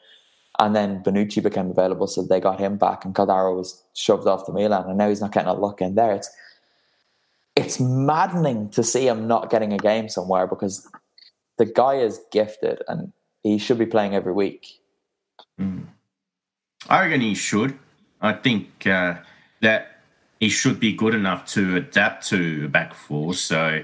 And 0.60 0.76
then 0.76 1.02
Bonucci 1.04 1.42
became 1.42 1.70
available, 1.72 2.08
so 2.08 2.22
they 2.22 2.40
got 2.40 2.60
him 2.60 2.78
back, 2.78 3.06
and 3.06 3.16
Caldara 3.16 3.56
was 3.56 3.82
shoved 3.94 4.28
off 4.28 4.46
to 4.46 4.52
Milan, 4.52 4.90
and 4.90 4.98
now 4.98 5.08
he's 5.08 5.22
not 5.22 5.32
getting 5.32 5.50
a 5.50 5.54
look 5.54 5.82
in 5.82 5.96
there. 5.96 6.14
It's 6.14 6.30
it's 7.56 7.80
maddening 7.80 8.70
to 8.70 8.84
see 8.84 9.08
him 9.08 9.28
not 9.28 9.50
getting 9.50 9.74
a 9.74 9.78
game 9.78 10.08
somewhere 10.08 10.48
because 10.48 10.90
the 11.58 11.66
guy 11.66 11.96
is 11.96 12.22
gifted 12.32 12.82
and 12.88 13.12
he 13.44 13.58
should 13.58 13.78
be 13.78 13.86
playing 13.86 14.16
every 14.16 14.32
week. 14.32 14.80
Mm. 15.60 15.88
I 16.88 17.04
reckon 17.04 17.22
he 17.22 17.36
should. 17.36 17.78
I 18.22 18.34
think 18.34 18.88
uh, 18.88 19.16
that 19.62 20.00
he 20.40 20.50
should 20.50 20.80
be 20.80 20.94
good 20.94 21.14
enough 21.14 21.46
to 21.48 21.76
adapt 21.76 22.28
to 22.28 22.66
a 22.66 22.68
back 22.70 22.94
four. 22.94 23.34
So 23.34 23.84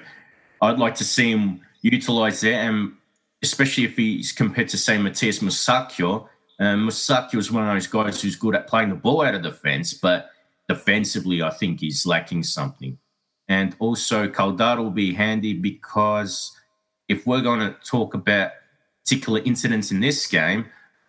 I'd 0.62 0.80
like 0.80 0.96
to 0.96 1.04
see 1.04 1.32
him 1.32 1.62
utilise 1.82 2.42
that, 2.42 2.54
and 2.54 2.94
especially 3.46 3.86
if 3.86 3.96
he's 3.96 4.32
compared 4.32 4.70
to 4.70 4.78
say 4.78 4.98
Matias 4.98 5.40
Musacchio. 5.40 6.28
Um, 6.60 6.88
Musacchio 6.88 7.38
is 7.38 7.52
one 7.52 7.68
of 7.68 7.74
those 7.74 7.88
guys 7.88 8.22
who's 8.22 8.36
good 8.36 8.56
at 8.56 8.68
playing 8.68 8.90
the 8.90 8.96
ball 8.96 9.22
out 9.22 9.36
of 9.36 9.44
defence, 9.44 9.94
but 9.94 10.30
defensively, 10.68 11.42
I 11.42 11.52
think 11.52 11.80
he's 11.80 12.06
lacking 12.06 12.44
something. 12.44 12.98
And 13.48 13.76
also, 13.80 14.28
Caldara 14.28 14.78
will 14.78 14.90
be 14.90 15.14
handy 15.14 15.54
because 15.54 16.58
if 17.08 17.28
we're 17.28 17.42
going 17.42 17.60
to 17.60 17.76
talk 17.86 18.14
about 18.14 18.52
particular 19.04 19.42
incidents 19.46 19.92
in 19.92 20.00
this 20.00 20.26
game, 20.28 20.66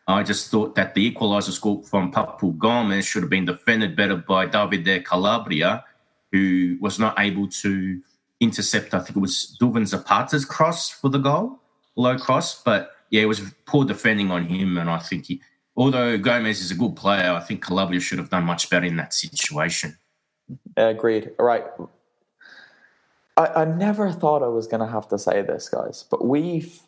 I 0.06 0.22
just 0.22 0.50
thought 0.50 0.74
that 0.74 0.94
the 0.94 1.10
equaliser 1.10 1.52
score 1.52 1.82
from 1.82 2.12
Papu 2.12 2.56
Gomez 2.58 3.06
should 3.06 3.22
have 3.22 3.30
been 3.30 3.46
defended 3.46 3.96
better 3.96 4.16
by 4.16 4.46
Davide 4.46 5.04
Calabria, 5.04 5.84
who 6.30 6.76
was 6.80 6.98
not 6.98 7.18
able 7.18 7.48
to 7.48 8.00
intercept, 8.40 8.94
I 8.94 9.00
think 9.00 9.16
it 9.16 9.20
was 9.20 9.56
Duvan 9.60 9.82
Zapata's 9.82 10.44
cross 10.44 10.90
for 10.90 11.08
the 11.08 11.18
goal, 11.18 11.58
low 11.96 12.18
cross. 12.18 12.62
But 12.62 12.92
yeah, 13.10 13.22
it 13.22 13.26
was 13.26 13.40
poor 13.66 13.84
defending 13.84 14.30
on 14.30 14.44
him. 14.44 14.78
And 14.78 14.88
I 14.88 14.98
think 14.98 15.26
he, 15.26 15.42
although 15.76 16.16
Gomez 16.18 16.60
is 16.60 16.70
a 16.70 16.74
good 16.74 16.96
player, 16.96 17.32
I 17.32 17.40
think 17.40 17.62
Calabria 17.62 18.00
should 18.00 18.18
have 18.18 18.30
done 18.30 18.44
much 18.44 18.70
better 18.70 18.86
in 18.86 18.96
that 18.96 19.14
situation. 19.14 19.98
agreed. 20.76 21.30
All 21.38 21.46
right. 21.46 21.64
I, 23.36 23.46
I 23.46 23.64
never 23.64 24.12
thought 24.12 24.42
I 24.42 24.48
was 24.48 24.66
going 24.66 24.80
to 24.80 24.90
have 24.90 25.08
to 25.08 25.18
say 25.18 25.42
this, 25.42 25.68
guys, 25.68 26.04
but 26.10 26.24
we've 26.24 26.80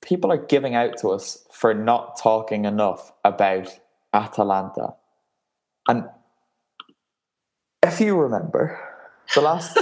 people 0.00 0.30
are 0.30 0.38
giving 0.38 0.74
out 0.74 0.98
to 0.98 1.08
us 1.08 1.46
for 1.50 1.72
not 1.72 2.18
talking 2.20 2.66
enough 2.66 3.10
about 3.24 3.68
Atalanta. 4.12 4.94
And 5.88 6.04
if 7.82 8.00
you 8.00 8.16
remember, 8.16 8.78
the 9.34 9.40
last 9.40 9.74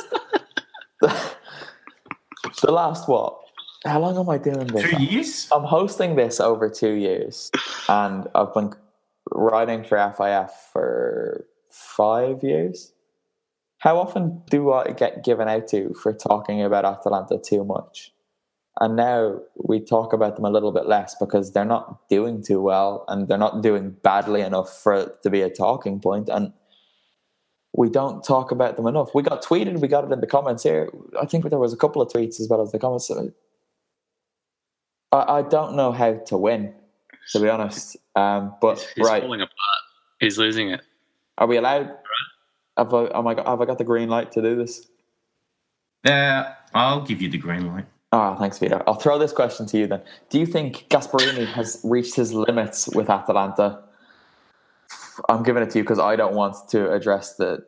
the, 1.00 1.32
the 2.62 2.72
last 2.72 3.08
what? 3.08 3.41
How 3.84 3.98
long 3.98 4.16
am 4.16 4.28
I 4.28 4.38
doing 4.38 4.66
this? 4.68 4.90
Two 4.90 5.02
years? 5.02 5.48
I'm 5.50 5.64
hosting 5.64 6.14
this 6.14 6.40
over 6.40 6.68
two 6.68 6.92
years. 6.92 7.50
And 7.88 8.28
I've 8.34 8.54
been 8.54 8.74
writing 9.32 9.82
for 9.84 9.98
FIF 10.16 10.50
for 10.72 11.46
five 11.70 12.42
years. 12.44 12.92
How 13.78 13.98
often 13.98 14.42
do 14.48 14.72
I 14.72 14.92
get 14.92 15.24
given 15.24 15.48
out 15.48 15.66
to 15.68 15.94
for 15.94 16.12
talking 16.12 16.62
about 16.62 16.84
Atalanta 16.84 17.38
too 17.38 17.64
much? 17.64 18.12
And 18.80 18.96
now 18.96 19.40
we 19.56 19.80
talk 19.80 20.12
about 20.12 20.36
them 20.36 20.44
a 20.44 20.50
little 20.50 20.72
bit 20.72 20.86
less 20.86 21.16
because 21.18 21.52
they're 21.52 21.64
not 21.64 22.08
doing 22.08 22.42
too 22.42 22.60
well 22.60 23.04
and 23.08 23.26
they're 23.26 23.36
not 23.36 23.62
doing 23.62 23.96
badly 24.02 24.40
enough 24.40 24.72
for 24.82 24.94
it 24.94 25.22
to 25.24 25.30
be 25.30 25.42
a 25.42 25.50
talking 25.50 26.00
point. 26.00 26.28
And 26.28 26.52
we 27.74 27.90
don't 27.90 28.22
talk 28.22 28.50
about 28.50 28.76
them 28.76 28.86
enough. 28.86 29.14
We 29.14 29.22
got 29.22 29.42
tweeted, 29.42 29.80
we 29.80 29.88
got 29.88 30.04
it 30.04 30.12
in 30.12 30.20
the 30.20 30.26
comments 30.26 30.62
here. 30.62 30.90
I 31.20 31.26
think 31.26 31.48
there 31.48 31.58
was 31.58 31.72
a 31.72 31.76
couple 31.76 32.00
of 32.00 32.08
tweets 32.08 32.40
as 32.40 32.48
well 32.48 32.62
as 32.62 32.70
the 32.70 32.78
comments. 32.78 33.10
I, 35.12 35.38
I 35.38 35.42
don't 35.42 35.76
know 35.76 35.92
how 35.92 36.14
to 36.14 36.36
win, 36.36 36.74
to 37.32 37.40
be 37.40 37.48
honest. 37.48 37.96
Um, 38.16 38.54
but 38.60 38.78
he's, 38.78 38.88
he's 38.96 39.06
right, 39.06 39.22
falling 39.22 39.40
apart. 39.40 39.82
He's 40.18 40.38
losing 40.38 40.70
it. 40.70 40.80
Are 41.38 41.46
we 41.46 41.56
allowed? 41.56 41.90
Have 42.76 42.92
I, 42.94 43.08
oh 43.08 43.22
my 43.22 43.34
God, 43.34 43.46
have 43.46 43.60
I 43.60 43.64
got 43.66 43.78
the 43.78 43.84
green 43.84 44.08
light 44.08 44.32
to 44.32 44.42
do 44.42 44.56
this? 44.56 44.86
Yeah, 46.04 46.54
I'll 46.74 47.02
give 47.02 47.22
you 47.22 47.28
the 47.28 47.38
green 47.38 47.66
light. 47.66 47.86
Ah, 48.14 48.34
oh, 48.34 48.38
thanks, 48.38 48.58
Vito. 48.58 48.82
I'll 48.86 48.94
throw 48.94 49.18
this 49.18 49.32
question 49.32 49.66
to 49.66 49.78
you 49.78 49.86
then. 49.86 50.02
Do 50.28 50.38
you 50.38 50.44
think 50.44 50.88
Gasperini 50.90 51.46
has 51.46 51.80
reached 51.82 52.14
his 52.14 52.34
limits 52.34 52.88
with 52.94 53.08
Atalanta? 53.08 53.82
I'm 55.28 55.42
giving 55.42 55.62
it 55.62 55.70
to 55.70 55.78
you 55.78 55.84
because 55.84 55.98
I 55.98 56.16
don't 56.16 56.34
want 56.34 56.56
to 56.70 56.92
address 56.92 57.36
the 57.36 57.64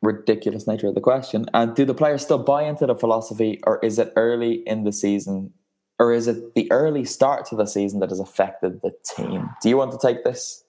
ridiculous 0.00 0.66
nature 0.66 0.88
of 0.88 0.94
the 0.94 1.00
question. 1.00 1.46
And 1.52 1.74
do 1.74 1.84
the 1.84 1.94
players 1.94 2.22
still 2.22 2.38
buy 2.38 2.62
into 2.62 2.86
the 2.86 2.94
philosophy, 2.94 3.60
or 3.64 3.78
is 3.84 3.98
it 3.98 4.12
early 4.16 4.62
in 4.66 4.84
the 4.84 4.92
season, 4.92 5.52
or 6.00 6.14
is 6.14 6.26
it 6.26 6.54
the 6.54 6.72
early 6.72 7.04
start 7.04 7.44
to 7.44 7.54
the 7.54 7.66
season 7.66 8.00
that 8.00 8.08
has 8.08 8.18
affected 8.18 8.80
the 8.80 8.92
team? 9.04 9.50
Do 9.62 9.68
you 9.68 9.76
want 9.76 9.92
to 9.92 9.98
take 9.98 10.24
this? 10.24 10.64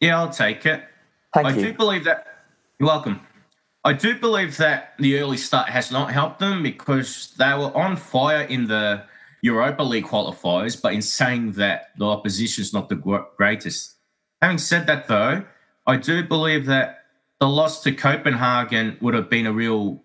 Yeah, 0.00 0.18
I'll 0.18 0.30
take 0.30 0.64
it. 0.64 0.82
Thank 1.34 1.46
I 1.46 1.50
you. 1.50 1.66
do 1.66 1.74
believe 1.74 2.04
that. 2.04 2.26
You're 2.80 2.88
welcome. 2.88 3.20
I 3.84 3.92
do 3.92 4.18
believe 4.18 4.56
that 4.56 4.94
the 4.98 5.20
early 5.20 5.36
start 5.36 5.68
has 5.68 5.92
not 5.92 6.10
helped 6.10 6.38
them 6.38 6.62
because 6.62 7.34
they 7.38 7.52
were 7.52 7.76
on 7.76 7.96
fire 7.96 8.40
in 8.44 8.66
the 8.66 9.04
Europa 9.42 9.82
League 9.82 10.06
qualifiers, 10.06 10.80
but 10.80 10.94
in 10.94 11.02
saying 11.02 11.52
that 11.52 11.90
the 11.98 12.06
opposition 12.06 12.62
is 12.62 12.72
not 12.72 12.88
the 12.88 12.96
greatest. 13.36 13.96
Having 14.40 14.58
said 14.58 14.86
that, 14.86 15.06
though, 15.08 15.44
I 15.86 15.98
do 15.98 16.24
believe 16.24 16.64
that 16.66 17.04
the 17.38 17.48
loss 17.48 17.82
to 17.82 17.92
Copenhagen 17.92 18.96
would 19.02 19.12
have 19.12 19.28
been 19.28 19.46
a 19.46 19.52
real 19.52 20.02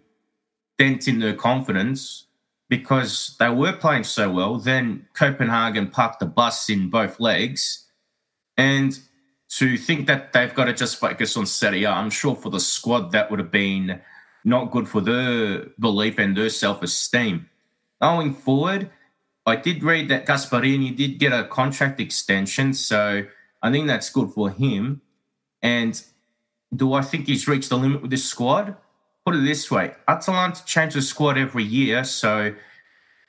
dent 0.77 1.07
in 1.07 1.19
their 1.19 1.33
confidence 1.33 2.25
because 2.69 3.35
they 3.39 3.49
were 3.49 3.73
playing 3.73 4.03
so 4.03 4.29
well. 4.29 4.57
Then 4.57 5.07
Copenhagen 5.13 5.89
parked 5.89 6.19
the 6.19 6.25
bus 6.25 6.69
in 6.69 6.89
both 6.89 7.19
legs. 7.19 7.87
And 8.55 8.97
to 9.49 9.77
think 9.77 10.05
that 10.07 10.31
they've 10.31 10.53
got 10.53 10.65
to 10.65 10.73
just 10.73 10.97
focus 10.97 11.35
on 11.35 11.47
Serie 11.47 11.83
A, 11.83 11.91
I'm 11.91 12.11
sure 12.11 12.35
for 12.35 12.49
the 12.49 12.59
squad 12.59 13.11
that 13.11 13.29
would 13.31 13.39
have 13.39 13.51
been 13.51 13.99
not 14.45 14.71
good 14.71 14.87
for 14.87 15.01
their 15.01 15.65
belief 15.79 16.19
and 16.19 16.37
their 16.37 16.49
self 16.49 16.83
esteem. 16.83 17.49
Going 18.01 18.33
forward, 18.33 18.91
I 19.45 19.55
did 19.55 19.83
read 19.83 20.09
that 20.09 20.27
Gasperini 20.27 20.95
did 20.95 21.17
get 21.19 21.33
a 21.33 21.45
contract 21.45 21.99
extension, 21.99 22.73
so 22.73 23.23
I 23.61 23.71
think 23.71 23.87
that's 23.87 24.09
good 24.09 24.31
for 24.31 24.51
him. 24.51 25.01
And 25.61 26.01
do 26.73 26.93
I 26.93 27.01
think 27.01 27.27
he's 27.27 27.47
reached 27.47 27.69
the 27.69 27.77
limit 27.77 28.01
with 28.03 28.11
this 28.11 28.25
squad? 28.25 28.77
Put 29.29 29.37
it 29.37 29.43
this 29.43 29.69
way 29.69 29.93
Atalanta 30.07 30.65
changes 30.65 30.95
the 30.95 31.01
squad 31.03 31.37
every 31.37 31.63
year, 31.63 32.03
so 32.03 32.51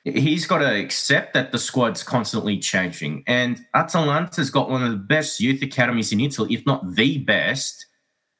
he's 0.03 0.47
got 0.47 0.61
to 0.61 0.75
accept 0.75 1.35
that 1.35 1.53
the 1.53 1.59
squad's 1.59 2.03
constantly 2.03 2.59
changing. 2.59 3.23
And 3.27 3.63
Atalanta's 3.75 4.49
got 4.49 4.71
one 4.71 4.83
of 4.83 4.93
the 4.93 4.97
best 4.97 5.41
youth 5.41 5.61
academies 5.61 6.11
in 6.11 6.21
Italy, 6.21 6.55
if 6.55 6.65
not 6.65 6.95
the 6.95 7.19
best. 7.19 7.85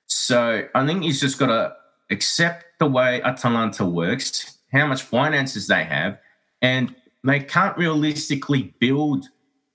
So 0.07 0.67
I 0.75 0.87
think 0.87 1.03
he's 1.03 1.21
just 1.21 1.39
got 1.39 1.49
to 1.49 1.75
accept 2.11 2.65
the 2.79 2.87
way 2.87 3.21
Atalanta 3.21 3.85
works, 3.85 4.57
how 4.73 4.87
much 4.87 5.03
finances 5.03 5.67
they 5.67 5.85
have, 5.85 6.19
and 6.63 6.95
they 7.25 7.41
can't 7.41 7.77
realistically 7.77 8.75
build 8.81 9.27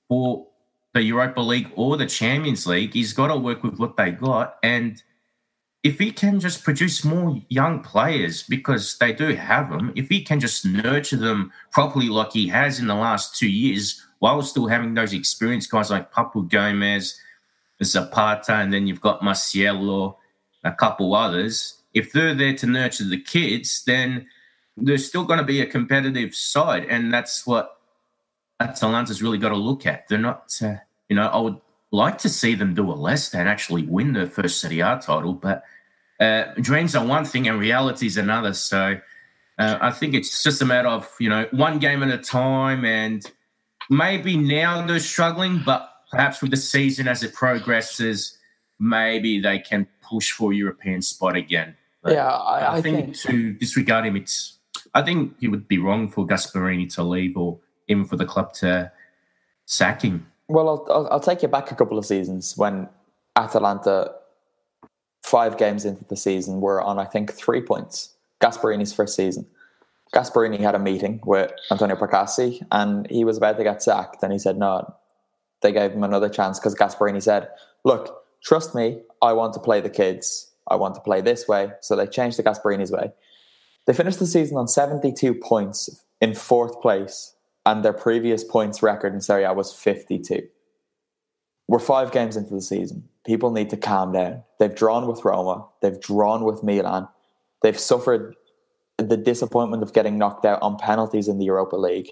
for 0.08 0.48
the 0.96 1.04
Europa 1.04 1.42
League 1.42 1.70
or 1.76 1.98
the 1.98 2.08
Champions 2.08 2.66
League. 2.66 2.94
He's 2.94 3.14
got 3.14 3.28
to 3.28 3.38
work 3.38 3.62
with 3.62 3.78
what 3.78 3.96
they 3.96 4.10
got. 4.10 4.56
And 4.64 5.04
if 5.86 6.00
he 6.00 6.12
can 6.12 6.40
just 6.40 6.64
produce 6.64 7.06
more 7.06 7.40
young 7.50 7.80
players, 7.84 8.42
because 8.42 8.98
they 8.98 9.14
do 9.14 9.36
have 9.36 9.70
them, 9.70 9.94
if 9.96 10.10
he 10.10 10.24
can 10.24 10.40
just 10.40 10.66
nurture 10.66 11.16
them 11.16 11.52
properly 11.72 12.10
like 12.10 12.34
he 12.34 12.48
has 12.48 12.80
in 12.80 12.88
the 12.88 12.96
last 12.96 13.38
two 13.38 13.48
years, 13.48 14.04
while 14.18 14.42
still 14.42 14.66
having 14.66 14.96
those 14.96 15.14
experienced 15.14 15.70
guys 15.70 15.92
like 15.92 16.12
Papu 16.12 16.50
Gomez, 16.50 17.22
Zapata, 17.84 18.54
and 18.56 18.74
then 18.74 18.88
you've 18.88 19.00
got 19.00 19.24
Marcelo, 19.24 20.18
a 20.64 20.72
couple 20.72 21.14
others, 21.14 21.84
if 21.94 22.12
they're 22.12 22.34
there 22.34 22.56
to 22.56 22.66
nurture 22.66 23.04
the 23.04 23.22
kids, 23.22 23.84
then 23.86 24.26
there's 24.76 25.08
still 25.08 25.24
going 25.24 25.38
to 25.38 25.46
be 25.46 25.62
a 25.62 25.68
competitive 25.68 26.34
side. 26.34 26.86
And 26.90 27.14
that's 27.14 27.46
what 27.46 27.80
Atalanta's 28.60 29.22
really 29.22 29.38
got 29.38 29.50
to 29.50 29.56
look 29.56 29.86
at. 29.86 30.08
They're 30.08 30.18
not, 30.18 30.52
uh, 30.64 30.78
you 31.10 31.16
know, 31.16 31.28
I 31.28 31.38
would 31.38 31.62
like 31.92 32.18
to 32.20 32.30
see 32.30 32.56
them 32.56 32.74
do 32.74 32.92
a 32.92 32.94
Leicester 32.94 33.38
and 33.38 33.48
actually 33.48 33.84
win 33.84 34.14
their 34.14 34.26
first 34.26 34.60
Serie 34.60 34.80
A 34.80 35.00
title, 35.00 35.34
but 35.34 35.64
uh, 36.20 36.46
dreams 36.62 36.96
are 36.96 37.06
one 37.06 37.26
thing 37.26 37.48
and 37.48 37.60
reality 37.60 38.08
is 38.08 38.18
another. 38.18 38.54
So 38.54 39.00
uh, 39.58 39.78
I 39.82 39.92
think 39.92 40.14
it's 40.14 40.44
just 40.44 40.62
a 40.62 40.66
matter 40.66 40.90
of, 40.90 41.10
you 41.20 41.30
know, 41.30 41.48
one 41.52 41.80
game 41.80 42.04
at 42.04 42.10
a 42.10 42.18
time. 42.18 42.86
And 42.86 43.26
maybe 43.90 44.38
now 44.38 44.86
they're 44.86 45.00
struggling, 45.00 45.62
but 45.66 45.90
perhaps 46.12 46.42
with 46.42 46.52
the 46.52 46.58
season 46.58 47.08
as 47.08 47.24
it 47.24 47.34
progresses, 47.34 48.38
maybe 48.80 49.40
they 49.40 49.60
can 49.60 49.88
push 50.02 50.32
for 50.32 50.52
a 50.52 50.56
European 50.56 51.02
spot 51.02 51.36
again. 51.36 51.76
But 52.02 52.14
yeah, 52.14 52.28
I, 52.28 52.78
I 52.78 52.82
think, 52.82 52.98
think 52.98 53.18
to 53.18 53.54
disregard 53.54 54.06
him, 54.06 54.16
it's 54.16 54.60
I 54.94 55.02
think 55.02 55.36
it 55.42 55.50
would 55.50 55.68
be 55.68 55.78
wrong 55.78 56.10
for 56.10 56.26
Gasperini 56.26 56.94
to 56.96 57.04
leave 57.04 57.36
or 57.36 57.60
even 57.88 58.06
for 58.06 58.16
the 58.16 58.26
club 58.26 58.54
to 58.56 58.92
sack 59.66 60.04
him. 60.04 60.28
Well, 60.48 60.70
I'll, 60.70 60.88
I'll, 60.90 61.08
I'll 61.14 61.20
take 61.20 61.42
you 61.42 61.48
back 61.48 61.72
a 61.72 61.76
couple 61.76 61.98
of 61.98 62.06
seasons 62.06 62.56
when 62.56 62.88
Atalanta, 63.36 64.14
five 65.26 65.58
games 65.58 65.86
into 65.86 66.06
the 66.06 66.16
season, 66.16 66.62
were 66.62 66.80
on, 66.80 67.00
I 67.00 67.06
think, 67.06 67.34
three 67.34 67.62
points. 67.62 68.14
Gasperini's 68.42 68.94
first 68.94 69.16
season. 69.16 69.48
Gasperini 70.14 70.60
had 70.60 70.76
a 70.76 70.80
meeting 70.80 71.20
with 71.26 71.52
Antonio 71.72 71.96
Percassi 71.96 72.62
and 72.72 73.10
he 73.10 73.26
was 73.26 73.38
about 73.38 73.58
to 73.58 73.64
get 73.64 73.82
sacked. 73.82 74.22
And 74.22 74.32
he 74.32 74.38
said, 74.38 74.56
no, 74.58 74.94
they 75.62 75.72
gave 75.72 75.94
him 75.94 76.04
another 76.04 76.30
chance 76.30 76.60
because 76.60 76.76
Gasperini 76.76 77.24
said, 77.24 77.50
look, 77.84 78.24
trust 78.44 78.76
me, 78.76 79.02
I 79.20 79.34
want 79.34 79.54
to 79.56 79.60
play 79.60 79.82
the 79.82 79.90
kids. 79.90 80.52
I 80.68 80.76
want 80.76 80.94
to 80.94 81.02
play 81.02 81.22
this 81.22 81.48
way. 81.48 81.72
So 81.82 81.96
they 81.96 82.06
changed 82.06 82.38
to 82.38 82.44
Gasperini's 82.44 82.92
way. 82.92 83.12
They 83.88 83.94
finished 83.94 84.20
the 84.20 84.28
season 84.28 84.58
on 84.58 84.68
72 84.68 85.34
points 85.34 86.04
in 86.22 86.36
fourth 86.36 86.80
place 86.82 87.34
and 87.66 87.84
their 87.84 87.94
previous 87.94 88.44
points 88.44 88.84
record 88.84 89.16
in 89.16 89.22
Serie 89.22 89.44
A 89.44 89.54
was 89.54 89.74
52. 89.74 90.48
We're 91.68 91.80
five 91.80 92.12
games 92.12 92.38
into 92.38 92.54
the 92.54 92.62
season. 92.62 93.08
People 93.26 93.52
need 93.52 93.70
to 93.72 93.78
calm 93.78 94.12
down. 94.12 94.44
They've 94.60 94.76
drawn 94.76 95.08
with 95.08 95.26
Roma, 95.26 95.66
they've 95.82 96.00
drawn 96.00 96.44
with 96.44 96.64
Milan, 96.64 97.08
they've 97.62 97.80
suffered 97.80 98.36
the 98.98 99.18
disappointment 99.18 99.84
of 99.84 99.94
getting 99.94 100.18
knocked 100.18 100.46
out 100.46 100.62
on 100.62 100.78
penalties 100.78 101.28
in 101.28 101.38
the 101.38 101.46
Europa 101.46 101.76
League. 101.76 102.12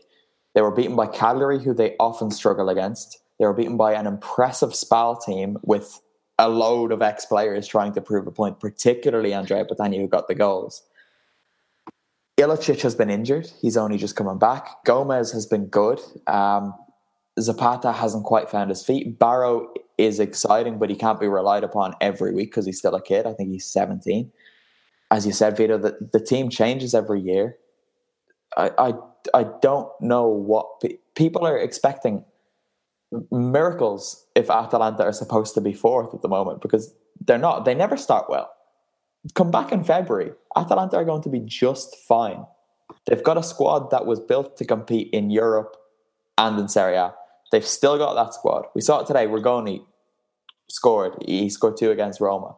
They 0.54 0.62
were 0.62 0.72
beaten 0.72 0.96
by 0.96 1.08
Cagliari, 1.08 1.64
who 1.64 1.74
they 1.74 1.96
often 2.00 2.30
struggle 2.30 2.70
against. 2.70 3.20
They 3.40 3.46
were 3.46 3.54
beaten 3.54 3.78
by 3.78 3.94
an 3.94 4.06
impressive 4.06 4.76
Spal 4.76 5.16
team 5.16 5.58
with 5.64 6.02
a 6.38 6.50
load 6.50 6.92
of 6.92 7.02
ex 7.02 7.26
players 7.26 7.68
trying 7.68 7.94
to 7.94 8.02
prove 8.02 8.28
a 8.28 8.32
point, 8.32 8.60
particularly 8.60 9.34
Andrea 9.34 9.66
Petagna, 9.66 9.98
who 9.98 10.08
got 10.08 10.28
the 10.28 10.36
goals. 10.36 10.84
Ilicic 12.40 12.82
has 12.82 12.96
been 12.96 13.10
injured. 13.10 13.52
He's 13.62 13.78
only 13.78 13.98
just 13.98 14.16
coming 14.16 14.40
back. 14.40 14.84
Gomez 14.86 15.32
has 15.32 15.46
been 15.46 15.68
good. 15.68 16.00
Um, 16.28 16.74
Zapata 17.40 17.92
hasn't 17.92 18.26
quite 18.26 18.50
found 18.50 18.70
his 18.70 18.84
feet. 18.86 19.18
Barrow 19.18 19.74
is 19.98 20.20
exciting, 20.20 20.78
but 20.78 20.90
he 20.90 20.96
can't 20.96 21.20
be 21.20 21.28
relied 21.28 21.64
upon 21.64 21.96
every 22.02 22.34
week 22.34 22.52
because 22.52 22.66
he's 22.66 22.80
still 22.80 22.96
a 22.96 23.02
kid. 23.02 23.26
I 23.26 23.34
think 23.34 23.52
he's 23.52 23.66
17. 23.66 24.32
As 25.12 25.26
you 25.26 25.32
said, 25.32 25.58
Vito, 25.58 25.78
the, 25.78 25.98
the 26.12 26.20
team 26.20 26.50
changes 26.50 26.94
every 26.94 27.22
year. 27.22 27.58
I, 28.58 28.72
I, 28.78 28.94
I 29.34 29.46
don't 29.62 29.90
know 30.00 30.28
what 30.28 30.80
pe- 30.82 30.98
people 31.16 31.46
are 31.46 31.58
expecting 31.58 32.24
miracles 33.32 34.26
if 34.36 34.50
Atalanta 34.50 35.04
are 35.04 35.14
supposed 35.14 35.54
to 35.56 35.62
be 35.62 35.74
fourth 35.74 36.14
at 36.14 36.22
the 36.22 36.28
moment 36.28 36.62
because 36.62 36.94
they're 37.26 37.38
not. 37.38 37.66
They 37.66 37.76
never 37.76 37.98
start 37.98 38.30
well 38.30 38.50
come 39.34 39.52
back 39.52 39.72
in 39.72 39.84
February. 39.84 40.32
Atalanta 40.56 40.98
are 40.98 41.06
going 41.06 41.22
to 41.24 41.30
be 41.30 41.40
just 41.40 41.96
fine. 41.96 42.46
They've 43.06 43.24
got 43.24 43.38
a 43.38 43.44
squad 43.44 43.90
that 43.92 44.06
was 44.06 44.20
built 44.20 44.58
to 44.58 44.66
compete 44.66 45.10
in 45.14 45.30
Europe 45.30 45.76
and 46.38 46.60
in 46.60 46.68
Serie 46.68 46.96
A. 46.96 47.14
They've 47.54 47.64
still 47.64 48.00
got 48.00 48.16
that 48.16 48.34
squad. 48.34 48.66
We 48.74 48.82
saw 48.82 49.02
it 49.02 49.06
today. 49.06 49.28
Rigoni 49.28 49.86
scored. 50.72 51.14
He 51.24 51.52
scored 51.52 51.78
two 51.78 51.92
against 51.92 52.20
Roma. 52.20 52.56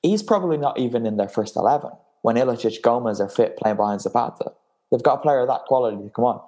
He's 0.00 0.22
probably 0.22 0.56
not 0.56 0.78
even 0.78 1.06
in 1.06 1.16
their 1.16 1.28
first 1.28 1.56
11 1.56 1.90
when 2.22 2.36
Ilicic, 2.36 2.80
Gomez 2.82 3.20
are 3.20 3.28
fit 3.28 3.56
playing 3.56 3.78
behind 3.78 4.00
Zapata. 4.00 4.52
They've 4.92 5.02
got 5.02 5.18
a 5.18 5.22
player 5.22 5.40
of 5.40 5.48
that 5.48 5.64
quality 5.66 5.96
to 5.96 6.10
come 6.10 6.24
on. 6.24 6.40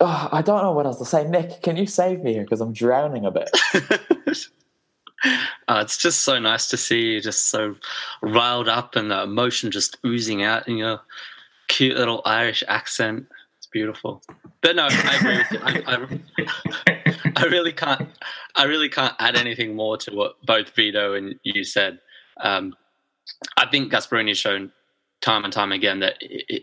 oh, 0.00 0.28
I 0.32 0.40
don't 0.40 0.62
know 0.62 0.72
what 0.72 0.86
else 0.86 0.98
to 1.00 1.04
say. 1.04 1.28
Nick, 1.28 1.60
can 1.60 1.76
you 1.76 1.86
save 1.86 2.22
me 2.22 2.32
here? 2.32 2.44
Because 2.44 2.62
I'm 2.62 2.72
drowning 2.72 3.26
a 3.26 3.30
bit. 3.30 3.50
Uh, 5.66 5.80
it's 5.82 5.96
just 5.96 6.20
so 6.20 6.38
nice 6.38 6.68
to 6.68 6.76
see 6.76 7.00
you 7.00 7.18
just 7.18 7.46
so 7.46 7.74
riled 8.20 8.68
up 8.68 8.94
and 8.94 9.10
the 9.10 9.22
emotion 9.22 9.70
just 9.70 9.96
oozing 10.04 10.42
out 10.42 10.68
in 10.68 10.76
your 10.76 11.00
cute 11.68 11.96
little 11.96 12.20
Irish 12.26 12.62
accent. 12.68 13.26
Beautiful. 13.74 14.22
But 14.62 14.76
no, 14.76 14.86
I 14.88 15.16
agree 15.16 15.36
with 15.36 15.50
you. 15.50 15.58
I, 15.64 15.82
I, 16.86 17.32
I, 17.36 17.44
really 17.46 17.72
can't. 17.72 18.08
I 18.54 18.66
really 18.66 18.88
can't 18.88 19.14
add 19.18 19.34
anything 19.34 19.74
more 19.74 19.96
to 19.96 20.14
what 20.14 20.36
both 20.46 20.70
Vito 20.76 21.14
and 21.14 21.34
you 21.42 21.64
said. 21.64 21.98
Um, 22.40 22.76
I 23.56 23.66
think 23.66 23.92
Gasperini 23.92 24.28
has 24.28 24.38
shown 24.38 24.70
time 25.22 25.42
and 25.42 25.52
time 25.52 25.72
again 25.72 25.98
that 25.98 26.18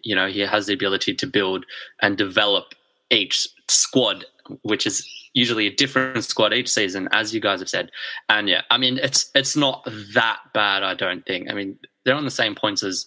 you 0.06 0.16
know 0.16 0.28
he 0.28 0.40
has 0.40 0.68
the 0.68 0.74
ability 0.74 1.14
to 1.16 1.28
build 1.28 1.66
and 2.02 2.18
develop 2.18 2.76
each 3.10 3.46
squad, 3.68 4.24
which 4.62 4.88
is 4.88 5.06
usually 5.34 5.68
a 5.68 5.76
different 5.76 6.24
squad 6.24 6.54
each 6.54 6.70
season, 6.70 7.10
as 7.12 7.34
you 7.34 7.42
guys 7.42 7.60
have 7.60 7.68
said. 7.68 7.92
And 8.30 8.48
yeah, 8.48 8.62
I 8.72 8.78
mean, 8.78 9.00
it's 9.00 9.30
it's 9.36 9.58
not 9.58 9.86
that 10.14 10.40
bad. 10.54 10.84
I 10.84 10.94
don't 10.94 11.26
think. 11.26 11.52
I 11.52 11.56
mean, 11.56 11.78
they're 12.06 12.16
on 12.16 12.24
the 12.24 12.32
same 12.32 12.56
points 12.56 12.84
as 12.84 13.06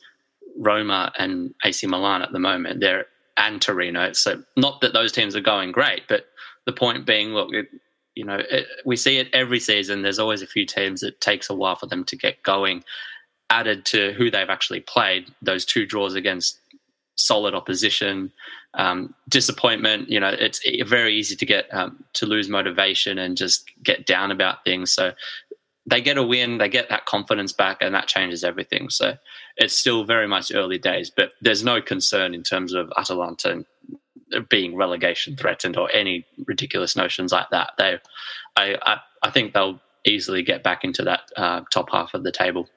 Roma 0.59 1.11
and 1.19 1.55
AC 1.65 1.87
Milan 1.87 2.21
at 2.21 2.33
the 2.33 2.39
moment. 2.39 2.81
They're 2.81 3.07
and 3.37 3.61
Torino. 3.61 4.13
So 4.13 4.43
not 4.57 4.81
that 4.81 4.93
those 4.93 5.13
teams 5.13 5.35
are 5.35 5.41
going 5.41 5.73
great, 5.73 6.03
but 6.09 6.27
the 6.67 6.73
point 6.73 7.07
being, 7.07 7.31
look, 7.31 7.53
it, 7.53 7.67
you 8.15 8.25
know, 8.25 8.39
it, 8.51 8.67
we 8.85 8.97
see 8.97 9.19
it 9.19 9.29
every 9.33 9.61
season. 9.61 10.03
There's 10.03 10.19
always 10.19 10.43
a 10.43 10.47
few 10.47 10.67
teams 10.67 11.01
that 11.01 11.21
takes 11.21 11.51
a 11.51 11.55
while 11.55 11.77
for 11.77 11.87
them 11.87 12.05
to 12.05 12.17
get 12.17 12.43
going. 12.43 12.85
Added 13.51 13.85
to 13.87 14.13
who 14.13 14.31
they've 14.31 14.49
actually 14.49 14.81
played, 14.81 15.27
those 15.43 15.65
two 15.65 15.85
draws 15.85 16.15
against 16.15 16.59
solid 17.17 17.55
opposition, 17.55 18.33
um, 18.75 19.15
disappointment. 19.29 20.09
You 20.09 20.21
know, 20.21 20.35
it's 20.37 20.61
very 20.87 21.15
easy 21.15 21.37
to 21.37 21.47
get 21.47 21.73
um, 21.73 22.05
to 22.15 22.27
lose 22.27 22.49
motivation 22.49 23.19
and 23.19 23.37
just 23.37 23.65
get 23.83 24.07
down 24.07 24.31
about 24.31 24.65
things. 24.65 24.93
So 24.93 25.13
they 25.87 26.01
get 26.01 26.17
a 26.17 26.23
win, 26.23 26.59
they 26.59 26.69
get 26.69 26.89
that 26.89 27.07
confidence 27.07 27.53
back, 27.53 27.79
and 27.81 27.95
that 27.95 28.07
changes 28.07 28.43
everything. 28.43 28.89
So 28.89 29.15
it's 29.57 29.75
still 29.75 30.05
very 30.05 30.27
much 30.27 30.53
early 30.55 30.79
days, 30.79 31.11
but 31.15 31.33
there's 31.41 31.63
no 31.63 31.83
concern 31.83 32.35
in 32.35 32.43
terms 32.43 32.73
of 32.73 32.93
Atalanta 32.97 33.65
being 34.49 34.75
relegation 34.77 35.37
threatened 35.37 35.77
or 35.77 35.91
any 35.93 36.27
ridiculous 36.47 36.97
notions 36.97 37.33
like 37.33 37.51
that. 37.51 37.73
They, 37.79 37.99
I, 38.57 38.77
I, 38.83 38.97
I 39.23 39.31
think 39.31 39.53
they'll 39.53 39.81
easily 40.05 40.43
get 40.43 40.63
back 40.63 40.85
into 40.85 41.03
that 41.03 41.21
uh, 41.37 41.61
top 41.71 41.91
half 41.91 42.15
of 42.15 42.25
the 42.25 42.33
table. 42.33 42.69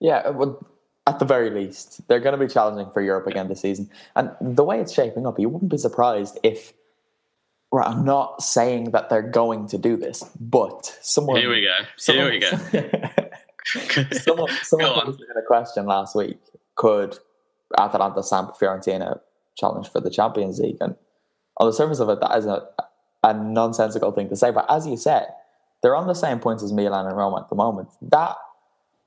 Yeah, 0.00 0.28
well, 0.28 0.64
at 1.06 1.18
the 1.18 1.24
very 1.24 1.50
least, 1.50 2.06
they're 2.08 2.20
going 2.20 2.38
to 2.38 2.46
be 2.46 2.52
challenging 2.52 2.92
for 2.92 3.00
Europe 3.00 3.26
again 3.26 3.48
this 3.48 3.62
season. 3.62 3.90
And 4.14 4.30
the 4.40 4.62
way 4.62 4.80
it's 4.80 4.92
shaping 4.92 5.26
up, 5.26 5.40
you 5.40 5.48
wouldn't 5.48 5.70
be 5.70 5.78
surprised 5.78 6.38
if. 6.42 6.74
Right, 7.70 7.86
I'm 7.86 8.04
not 8.04 8.42
saying 8.42 8.92
that 8.92 9.10
they're 9.10 9.20
going 9.20 9.68
to 9.68 9.78
do 9.78 9.96
this, 9.96 10.22
but 10.40 10.98
someone. 11.02 11.38
Here 11.38 11.50
we 11.50 11.60
go. 11.60 11.76
Someone, 11.96 12.32
Here 12.32 12.32
we 12.32 12.40
go. 12.40 14.08
someone 14.12 14.50
someone 14.62 15.04
posed 15.04 15.20
a 15.20 15.42
question 15.46 15.84
last 15.84 16.16
week: 16.16 16.38
Could 16.76 17.18
Atalanta, 17.76 18.22
Samp, 18.22 18.54
Fiorentina 18.56 19.20
challenge 19.56 19.90
for 19.90 20.00
the 20.00 20.08
Champions 20.08 20.58
League? 20.58 20.78
And 20.80 20.96
on 21.58 21.66
the 21.66 21.74
surface 21.74 22.00
of 22.00 22.08
it, 22.08 22.20
that 22.20 22.38
is 22.38 22.46
a, 22.46 22.66
a 23.22 23.34
nonsensical 23.34 24.12
thing 24.12 24.30
to 24.30 24.36
say. 24.36 24.50
But 24.50 24.64
as 24.70 24.86
you 24.86 24.96
said, 24.96 25.26
they're 25.82 25.96
on 25.96 26.06
the 26.06 26.14
same 26.14 26.38
points 26.38 26.62
as 26.62 26.72
Milan 26.72 27.06
and 27.06 27.16
Roma 27.16 27.40
at 27.40 27.50
the 27.50 27.56
moment. 27.56 27.90
That 28.00 28.36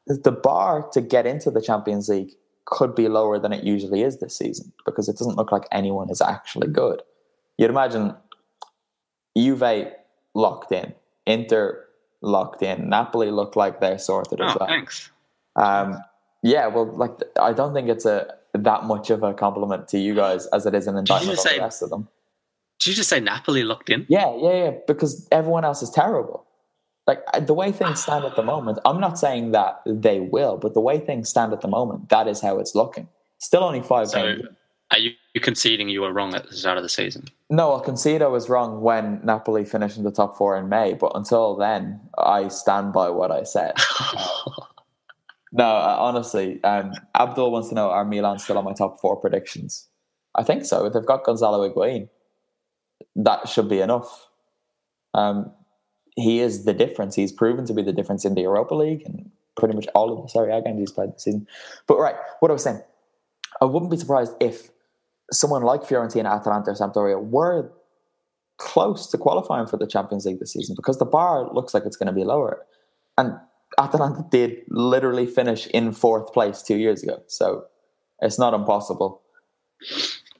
the 0.05 0.31
bar 0.31 0.87
to 0.93 1.01
get 1.01 1.25
into 1.25 1.49
the 1.49 1.61
Champions 1.61 2.09
League 2.09 2.33
could 2.65 2.93
be 2.93 3.07
lower 3.07 3.39
than 3.39 3.53
it 3.53 3.63
usually 3.63 4.03
is 4.03 4.19
this 4.19 4.37
season 4.37 4.71
because 4.85 5.09
it 5.09 5.17
doesn't 5.17 5.35
look 5.35 5.51
like 5.51 5.63
anyone 5.71 6.09
is 6.09 6.21
actually 6.21 6.67
good. 6.67 7.01
You'd 7.57 7.69
imagine 7.69 8.15
Juve 9.37 9.93
locked 10.33 10.71
in, 10.71 10.93
Inter 11.25 11.85
locked 12.21 12.61
in, 12.61 12.89
Napoli 12.89 13.31
look 13.31 13.55
like 13.55 13.79
they're 13.79 13.97
sorted 13.99 14.41
as 14.41 14.51
oh, 14.53 14.57
well. 14.59 14.69
thanks. 14.69 15.09
Um, 15.55 15.97
yeah, 16.43 16.67
well, 16.67 16.85
like 16.95 17.11
I 17.39 17.53
don't 17.53 17.73
think 17.73 17.89
it's 17.89 18.05
a 18.05 18.35
that 18.53 18.83
much 18.85 19.09
of 19.09 19.23
a 19.23 19.33
compliment 19.33 19.87
to 19.89 19.97
you 19.99 20.13
guys 20.13 20.45
as 20.47 20.65
it 20.65 20.75
is 20.75 20.87
an 20.87 20.97
indictment 20.97 21.37
on 21.37 21.43
say- 21.43 21.55
the 21.57 21.63
rest 21.63 21.81
of 21.81 21.89
them. 21.89 22.07
Did 22.79 22.87
you 22.89 22.95
just 22.95 23.09
say 23.09 23.19
Napoli 23.19 23.61
locked 23.63 23.91
in? 23.91 24.07
Yeah, 24.09 24.35
yeah, 24.37 24.53
yeah. 24.53 24.71
Because 24.87 25.27
everyone 25.31 25.63
else 25.63 25.83
is 25.83 25.91
terrible. 25.91 26.47
Like 27.05 27.19
the 27.45 27.53
way 27.53 27.71
things 27.71 28.01
stand 28.01 28.25
at 28.25 28.35
the 28.35 28.41
moment, 28.41 28.79
I'm 28.85 28.99
not 28.99 29.19
saying 29.19 29.51
that 29.51 29.81
they 29.85 30.19
will, 30.19 30.57
but 30.57 30.73
the 30.73 30.81
way 30.81 30.97
things 30.97 31.29
stand 31.29 31.53
at 31.53 31.61
the 31.61 31.67
moment, 31.67 32.09
that 32.09 32.27
is 32.27 32.41
how 32.41 32.57
it's 32.57 32.73
looking. 32.73 33.07
Still 33.37 33.63
only 33.63 33.81
five 33.81 34.07
So, 34.09 34.23
games. 34.23 34.47
are 34.91 34.97
you 34.97 35.11
conceding 35.39 35.87
you 35.87 36.01
were 36.01 36.11
wrong 36.11 36.35
at 36.35 36.49
the 36.49 36.55
start 36.55 36.77
of 36.77 36.83
the 36.83 36.89
season? 36.89 37.25
No, 37.49 37.71
I'll 37.71 37.79
concede 37.79 38.21
I 38.21 38.27
was 38.27 38.49
wrong 38.49 38.81
when 38.81 39.21
Napoli 39.23 39.63
finished 39.63 39.97
in 39.97 40.03
the 40.03 40.11
top 40.11 40.37
four 40.37 40.57
in 40.57 40.67
May, 40.67 40.93
but 40.93 41.13
until 41.15 41.55
then, 41.55 42.01
I 42.17 42.49
stand 42.49 42.91
by 42.91 43.09
what 43.09 43.31
I 43.31 43.43
said. 43.43 43.73
no, 45.53 45.63
uh, 45.63 45.95
honestly, 45.99 46.61
um, 46.63 46.91
Abdul 47.15 47.51
wants 47.51 47.69
to 47.69 47.75
know 47.75 47.89
are 47.89 48.03
Milan 48.03 48.39
still 48.39 48.57
on 48.57 48.65
my 48.65 48.73
top 48.73 48.99
four 48.99 49.15
predictions? 49.15 49.87
I 50.35 50.43
think 50.43 50.65
so. 50.65 50.89
They've 50.89 51.05
got 51.05 51.23
Gonzalo 51.23 51.67
Higuain. 51.67 52.09
That 53.15 53.47
should 53.47 53.69
be 53.69 53.79
enough. 53.79 54.29
Um, 55.13 55.51
he 56.15 56.39
is 56.39 56.65
the 56.65 56.73
difference. 56.73 57.15
He's 57.15 57.31
proven 57.31 57.65
to 57.65 57.73
be 57.73 57.81
the 57.81 57.93
difference 57.93 58.25
in 58.25 58.35
the 58.35 58.41
Europa 58.41 58.75
League 58.75 59.03
and 59.05 59.29
pretty 59.55 59.75
much 59.75 59.87
all 59.95 60.11
of 60.11 60.23
the 60.23 60.29
Serie 60.29 60.51
A 60.51 60.61
games 60.61 60.79
he's 60.79 60.91
played 60.91 61.13
this 61.13 61.23
season. 61.23 61.47
But 61.87 61.99
right, 61.99 62.15
what 62.39 62.49
I 62.49 62.53
was 62.53 62.63
saying, 62.63 62.81
I 63.61 63.65
wouldn't 63.65 63.91
be 63.91 63.97
surprised 63.97 64.33
if 64.39 64.69
someone 65.31 65.63
like 65.63 65.81
Fiorentina, 65.81 66.31
Atalanta, 66.31 66.71
or 66.71 66.75
Sampdoria 66.75 67.21
were 67.21 67.71
close 68.57 69.07
to 69.07 69.17
qualifying 69.17 69.65
for 69.65 69.77
the 69.77 69.87
Champions 69.87 70.25
League 70.25 70.39
this 70.39 70.53
season 70.53 70.75
because 70.75 70.99
the 70.99 71.05
bar 71.05 71.51
looks 71.53 71.73
like 71.73 71.83
it's 71.85 71.97
going 71.97 72.07
to 72.07 72.13
be 72.13 72.23
lower. 72.23 72.65
And 73.17 73.33
Atalanta 73.79 74.25
did 74.29 74.57
literally 74.69 75.25
finish 75.25 75.67
in 75.67 75.91
fourth 75.93 76.31
place 76.33 76.61
two 76.61 76.77
years 76.77 77.03
ago, 77.03 77.23
so 77.27 77.65
it's 78.21 78.37
not 78.37 78.53
impossible. 78.53 79.21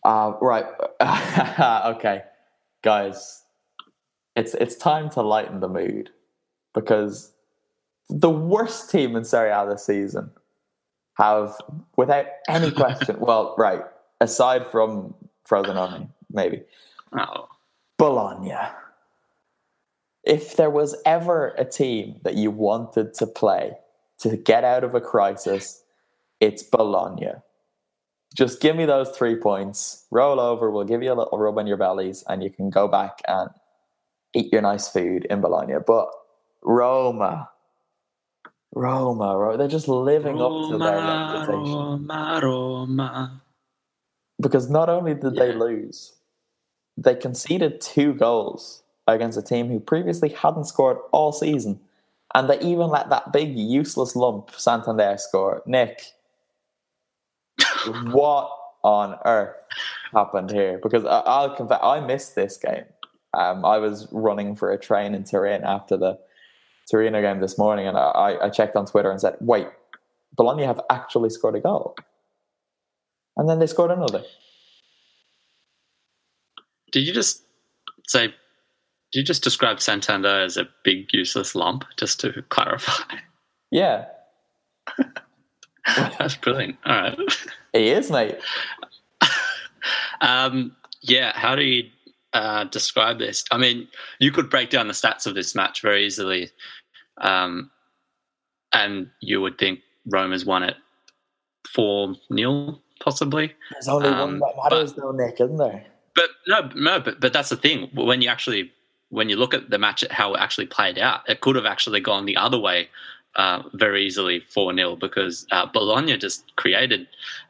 Uh, 0.03 0.33
right, 0.41 0.65
okay, 1.95 2.23
guys, 2.83 3.43
it's 4.35 4.53
it's 4.55 4.75
time 4.75 5.09
to 5.11 5.21
lighten 5.21 5.59
the 5.59 5.69
mood 5.69 6.09
because 6.73 7.33
the 8.09 8.29
worst 8.29 8.91
team 8.91 9.15
in 9.15 9.23
Serie 9.23 9.51
A 9.51 9.65
this 9.69 9.85
season 9.85 10.31
have, 11.17 11.55
without 11.97 12.25
any 12.49 12.71
question, 12.71 13.17
well, 13.19 13.55
right, 13.57 13.81
aside 14.22 14.65
from 14.67 15.13
Frozen 15.45 15.76
Frosinone, 15.76 16.09
maybe 16.32 16.61
Oh, 17.13 17.49
Bologna. 17.97 18.55
If 20.24 20.55
there 20.55 20.69
was 20.69 20.95
ever 21.05 21.49
a 21.57 21.65
team 21.65 22.22
that 22.24 22.36
you 22.36 22.51
wanted 22.51 23.13
to 23.15 23.28
play 23.28 23.74
to 24.19 24.38
get 24.38 24.63
out 24.63 24.86
of 24.86 24.95
a 24.95 25.01
crisis, 25.01 25.84
it's 26.39 26.63
Bologna. 26.63 27.34
Just 28.34 28.61
give 28.61 28.78
me 28.78 28.86
those 28.86 29.09
three 29.09 29.36
points, 29.36 30.05
roll 30.09 30.39
over, 30.39 30.72
we'll 30.72 30.86
give 30.86 31.03
you 31.03 31.11
a 31.11 31.15
little 31.15 31.38
rub 31.38 31.57
on 31.57 31.67
your 31.67 31.76
bellies, 31.76 32.24
and 32.30 32.41
you 32.41 32.49
can 32.49 32.69
go 32.69 32.88
back 32.88 33.22
and 33.28 33.49
eat 34.34 34.53
your 34.53 34.61
nice 34.61 34.88
food 34.88 35.26
in 35.26 35.41
Bologna. 35.41 35.76
But 35.86 36.09
Roma, 36.61 37.49
Roma, 38.74 39.38
Roma 39.38 39.57
they're 39.57 39.67
just 39.67 39.89
living 39.89 40.39
up 40.39 40.69
to 40.69 40.78
their 40.78 41.01
reputation 41.01 41.74
Roma, 41.74 42.39
Roma. 42.41 43.40
Because 44.41 44.69
not 44.69 44.89
only 44.89 45.13
did 45.13 45.35
they 45.35 45.53
lose, 45.53 46.13
they 46.97 47.15
conceded 47.15 47.79
two 47.79 48.13
goals 48.13 48.83
against 49.07 49.37
a 49.37 49.41
team 49.41 49.69
who 49.69 49.79
previously 49.79 50.29
hadn't 50.29 50.65
scored 50.65 50.97
all 51.11 51.31
season. 51.31 51.79
And 52.33 52.49
they 52.49 52.59
even 52.59 52.87
let 52.87 53.09
that 53.09 53.33
big 53.33 53.57
useless 53.57 54.15
lump 54.15 54.51
Santander 54.55 55.17
score. 55.17 55.61
Nick, 55.65 56.01
what 58.05 58.49
on 58.83 59.17
earth 59.25 59.55
happened 60.13 60.51
here? 60.51 60.79
Because 60.81 61.05
I, 61.05 61.19
I'll 61.19 61.55
confess, 61.55 61.79
I 61.83 61.99
missed 61.99 62.35
this 62.35 62.57
game. 62.57 62.85
Um, 63.33 63.63
I 63.65 63.77
was 63.77 64.07
running 64.11 64.55
for 64.55 64.71
a 64.71 64.77
train 64.77 65.13
in 65.13 65.23
Turin 65.23 65.63
after 65.63 65.97
the 65.97 66.19
Torino 66.89 67.21
game 67.21 67.39
this 67.39 67.57
morning, 67.57 67.87
and 67.87 67.97
I, 67.97 68.37
I 68.41 68.49
checked 68.49 68.75
on 68.75 68.85
Twitter 68.85 69.09
and 69.09 69.21
said, 69.21 69.37
"Wait, 69.39 69.67
Bologna 70.35 70.65
have 70.65 70.81
actually 70.89 71.29
scored 71.29 71.55
a 71.55 71.61
goal," 71.61 71.95
and 73.38 73.49
then 73.49 73.59
they 73.59 73.67
scored 73.67 73.91
another. 73.91 74.23
Did 76.91 77.01
you 77.01 77.13
just 77.13 77.43
say? 78.07 78.27
Did 79.11 79.19
you 79.19 79.23
just 79.23 79.43
describe 79.43 79.82
Santander 79.82 80.41
as 80.41 80.57
a 80.57 80.67
big 80.84 81.07
useless 81.11 81.55
lump? 81.55 81.86
Just 81.97 82.19
to 82.21 82.43
clarify, 82.49 83.15
Yeah, 83.71 84.05
that's 85.95 86.36
brilliant. 86.36 86.77
All 86.86 86.93
right. 86.93 87.17
he 87.73 87.89
is, 87.89 88.11
mate. 88.11 88.38
Um, 90.21 90.75
yeah, 91.01 91.32
how 91.36 91.55
do 91.55 91.63
you 91.63 91.89
uh, 92.34 92.65
describe 92.65 93.17
this? 93.17 93.43
I 93.51 93.57
mean, 93.57 93.88
you 94.19 94.32
could 94.32 94.49
break 94.49 94.69
down 94.69 94.88
the 94.88 94.93
stats 94.93 95.25
of 95.25 95.34
this 95.36 95.55
match 95.55 95.82
very 95.82 96.05
easily, 96.05 96.51
um, 97.19 97.71
and 98.73 99.09
you 99.19 99.41
would 99.41 99.57
think 99.57 99.79
Roma's 100.05 100.45
won 100.45 100.63
it 100.63 100.75
four 101.73 102.15
0 102.34 102.79
possibly. 103.01 103.53
There's 103.71 103.87
only 103.87 104.09
Um, 104.09 104.19
one 104.19 104.39
that 104.39 104.53
matters, 104.63 104.93
though, 104.93 105.11
Nick, 105.11 105.41
isn't 105.41 105.57
there? 105.57 105.85
But 106.15 106.29
no, 106.47 106.69
no, 106.75 106.99
but 106.99 107.19
but 107.19 107.33
that's 107.33 107.49
the 107.49 107.57
thing. 107.57 107.89
When 107.93 108.21
you 108.21 108.29
actually 108.29 108.71
when 109.09 109.27
you 109.29 109.35
look 109.35 109.53
at 109.53 109.69
the 109.69 109.77
match, 109.77 110.05
how 110.09 110.33
it 110.33 110.39
actually 110.39 110.67
played 110.67 110.97
out, 110.97 111.29
it 111.29 111.41
could 111.41 111.55
have 111.57 111.65
actually 111.65 111.99
gone 111.99 112.25
the 112.25 112.37
other 112.37 112.57
way 112.57 112.89
uh, 113.35 113.63
very 113.73 114.05
easily 114.05 114.39
four 114.39 114.73
0 114.73 114.95
because 114.95 115.45
uh, 115.51 115.65
Bologna 115.65 116.17
just 116.17 116.55
created 116.55 117.07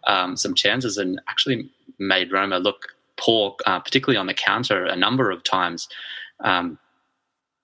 um, 0.07 0.35
some 0.35 0.55
chances 0.55 0.97
and 0.97 1.21
actually 1.27 1.69
made 1.99 2.31
Roma 2.31 2.57
look 2.59 2.87
poor, 3.17 3.55
uh, 3.65 3.79
particularly 3.79 4.17
on 4.17 4.27
the 4.27 4.33
counter 4.33 4.85
a 4.85 4.95
number 4.95 5.29
of 5.29 5.43
times. 5.43 5.87
Um, 6.39 6.77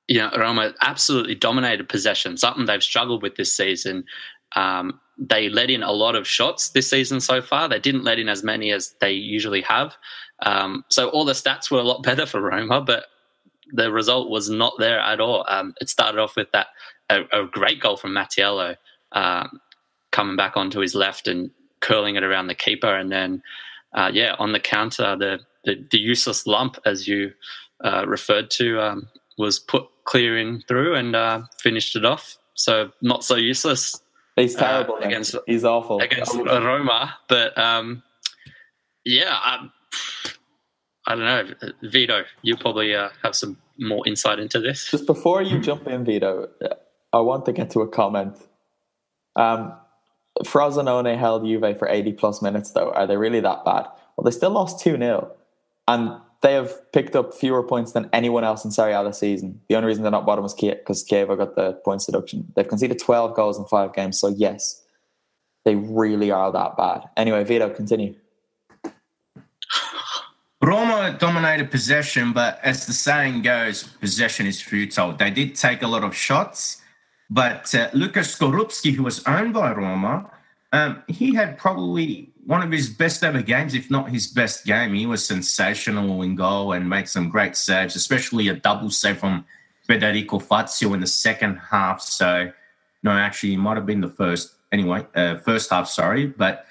you 0.07 0.19
know, 0.19 0.31
Roma 0.37 0.73
absolutely 0.81 1.35
dominated 1.35 1.89
possession, 1.89 2.37
something 2.37 2.65
they've 2.65 2.83
struggled 2.83 3.21
with 3.21 3.35
this 3.35 3.55
season. 3.55 4.05
Um, 4.55 4.99
they 5.17 5.49
let 5.49 5.69
in 5.69 5.83
a 5.83 5.91
lot 5.91 6.15
of 6.15 6.27
shots 6.27 6.69
this 6.69 6.89
season 6.89 7.19
so 7.19 7.41
far. 7.41 7.67
They 7.67 7.79
didn't 7.79 8.03
let 8.03 8.19
in 8.19 8.29
as 8.29 8.43
many 8.43 8.71
as 8.71 8.93
they 9.01 9.11
usually 9.11 9.61
have. 9.61 9.95
Um, 10.43 10.85
so 10.89 11.09
all 11.09 11.25
the 11.25 11.33
stats 11.33 11.71
were 11.71 11.79
a 11.79 11.83
lot 11.83 12.03
better 12.03 12.25
for 12.25 12.41
Roma, 12.41 12.81
but 12.81 13.05
the 13.71 13.91
result 13.91 14.29
was 14.29 14.49
not 14.49 14.73
there 14.79 14.99
at 14.99 15.19
all. 15.19 15.45
Um, 15.49 15.73
it 15.81 15.89
started 15.89 16.19
off 16.19 16.35
with 16.35 16.51
that 16.53 16.67
a, 17.09 17.21
a 17.33 17.45
great 17.45 17.79
goal 17.79 17.97
from 17.97 18.11
Mattiello 18.11 18.75
um, 19.13 19.59
coming 20.11 20.35
back 20.35 20.55
onto 20.55 20.79
his 20.79 20.95
left 20.95 21.27
and 21.27 21.51
curling 21.79 22.15
it 22.15 22.23
around 22.23 22.47
the 22.47 22.55
keeper, 22.55 22.93
and 22.93 23.11
then 23.11 23.41
uh, 23.93 24.11
yeah, 24.13 24.35
on 24.39 24.51
the 24.51 24.59
counter, 24.59 25.15
the 25.17 25.39
the, 25.63 25.85
the 25.91 25.97
useless 25.97 26.47
lump, 26.47 26.77
as 26.85 27.07
you 27.07 27.33
uh, 27.83 28.05
referred 28.07 28.49
to, 28.51 28.79
um, 28.79 29.09
was 29.37 29.59
put 29.59 29.85
clear 30.05 30.37
in 30.37 30.61
through 30.67 30.95
and 30.95 31.15
uh, 31.15 31.41
finished 31.59 31.95
it 31.95 32.05
off. 32.05 32.37
So 32.53 32.91
not 33.01 33.25
so 33.25 33.35
useless 33.35 34.01
He's 34.37 34.55
uh, 34.55 34.59
terrible. 34.59 34.95
Nick. 34.97 35.07
against 35.07 35.35
He's 35.45 35.63
awful. 35.65 35.99
against 35.99 36.33
Roma, 36.35 37.15
but 37.27 37.57
um, 37.57 38.03
yeah, 39.03 39.29
I, 39.31 39.67
I 41.07 41.15
don't 41.15 41.25
know, 41.25 41.71
Vito. 41.83 42.23
You 42.43 42.55
probably 42.55 42.95
uh, 42.95 43.09
have 43.23 43.35
some 43.35 43.57
more 43.79 44.07
insight 44.07 44.39
into 44.39 44.59
this. 44.59 44.89
Just 44.89 45.05
before 45.05 45.41
you 45.41 45.59
jump 45.59 45.87
in, 45.87 46.05
Vito, 46.05 46.49
I 47.11 47.19
want 47.19 47.45
to 47.45 47.51
get 47.51 47.71
to 47.71 47.81
a 47.81 47.87
comment. 47.87 48.37
Um, 49.35 49.73
Frosinone 50.43 51.17
held 51.17 51.45
Juve 51.45 51.77
for 51.77 51.87
80 51.87 52.13
plus 52.13 52.41
minutes, 52.41 52.71
though. 52.71 52.91
Are 52.91 53.07
they 53.07 53.17
really 53.17 53.39
that 53.39 53.65
bad? 53.65 53.87
Well, 54.15 54.25
they 54.25 54.31
still 54.31 54.51
lost 54.51 54.79
2 54.81 54.97
0. 54.97 55.31
And 55.87 56.19
they 56.41 56.53
have 56.53 56.91
picked 56.91 57.15
up 57.15 57.33
fewer 57.33 57.63
points 57.63 57.93
than 57.93 58.09
anyone 58.13 58.43
else 58.43 58.63
in 58.63 58.71
Serie 58.71 58.93
A 58.93 59.03
this 59.03 59.19
season. 59.19 59.59
The 59.69 59.75
only 59.75 59.87
reason 59.87 60.03
they're 60.03 60.11
not 60.11 60.25
bottom 60.25 60.45
is 60.45 60.53
because 60.53 61.03
Chievo 61.03 61.35
got 61.37 61.55
the 61.55 61.73
points 61.73 62.05
deduction. 62.05 62.51
They've 62.55 62.67
conceded 62.67 62.99
12 62.99 63.35
goals 63.35 63.57
in 63.57 63.65
five 63.65 63.93
games. 63.93 64.19
So, 64.19 64.27
yes, 64.29 64.83
They 65.65 65.75
really 65.75 66.31
are 66.31 66.51
that 66.51 66.77
bad. 66.77 67.09
Anyway, 67.17 67.43
Vito, 67.43 67.69
continue. 67.69 68.15
Roma 70.61 71.15
dominated 71.19 71.71
possession, 71.71 72.33
but 72.33 72.59
as 72.63 72.85
the 72.85 72.93
saying 72.93 73.41
goes, 73.41 73.83
possession 73.83 74.47
is 74.47 74.61
futile. 74.61 75.13
They 75.13 75.29
did 75.29 75.55
take 75.55 75.81
a 75.81 75.87
lot 75.87 76.03
of 76.03 76.15
shots, 76.15 76.81
but 77.29 77.73
uh, 77.75 77.89
Lukas 77.93 78.35
Skorupski, 78.35 78.93
who 78.93 79.03
was 79.03 79.23
owned 79.25 79.53
by 79.53 79.71
Roma, 79.71 80.31
um, 80.73 81.03
he 81.07 81.35
had 81.35 81.57
probably 81.57 82.31
one 82.47 82.63
of 82.63 82.71
his 82.71 82.89
best 82.89 83.25
ever 83.25 83.41
games, 83.41 83.73
if 83.73 83.91
not 83.91 84.09
his 84.09 84.25
best 84.25 84.65
game. 84.65 84.93
He 84.93 85.05
was 85.05 85.23
sensational 85.23 86.21
in 86.21 86.35
goal 86.35 86.71
and 86.71 86.89
made 86.89 87.09
some 87.09 87.29
great 87.29 87.57
saves, 87.57 87.97
especially 87.97 88.47
a 88.47 88.53
double 88.55 88.89
save 88.89 89.17
from 89.17 89.45
Federico 89.85 90.39
Fazio 90.39 90.93
in 90.93 91.01
the 91.01 91.07
second 91.07 91.57
half. 91.57 92.01
So, 92.01 92.49
no, 93.03 93.11
actually, 93.11 93.53
it 93.53 93.57
might 93.57 93.75
have 93.75 93.85
been 93.85 93.99
the 93.99 94.09
first. 94.09 94.53
Anyway, 94.71 95.05
uh, 95.13 95.35
first 95.37 95.69
half, 95.69 95.89
sorry, 95.89 96.25
but 96.25 96.65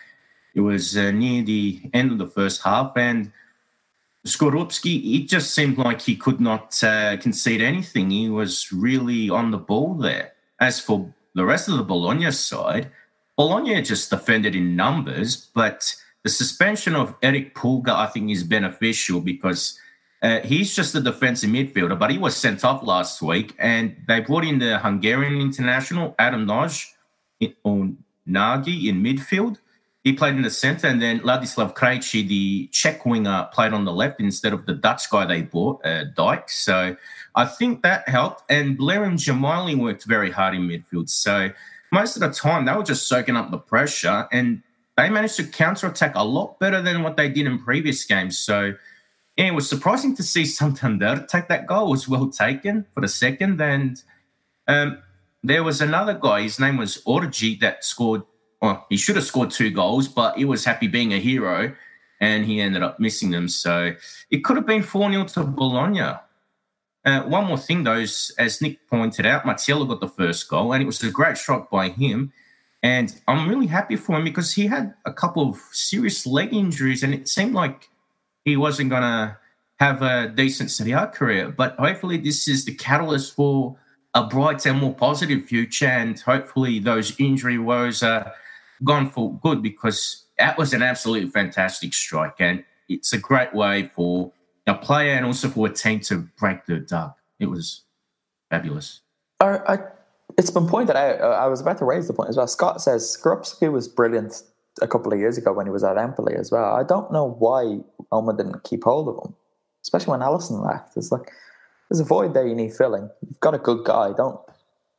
it 0.55 0.61
was 0.61 0.97
uh, 0.97 1.11
near 1.11 1.43
the 1.43 1.83
end 1.93 2.11
of 2.11 2.17
the 2.17 2.27
first 2.27 2.63
half, 2.63 2.97
and 2.97 3.31
Skorupski, 4.27 5.21
it 5.21 5.29
just 5.29 5.55
seemed 5.55 5.77
like 5.79 6.01
he 6.01 6.17
could 6.17 6.41
not 6.41 6.83
uh, 6.83 7.19
concede 7.19 7.61
anything. 7.61 8.11
He 8.11 8.29
was 8.29 8.73
really 8.73 9.31
on 9.31 9.51
the 9.51 9.59
ball 9.59 9.95
there. 9.95 10.33
As 10.59 10.81
for 10.81 11.13
the 11.35 11.45
rest 11.45 11.69
of 11.69 11.77
the 11.77 11.85
Bologna 11.85 12.33
side, 12.33 12.91
Bologna 13.37 13.83
just 13.83 14.11
defended 14.11 14.55
in 14.55 14.77
numbers, 14.77 15.49
but 15.55 15.95
the 16.23 16.31
suspension 16.31 16.97
of 16.97 17.15
Erick 17.23 17.55
Pulgar, 17.55 17.93
I 17.93 18.07
think, 18.07 18.31
is 18.31 18.43
beneficial 18.43 19.21
because 19.21 19.79
uh, 20.23 20.41
he's 20.41 20.75
just 20.75 20.95
a 20.95 21.01
defensive 21.01 21.51
midfielder, 21.51 21.99
but 21.99 22.11
he 22.11 22.19
was 22.19 22.35
sent 22.35 22.65
off 22.65 22.83
last 22.83 23.21
week, 23.21 23.55
and 23.59 23.95
they 24.09 24.21
brought 24.21 24.45
in 24.45 24.59
the 24.59 24.79
Hungarian 24.79 25.41
international 25.41 26.15
Adam 26.19 26.47
Nagy 26.47 26.87
on 27.63 27.99
Nagy 28.25 28.89
in 28.89 29.03
midfield. 29.03 29.59
He 30.03 30.13
played 30.13 30.35
in 30.35 30.43
the 30.43 30.51
centre, 30.51 30.87
and 30.87 31.03
then 31.03 31.21
Ladislav 31.21 31.75
Krejci, 31.75 32.27
the 32.27 32.69
Czech 32.69 33.05
winger, 33.05 33.49
played 33.53 33.73
on 33.73 33.85
the 33.85 33.93
left 33.93 34.21
instead 34.21 34.53
of 34.53 34.65
the 34.65 34.73
Dutch 34.75 35.11
guy 35.11 35.27
they 35.27 35.43
bought, 35.43 35.85
uh, 35.85 36.05
Dijk. 36.17 36.49
So 36.49 36.97
I 37.35 37.45
think 37.45 37.83
that 37.83 38.09
helped. 38.09 38.45
And 38.49 38.79
Blair 38.79 39.05
and 39.05 39.19
Dzemaili 39.19 39.77
worked 39.77 40.05
very 40.05 40.31
hard 40.31 40.55
in 40.55 40.63
midfield. 40.63 41.11
So 41.11 41.51
most 41.97 42.17
of 42.17 42.21
the 42.21 42.31
time, 42.31 42.67
they 42.67 42.73
were 42.73 42.83
just 42.83 43.09
soaking 43.09 43.37
up 43.37 43.51
the 43.51 43.59
pressure, 43.59 44.29
and 44.31 44.63
they 44.97 45.09
managed 45.09 45.37
to 45.37 45.45
counter 45.45 45.87
attack 45.87 46.13
a 46.15 46.25
lot 46.25 46.59
better 46.59 46.83
than 46.83 47.03
what 47.03 47.17
they 47.17 47.29
did 47.29 47.47
in 47.47 47.59
previous 47.59 48.05
games. 48.05 48.39
So 48.39 48.75
yeah, 49.37 49.47
it 49.47 49.55
was 49.55 49.69
surprising 49.69 50.15
to 50.17 50.23
see 50.23 50.45
Santander 50.59 51.27
take 51.29 51.49
that 51.49 51.67
goal. 51.67 51.89
It 51.89 51.91
was 51.91 52.09
well 52.09 52.29
taken 52.29 52.87
for 52.93 53.01
the 53.01 53.09
second. 53.09 53.61
And 53.61 54.03
um, 54.69 55.03
there 55.43 55.63
was 55.63 55.81
another 55.81 56.15
guy, 56.15 56.43
his 56.43 56.61
name 56.61 56.77
was 56.77 57.03
Orji, 57.07 57.59
that 57.61 57.85
scored 57.85 58.23
well, 58.63 58.87
he 58.89 58.97
should 58.97 59.17
have 59.17 59.25
scored 59.25 59.51
two 59.51 59.71
goals, 59.71 60.09
but 60.09 60.39
he 60.39 60.47
was 60.47 60.65
happy 60.65 60.89
being 60.89 61.13
a 61.13 61.19
hero 61.19 61.75
and 62.21 62.47
he 62.47 62.61
ended 62.61 62.83
up 62.83 62.99
missing 62.99 63.31
them. 63.31 63.49
So 63.49 63.95
it 64.31 64.45
could 64.45 64.57
have 64.57 64.67
been 64.67 64.83
4 64.83 65.11
0 65.13 65.25
to 65.25 65.45
Bologna. 65.45 66.19
Uh, 67.07 67.23
one 67.23 67.45
more 67.47 67.57
thing, 67.57 67.85
though, 67.85 67.99
is, 67.99 68.35
as 68.37 68.61
Nick 68.61 68.85
pointed 68.91 69.27
out, 69.27 69.45
Mattiello 69.45 69.89
got 69.89 70.01
the 70.01 70.09
first 70.09 70.49
goal, 70.49 70.73
and 70.73 70.83
it 70.83 70.87
was 70.87 71.01
a 71.05 71.11
great 71.11 71.39
shot 71.39 71.71
by 71.71 71.89
him. 71.89 72.33
And 72.83 73.15
I'm 73.29 73.49
really 73.49 73.69
happy 73.69 73.95
for 73.95 74.17
him 74.17 74.25
because 74.25 74.53
he 74.53 74.67
had 74.67 74.93
a 75.05 75.13
couple 75.13 75.49
of 75.49 75.57
serious 75.71 76.27
leg 76.27 76.53
injuries, 76.53 77.05
and 77.05 77.15
it 77.15 77.29
seemed 77.29 77.55
like 77.55 77.89
he 78.45 78.57
wasn't 78.57 78.91
going 78.91 79.03
to 79.03 79.39
have 79.77 80.03
a 80.03 80.29
decent 80.35 80.73
Serie 80.73 80.93
A 80.93 81.07
career. 81.07 81.49
But 81.49 81.77
hopefully, 81.77 82.17
this 82.17 82.49
is 82.49 82.65
the 82.65 82.75
catalyst 82.75 83.37
for 83.37 83.77
a 84.13 84.25
bright 84.27 84.67
and 84.67 84.81
more 84.81 84.95
positive 84.95 85.45
future, 85.45 85.87
and 85.87 86.19
hopefully, 86.19 86.81
those 86.81 87.19
injury 87.21 87.59
woes 87.59 88.03
are 88.03 88.33
gone 88.83 89.11
for 89.11 89.39
good 89.39 89.63
because 89.63 90.27
that 90.39 90.59
was 90.59 90.75
an 90.75 90.83
absolutely 90.83 91.31
fantastic 91.31 91.95
strike. 91.95 92.41
And 92.41 92.65
it's 92.89 93.13
a 93.13 93.19
great 93.19 93.55
way 93.55 93.91
for 93.95 94.33
a 94.67 94.75
player 94.75 95.13
and 95.13 95.25
also 95.25 95.49
for 95.49 95.67
a 95.67 95.73
team 95.73 96.01
to 96.01 96.29
break 96.39 96.67
the 96.67 96.79
duck. 96.79 97.19
It 97.39 97.47
was 97.47 97.85
fabulous. 98.51 99.01
It's 100.39 100.51
been 100.51 100.67
pointed 100.67 100.97
out. 100.97 101.21
Uh, 101.21 101.29
I 101.29 101.47
was 101.47 101.61
about 101.61 101.79
to 101.79 101.85
raise 101.85 102.09
the 102.09 102.13
point 102.13 102.29
as 102.31 102.37
well. 102.37 102.47
Scott 102.47 102.81
says 102.81 103.17
Skorupski 103.17 103.71
was 103.71 103.89
brilliant 103.89 104.43
a 104.83 104.89
couple 104.89 105.13
of 105.13 105.19
years 105.19 105.39
ago 105.39 105.53
when 105.53 105.67
he 105.67 105.73
was 105.73 105.85
at 105.85 105.97
Empoli 105.97 106.35
as 106.35 106.51
well. 106.51 106.75
I 106.75 106.83
don't 106.83 107.11
know 107.13 107.37
why 107.39 107.79
Roma 108.13 108.37
didn't 108.37 108.65
keep 108.65 108.85
hold 108.85 109.09
of 109.09 109.25
him, 109.25 109.35
especially 109.83 110.11
when 110.11 110.21
Alisson 110.21 110.65
left. 110.65 110.97
It's 110.97 111.13
like 111.13 111.31
there's 111.89 112.01
a 112.01 112.05
void 112.05 112.35
there 112.35 112.47
you 112.47 112.55
need 112.55 112.75
filling. 112.75 113.09
You've 113.27 113.41
got 113.41 113.55
a 113.55 113.59
good 113.59 113.85
guy. 113.85 114.13
Don't 114.17 114.41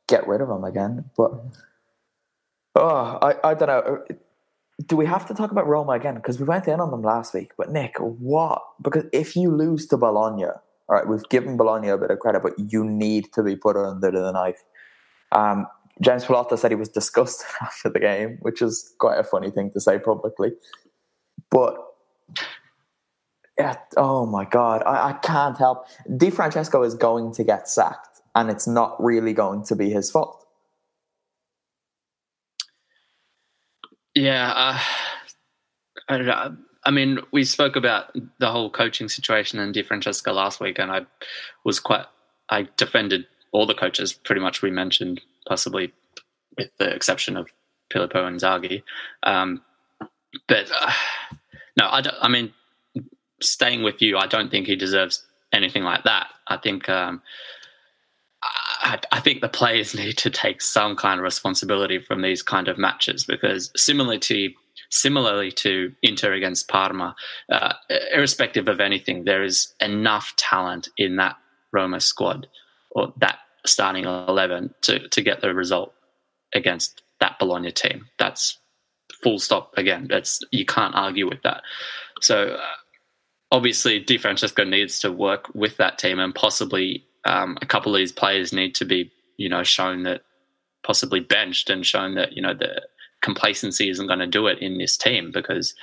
get 0.07 0.27
rid 0.27 0.41
of 0.41 0.49
him 0.49 0.63
again. 0.63 1.05
But 1.15 1.33
Oh, 2.79 3.17
I, 3.21 3.49
I 3.49 3.53
don't 3.55 3.67
know. 3.67 4.03
Do 4.85 4.95
we 4.95 5.05
have 5.07 5.25
to 5.27 5.33
talk 5.33 5.51
about 5.51 5.67
Roma 5.67 5.93
again? 5.93 6.15
Because 6.15 6.39
we 6.39 6.45
went 6.45 6.67
in 6.67 6.79
on 6.79 6.91
them 6.91 7.01
last 7.01 7.33
week. 7.33 7.51
But 7.57 7.71
Nick, 7.71 7.95
what? 7.99 8.61
Because 8.81 9.05
if 9.11 9.35
you 9.35 9.51
lose 9.51 9.87
to 9.87 9.97
Bologna, 9.97 10.45
all 10.45 10.95
right, 10.95 11.07
we've 11.07 11.27
given 11.29 11.57
Bologna 11.57 11.89
a 11.89 11.97
bit 11.97 12.11
of 12.11 12.19
credit, 12.19 12.43
but 12.43 12.53
you 12.57 12.85
need 12.85 13.33
to 13.33 13.43
be 13.43 13.55
put 13.55 13.75
under 13.75 14.11
the 14.11 14.31
knife. 14.31 14.63
Um, 15.31 15.67
James 16.01 16.25
Pallotta 16.25 16.57
said 16.57 16.71
he 16.71 16.75
was 16.75 16.89
disgusted 16.89 17.47
after 17.61 17.89
the 17.89 17.99
game, 17.99 18.37
which 18.41 18.61
is 18.61 18.93
quite 18.99 19.19
a 19.19 19.23
funny 19.23 19.49
thing 19.49 19.71
to 19.71 19.81
say 19.81 19.99
publicly. 19.99 20.51
But 21.49 21.75
yeah, 23.57 23.75
oh 23.95 24.25
my 24.25 24.45
god, 24.45 24.83
I, 24.85 25.09
I 25.09 25.13
can't 25.13 25.57
help. 25.57 25.87
Di 26.15 26.29
Francesco 26.29 26.83
is 26.83 26.93
going 26.93 27.33
to 27.33 27.43
get 27.43 27.67
sacked, 27.67 28.21
and 28.35 28.49
it's 28.49 28.67
not 28.67 29.01
really 29.03 29.33
going 29.33 29.63
to 29.65 29.75
be 29.75 29.89
his 29.89 30.11
fault. 30.11 30.36
Yeah, 34.17 34.51
uh, 34.51 34.79
I 36.09 36.17
don't 36.17 36.25
know. 36.25 36.57
I 36.83 36.89
mean, 36.89 37.19
we 37.31 37.43
spoke 37.43 37.75
about 37.75 38.15
the 38.39 38.49
whole 38.49 38.71
coaching 38.71 39.09
situation 39.09 39.59
in 39.59 39.71
Di 39.71 39.83
Francesco 39.83 40.33
last 40.33 40.59
week, 40.59 40.79
and 40.79 40.91
I 40.91 41.01
was 41.63 41.79
quite. 41.79 42.05
I 42.49 42.67
defended 42.77 43.27
all 43.51 43.67
the 43.67 43.75
coaches 43.75 44.13
pretty 44.13 44.41
much 44.41 44.63
we 44.63 44.71
mentioned, 44.71 45.21
possibly 45.47 45.93
with 46.57 46.69
the 46.79 46.89
exception 46.89 47.37
of 47.37 47.47
Filippo 47.91 48.27
Inzaghi. 48.27 48.81
Um, 49.21 49.61
but 50.47 50.71
uh, 50.71 50.91
no, 51.77 51.85
I, 51.85 52.01
I 52.19 52.27
mean, 52.27 52.53
staying 53.39 53.83
with 53.83 54.01
you, 54.01 54.17
I 54.17 54.25
don't 54.25 54.49
think 54.49 54.65
he 54.65 54.75
deserves 54.75 55.23
anything 55.53 55.83
like 55.83 56.05
that. 56.05 56.27
I 56.47 56.57
think 56.57 56.89
um, 56.89 57.21
I, 58.87 58.99
I, 59.11 59.19
think 59.19 59.41
the 59.41 59.49
players 59.49 59.93
need 59.93 60.17
to 60.19 60.29
take 60.29 60.61
some 60.61 60.95
kind 60.95 61.19
of 61.19 61.23
responsibility 61.23 61.99
from 61.99 62.21
these 62.21 62.41
kind 62.41 62.69
of 62.69 62.77
matches 62.77 63.25
because 63.25 63.69
similarly 63.75 64.19
to 64.19 64.49
similarly 64.89 65.51
to 65.51 65.93
Inter 66.01 66.33
against 66.33 66.69
Parma, 66.69 67.13
uh, 67.51 67.73
irrespective 68.13 68.69
of 68.69 68.79
anything, 68.79 69.25
there 69.25 69.43
is 69.43 69.73
enough 69.81 70.33
talent 70.37 70.87
in 70.97 71.17
that 71.17 71.35
Roma 71.73 71.99
squad 71.99 72.47
or 72.91 73.13
that 73.17 73.39
starting 73.65 74.05
eleven 74.05 74.73
to 74.83 75.07
to 75.09 75.21
get 75.21 75.41
the 75.41 75.53
result 75.53 75.93
against 76.55 77.01
that 77.19 77.37
Bologna 77.39 77.71
team. 77.71 78.07
That's 78.17 78.57
full 79.21 79.39
stop. 79.39 79.73
Again, 79.75 80.07
that's 80.09 80.39
you 80.51 80.65
can't 80.65 80.95
argue 80.95 81.27
with 81.27 81.41
that. 81.43 81.61
So. 82.21 82.51
Uh, 82.51 82.61
obviously, 83.49 83.97
Di 83.97 84.17
Francesco 84.17 84.65
needs 84.65 84.99
to 84.99 85.09
work 85.09 85.47
with 85.55 85.77
that 85.77 85.97
team 85.97 86.19
and 86.19 86.35
possibly 86.35 87.06
um, 87.27 87.57
a 87.61 87.65
couple 87.65 87.93
of 87.93 87.99
these 87.99 88.11
players 88.11 88.53
need 88.53 88.73
to 88.75 88.85
be, 88.85 89.11
you 89.37 89.49
know, 89.49 89.63
shown 89.63 90.03
that 90.03 90.21
possibly 90.83 91.19
benched 91.19 91.69
and 91.69 91.85
shown 91.85 92.15
that 92.15 92.33
you 92.33 92.41
know 92.41 92.53
the 92.53 92.81
complacency 93.21 93.89
isn't 93.89 94.07
going 94.07 94.19
to 94.19 94.27
do 94.27 94.47
it 94.47 94.59
in 94.59 94.77
this 94.77 94.95
team 94.95 95.31
because, 95.31 95.73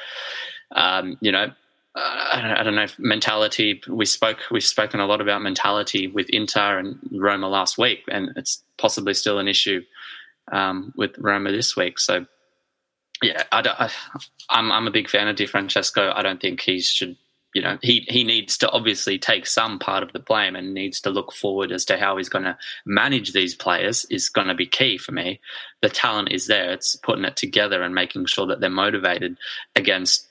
um, 0.74 1.18
you 1.20 1.32
know, 1.32 1.52
I 1.96 2.40
don't, 2.40 2.50
I 2.50 2.62
don't, 2.62 2.74
know 2.74 2.82
if 2.82 2.98
mentality. 2.98 3.80
We 3.88 4.04
spoke. 4.04 4.38
We've 4.50 4.64
spoken 4.64 4.98
a 4.98 5.06
lot 5.06 5.20
about 5.20 5.42
mentality 5.42 6.08
with 6.08 6.28
Inter 6.30 6.78
and 6.78 6.98
Roma 7.12 7.48
last 7.48 7.78
week, 7.78 8.00
and 8.08 8.30
it's 8.36 8.62
possibly 8.78 9.14
still 9.14 9.38
an 9.38 9.46
issue 9.46 9.82
um, 10.50 10.92
with 10.96 11.12
Roma 11.18 11.52
this 11.52 11.76
week. 11.76 12.00
So, 12.00 12.26
yeah, 13.22 13.44
I 13.52 13.60
am 13.60 13.90
I'm, 14.50 14.72
I'm 14.72 14.86
a 14.88 14.90
big 14.90 15.08
fan 15.08 15.28
of 15.28 15.36
Di 15.36 15.46
Francesco. 15.46 16.12
I 16.12 16.22
don't 16.22 16.40
think 16.40 16.62
he 16.62 16.80
should 16.80 17.16
you 17.54 17.62
know 17.62 17.78
he 17.82 18.04
he 18.08 18.24
needs 18.24 18.58
to 18.58 18.70
obviously 18.70 19.18
take 19.18 19.46
some 19.46 19.78
part 19.78 20.02
of 20.02 20.12
the 20.12 20.18
blame 20.18 20.56
and 20.56 20.74
needs 20.74 21.00
to 21.00 21.10
look 21.10 21.32
forward 21.32 21.72
as 21.72 21.84
to 21.86 21.96
how 21.96 22.16
he's 22.16 22.28
going 22.28 22.44
to 22.44 22.58
manage 22.84 23.32
these 23.32 23.54
players 23.54 24.04
is 24.10 24.28
going 24.28 24.48
to 24.48 24.54
be 24.54 24.66
key 24.66 24.98
for 24.98 25.12
me. 25.12 25.40
The 25.80 25.88
talent 25.88 26.32
is 26.32 26.48
there; 26.48 26.72
it's 26.72 26.96
putting 26.96 27.24
it 27.24 27.36
together 27.36 27.82
and 27.82 27.94
making 27.94 28.26
sure 28.26 28.46
that 28.46 28.60
they're 28.60 28.68
motivated 28.68 29.38
against 29.76 30.26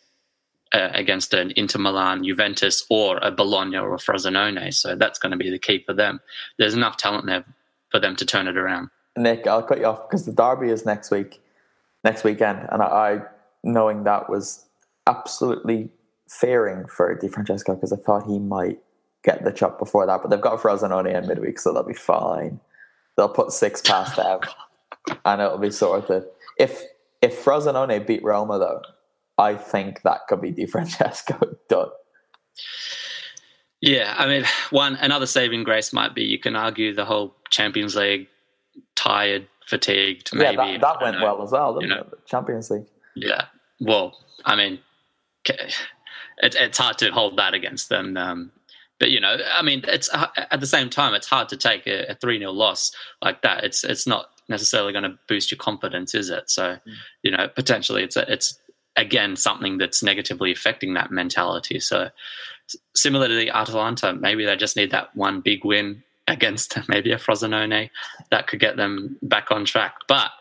uh, 0.73 0.89
against 0.93 1.33
an 1.33 1.53
Inter 1.55 1.79
Milan, 1.79 2.23
Juventus, 2.23 2.85
or 2.89 3.17
a 3.21 3.31
Bologna 3.31 3.77
or 3.77 3.93
a 3.93 3.97
Frosinone. 3.97 4.73
So 4.73 4.95
that's 4.95 5.19
going 5.19 5.31
to 5.31 5.37
be 5.37 5.49
the 5.49 5.59
key 5.59 5.83
for 5.85 5.93
them. 5.93 6.19
There's 6.57 6.73
enough 6.73 6.97
talent 6.97 7.25
there 7.25 7.45
for 7.89 7.99
them 7.99 8.15
to 8.17 8.25
turn 8.25 8.47
it 8.47 8.57
around. 8.57 8.89
Nick, 9.15 9.47
I'll 9.47 9.63
cut 9.63 9.79
you 9.79 9.85
off 9.85 10.09
because 10.09 10.25
the 10.25 10.33
derby 10.33 10.69
is 10.69 10.85
next 10.85 11.11
week, 11.11 11.41
next 12.03 12.23
weekend, 12.23 12.67
and 12.71 12.81
I, 12.81 12.85
I 12.85 13.21
knowing 13.63 14.03
that 14.03 14.29
was 14.29 14.65
absolutely 15.07 15.89
fearing 16.39 16.85
for 16.87 17.13
Di 17.15 17.27
Francesco 17.27 17.75
because 17.75 17.93
I 17.93 17.97
thought 17.97 18.25
he 18.25 18.39
might 18.39 18.79
get 19.23 19.43
the 19.43 19.51
chop 19.51 19.79
before 19.79 20.05
that, 20.05 20.21
but 20.21 20.29
they've 20.29 20.41
got 20.41 20.59
Frosinone 20.59 21.13
in 21.13 21.27
midweek, 21.27 21.59
so 21.59 21.73
they'll 21.73 21.83
be 21.83 21.93
fine. 21.93 22.59
They'll 23.15 23.29
put 23.29 23.51
six 23.51 23.81
past 23.81 24.15
them, 24.15 24.39
and 25.25 25.41
it'll 25.41 25.57
be 25.57 25.71
sorted. 25.71 26.25
If 26.57 26.83
if 27.21 27.43
Frosinone 27.43 28.05
beat 28.05 28.23
Roma, 28.23 28.59
though, 28.59 28.81
I 29.37 29.55
think 29.55 30.01
that 30.03 30.27
could 30.27 30.41
be 30.41 30.51
Di 30.51 30.65
Francesco 30.65 31.57
done. 31.69 31.89
Yeah, 33.81 34.13
I 34.17 34.27
mean, 34.27 34.45
one 34.69 34.95
another 34.95 35.25
saving 35.25 35.63
grace 35.63 35.91
might 35.91 36.15
be 36.15 36.23
you 36.23 36.39
can 36.39 36.55
argue 36.55 36.93
the 36.93 37.05
whole 37.05 37.35
Champions 37.49 37.95
League 37.95 38.27
tired, 38.95 39.47
fatigued. 39.67 40.33
Maybe 40.33 40.55
yeah, 40.55 40.71
that, 40.73 40.81
that 40.81 41.01
went 41.01 41.19
know, 41.19 41.23
well 41.23 41.43
as 41.43 41.51
well, 41.51 41.73
didn't 41.73 41.89
you 41.89 41.95
know, 41.95 42.01
it? 42.01 42.25
Champions 42.25 42.71
League. 42.71 42.85
Yeah, 43.15 43.45
well, 43.81 44.17
I 44.45 44.55
mean, 44.55 44.79
it, 46.37 46.55
it's 46.55 46.77
hard 46.77 46.97
to 46.99 47.11
hold 47.11 47.37
that 47.37 47.53
against 47.53 47.89
them. 47.89 48.17
Um, 48.17 48.51
but 48.99 49.11
you 49.11 49.19
know, 49.19 49.37
I 49.53 49.61
mean, 49.61 49.83
it's 49.87 50.09
uh, 50.13 50.27
at 50.51 50.59
the 50.59 50.67
same 50.67 50.89
time, 50.89 51.13
it's 51.13 51.27
hard 51.27 51.49
to 51.49 51.57
take 51.57 51.87
a 51.87 52.15
three 52.21 52.39
0 52.39 52.51
loss 52.51 52.91
like 53.21 53.41
that. 53.41 53.63
It's 53.63 53.83
it's 53.83 54.07
not 54.07 54.27
necessarily 54.49 54.91
going 54.91 55.03
to 55.03 55.17
boost 55.27 55.51
your 55.51 55.57
confidence, 55.57 56.13
is 56.15 56.29
it? 56.29 56.49
So, 56.49 56.63
mm. 56.63 56.93
you 57.21 57.31
know, 57.31 57.47
potentially 57.47 58.03
it's 58.03 58.15
a, 58.15 58.31
it's 58.31 58.57
again 58.95 59.35
something 59.35 59.77
that's 59.77 60.03
negatively 60.03 60.51
affecting 60.51 60.93
that 60.93 61.11
mentality. 61.11 61.79
So, 61.79 62.09
similar 62.95 63.27
to 63.27 63.35
the 63.35 63.49
Atalanta, 63.49 64.13
maybe 64.13 64.45
they 64.45 64.55
just 64.55 64.75
need 64.75 64.91
that 64.91 65.15
one 65.15 65.41
big 65.41 65.65
win 65.65 66.03
against 66.27 66.77
maybe 66.87 67.11
a 67.11 67.17
Frosinone 67.17 67.89
that 68.31 68.47
could 68.47 68.59
get 68.59 68.77
them 68.77 69.17
back 69.21 69.51
on 69.51 69.65
track. 69.65 69.95
But 70.07 70.31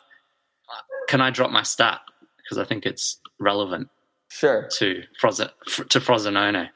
uh, 0.69 0.83
can 1.09 1.21
I 1.21 1.31
drop 1.31 1.51
my 1.51 1.63
stat 1.63 2.01
because 2.37 2.59
I 2.59 2.65
think 2.65 2.87
it's 2.87 3.19
relevant? 3.39 3.89
Sure. 4.33 4.67
To 4.79 5.03
Frosin 5.21 5.51
to 5.91 6.01
Frosinone 6.01 6.71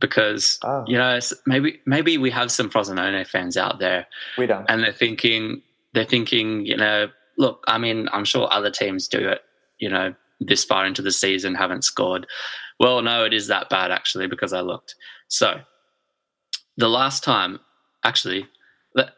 because 0.00 0.60
oh. 0.62 0.84
you 0.86 0.96
know 0.96 1.18
maybe 1.44 1.80
maybe 1.86 2.18
we 2.18 2.30
have 2.30 2.52
some 2.52 2.70
Frosinone 2.70 3.26
fans 3.26 3.56
out 3.56 3.80
there. 3.80 4.06
We 4.38 4.46
don't, 4.46 4.64
and 4.68 4.84
they're 4.84 4.92
thinking 4.92 5.60
they're 5.92 6.04
thinking 6.04 6.64
you 6.64 6.76
know 6.76 7.08
look 7.36 7.64
I 7.66 7.78
mean 7.78 8.08
I'm 8.12 8.24
sure 8.24 8.48
other 8.52 8.70
teams 8.70 9.08
do 9.08 9.18
it 9.18 9.42
you 9.78 9.88
know 9.88 10.14
this 10.38 10.64
far 10.64 10.86
into 10.86 11.02
the 11.02 11.10
season 11.10 11.56
haven't 11.56 11.82
scored. 11.82 12.28
Well, 12.78 13.02
no, 13.02 13.24
it 13.24 13.34
is 13.34 13.48
that 13.48 13.68
bad 13.68 13.90
actually 13.90 14.28
because 14.28 14.52
I 14.52 14.60
looked. 14.60 14.94
So 15.26 15.60
the 16.76 16.88
last 16.88 17.24
time, 17.24 17.58
actually, 18.04 18.46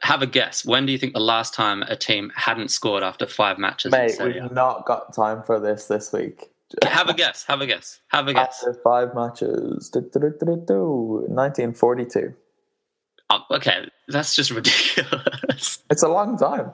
have 0.00 0.22
a 0.22 0.26
guess. 0.26 0.64
When 0.64 0.86
do 0.86 0.92
you 0.92 0.98
think 0.98 1.12
the 1.12 1.20
last 1.20 1.52
time 1.52 1.82
a 1.82 1.96
team 1.96 2.32
hadn't 2.34 2.70
scored 2.70 3.02
after 3.02 3.26
five 3.26 3.58
matches? 3.58 3.92
Mate, 3.92 4.16
we've 4.18 4.50
not 4.50 4.86
got 4.86 5.14
time 5.14 5.42
for 5.42 5.60
this 5.60 5.86
this 5.86 6.10
week 6.12 6.48
have 6.84 7.08
a 7.08 7.14
guess. 7.14 7.44
Have 7.44 7.60
a 7.60 7.66
guess. 7.66 8.00
Have 8.08 8.26
a 8.28 8.34
guess. 8.34 8.64
After 8.66 8.80
five 8.82 9.14
matches, 9.14 9.90
1942. 9.92 12.34
Oh, 13.28 13.40
okay, 13.50 13.88
that's 14.08 14.36
just 14.36 14.50
ridiculous. 14.50 15.82
It's 15.88 16.02
a 16.02 16.08
long 16.08 16.36
time. 16.36 16.72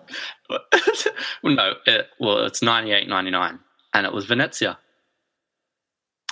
no, 1.45 1.75
it, 1.87 2.07
well, 2.19 2.47
it's 2.47 2.63
98 2.63 3.09
99, 3.09 3.59
and 3.93 4.07
it 4.07 4.13
was 4.13 4.25
Venezia. 4.25 4.79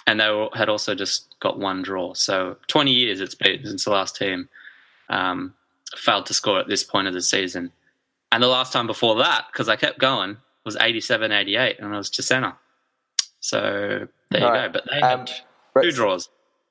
And 0.07 0.19
they 0.19 0.49
had 0.55 0.71
also 0.71 0.95
just 0.95 1.35
got 1.41 1.59
one 1.59 1.83
draw. 1.83 2.15
So 2.15 2.57
20 2.69 2.91
years 2.91 3.21
it's 3.21 3.35
been 3.35 3.65
since 3.65 3.85
the 3.85 3.91
last 3.91 4.17
team 4.17 4.49
um, 5.11 5.55
failed 5.95 6.25
to 6.27 6.35
score 6.35 6.59
at 6.59 6.69
this 6.69 6.83
point 6.83 7.07
of 7.07 7.13
the 7.13 7.21
season. 7.21 7.71
And 8.33 8.43
the 8.43 8.49
last 8.49 8.73
time 8.73 8.87
before 8.87 9.17
that, 9.17 9.45
because 9.53 9.69
I 9.69 9.77
kept 9.77 9.99
going, 9.99 10.39
was 10.65 10.77
87 10.81 11.33
88, 11.33 11.79
and 11.79 11.95
it 11.95 11.97
was 11.97 12.11
Cesena. 12.11 12.57
So 13.41 14.07
there 14.31 14.41
you 14.41 14.47
go. 14.47 14.69
But 14.73 14.85
they 14.91 15.01
um, 15.01 15.27
had 15.27 15.33
two 15.83 15.93
draws. 15.93 16.29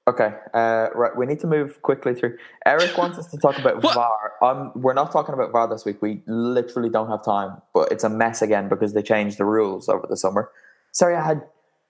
Okay, 0.08 0.34
uh, 0.56 0.88
right. 0.96 1.16
We 1.16 1.28
need 1.28 1.40
to 1.42 1.48
move 1.48 1.82
quickly 1.84 2.16
through. 2.16 2.36
Eric 2.66 2.98
wants 2.98 3.20
us 3.20 3.28
to 3.28 3.38
talk 3.38 3.60
about 3.60 3.82
VAR. 3.82 4.34
Um, 4.42 4.72
we're 4.74 4.94
not 4.94 5.12
talking 5.12 5.34
about 5.34 5.52
VAR 5.52 5.68
this 5.68 5.86
week. 5.86 6.02
We 6.02 6.24
literally 6.26 6.90
don't 6.90 7.10
have 7.10 7.24
time, 7.24 7.62
but 7.76 7.92
it's 7.92 8.04
a 8.04 8.10
mess 8.10 8.42
again 8.42 8.70
because 8.70 8.94
they 8.94 9.04
changed 9.04 9.38
the 9.38 9.46
rules 9.46 9.88
over 9.88 10.08
the 10.10 10.18
summer. 10.18 10.50
Sorry, 10.94 11.16
I 11.16 11.24
had 11.24 11.44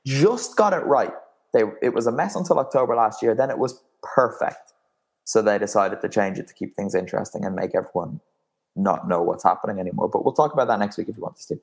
just 0.06 0.58
got 0.58 0.74
it 0.74 0.86
right. 0.86 1.14
They, 1.54 1.64
it 1.82 1.94
was 1.94 2.08
a 2.08 2.12
mess 2.12 2.36
until 2.36 2.60
October 2.60 2.96
last 2.96 3.22
year. 3.22 3.34
Then 3.34 3.50
it 3.50 3.58
was 3.58 3.82
perfect. 4.04 4.74
So 5.24 5.42
they 5.42 5.58
decided 5.58 6.02
to 6.02 6.10
change 6.10 6.40
it 6.40 6.48
to 6.48 6.54
keep 6.54 6.76
things 6.76 6.96
interesting 6.96 7.46
and 7.46 7.56
make 7.56 7.76
everyone 7.76 8.20
not 8.76 9.08
know 9.08 9.22
what's 9.22 9.44
happening 9.44 9.80
anymore. 9.80 10.10
But 10.10 10.26
we'll 10.26 10.34
talk 10.34 10.54
about 10.54 10.68
that 10.68 10.80
next 10.80 10.98
week 10.98 11.08
if 11.08 11.18
you 11.18 11.24
want 11.24 11.36
us 11.36 11.46
to. 11.46 11.60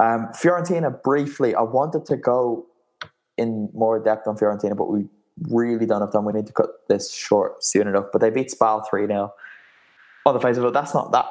Um, 0.00 0.28
Fiorentina, 0.32 1.02
briefly, 1.02 1.54
I 1.54 1.60
wanted 1.60 2.06
to 2.06 2.16
go 2.16 2.66
in 3.36 3.68
more 3.74 4.02
depth 4.02 4.26
on 4.26 4.36
Fiorentina, 4.36 4.74
but 4.74 4.90
we 4.90 5.04
really 5.50 5.84
don't 5.84 6.00
have 6.00 6.10
time. 6.10 6.24
We 6.24 6.32
need 6.32 6.46
to 6.46 6.54
cut 6.54 6.70
this 6.88 7.12
short 7.12 7.62
soon 7.62 7.86
enough. 7.86 8.06
But 8.10 8.22
they 8.22 8.30
beat 8.30 8.50
Spal 8.50 8.82
3 8.88 9.06
0. 9.06 9.32
On 10.24 10.34
the 10.34 10.40
face 10.40 10.56
of 10.56 10.64
it, 10.64 10.72
that's 10.72 10.94
not 10.94 11.12
that 11.12 11.26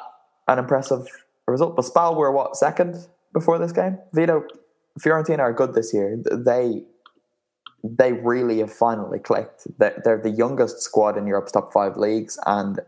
an 0.46 0.60
impressive 0.60 1.06
result. 1.48 1.74
But 1.74 1.84
Spal 1.84 2.14
were 2.14 2.30
what, 2.30 2.56
second 2.56 3.08
before 3.32 3.58
this 3.58 3.72
game? 3.72 3.98
Vito, 4.12 4.44
Fiorentina 5.00 5.40
are 5.40 5.52
good 5.52 5.74
this 5.74 5.92
year. 5.92 6.16
They 6.30 6.84
they 7.82 8.12
really 8.12 8.58
have 8.58 8.72
finally 8.72 9.18
clicked. 9.18 9.66
They're 9.78 10.20
the 10.22 10.34
youngest 10.36 10.82
squad 10.82 11.16
in 11.16 11.26
Europe's 11.26 11.50
top 11.50 11.72
five 11.72 11.96
leagues, 11.96 12.38
and 12.46 12.80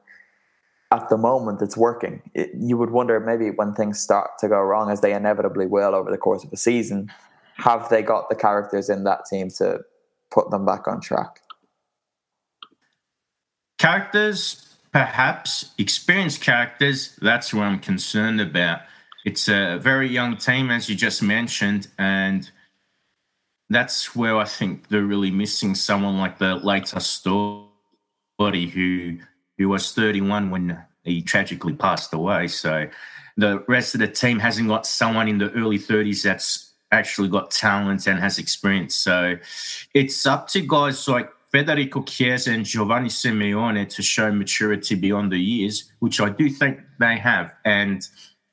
at 0.93 1.09
the 1.09 1.16
moment 1.16 1.62
it's 1.62 1.76
working. 1.76 2.20
It, 2.34 2.51
you 2.55 2.76
would 2.76 2.90
wonder 2.90 3.18
maybe 3.18 3.51
when 3.51 3.72
things 3.72 3.99
start 3.99 4.32
to 4.40 4.49
go 4.49 4.61
wrong, 4.61 4.90
as 4.90 5.01
they 5.01 5.14
inevitably 5.14 5.66
will 5.66 5.95
over 5.95 6.11
the 6.11 6.18
course 6.18 6.45
of 6.45 6.53
a 6.53 6.57
season, 6.57 7.11
have 7.57 7.88
they 7.88 8.03
got 8.03 8.28
the 8.28 8.34
characters 8.34 8.90
in 8.90 9.05
that 9.05 9.24
team 9.24 9.49
to 9.57 9.80
put 10.30 10.51
them 10.51 10.66
back 10.66 10.86
on 10.86 11.01
track? 11.01 11.40
Characters, 13.78 14.76
perhaps 14.93 15.70
experienced 15.78 16.43
characters. 16.43 17.18
That's 17.22 17.55
what 17.55 17.64
I'm 17.64 17.80
concerned 17.80 18.40
about. 18.40 18.80
It's 19.24 19.49
a 19.49 19.78
very 19.80 20.09
young 20.09 20.36
team, 20.36 20.70
as 20.70 20.90
you 20.90 20.95
just 20.95 21.22
mentioned, 21.22 21.88
and 21.99 22.51
that's 23.70 24.14
where 24.14 24.36
I 24.36 24.45
think 24.45 24.88
they're 24.88 25.03
really 25.03 25.30
missing 25.30 25.74
someone 25.74 26.18
like 26.18 26.38
the 26.38 26.57
late 26.57 26.84
Astori 26.84 28.70
who 28.70 29.18
who 29.63 29.69
was 29.69 29.93
31 29.93 30.51
when 30.51 30.83
he 31.05 31.23
tragically 31.23 31.75
passed 31.75 32.13
away. 32.13 32.49
So 32.49 32.89
the 33.37 33.65
rest 33.69 33.95
of 33.95 34.01
the 34.01 34.09
team 34.09 34.39
hasn't 34.39 34.69
got 34.69 34.87
someone 34.87 35.29
in 35.29 35.39
the 35.39 35.51
early 35.53 35.79
30s 35.79 36.23
that's 36.23 36.73
actually 36.91 37.29
got 37.29 37.51
talent 37.51 38.07
and 38.07 38.19
has 38.19 38.39
experience. 38.39 38.95
So 38.95 39.37
it's 39.95 40.27
up 40.27 40.49
to 40.49 40.61
guys 40.61 41.09
like 41.09 41.31
Federico 41.51 42.03
Chiesa 42.03 42.51
and 42.51 42.65
Giovanni 42.65 43.09
Simeone 43.09 43.89
to 43.89 44.03
show 44.03 44.33
maturity 44.33 44.95
beyond 44.95 45.33
the 45.33 45.39
years, 45.39 45.93
which 46.01 46.21
I 46.21 46.31
do 46.31 46.51
think 46.51 46.81
they 46.99 47.17
have. 47.17 47.53
And 47.65 48.07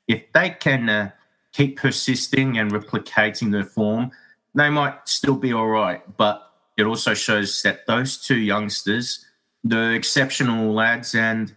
if 0.08 0.32
they 0.32 0.50
can 0.50 0.88
uh, 0.88 1.10
keep 1.52 1.78
persisting 1.78 2.58
and 2.58 2.70
replicating 2.70 3.52
their 3.52 3.64
form, 3.64 4.10
they 4.54 4.70
might 4.70 5.08
still 5.08 5.36
be 5.36 5.52
all 5.52 5.68
right. 5.68 6.02
But 6.16 6.42
it 6.76 6.84
also 6.84 7.14
shows 7.14 7.62
that 7.62 7.86
those 7.86 8.18
two 8.18 8.38
youngsters 8.38 9.24
the 9.64 9.92
exceptional 9.92 10.72
lads, 10.72 11.14
and 11.14 11.54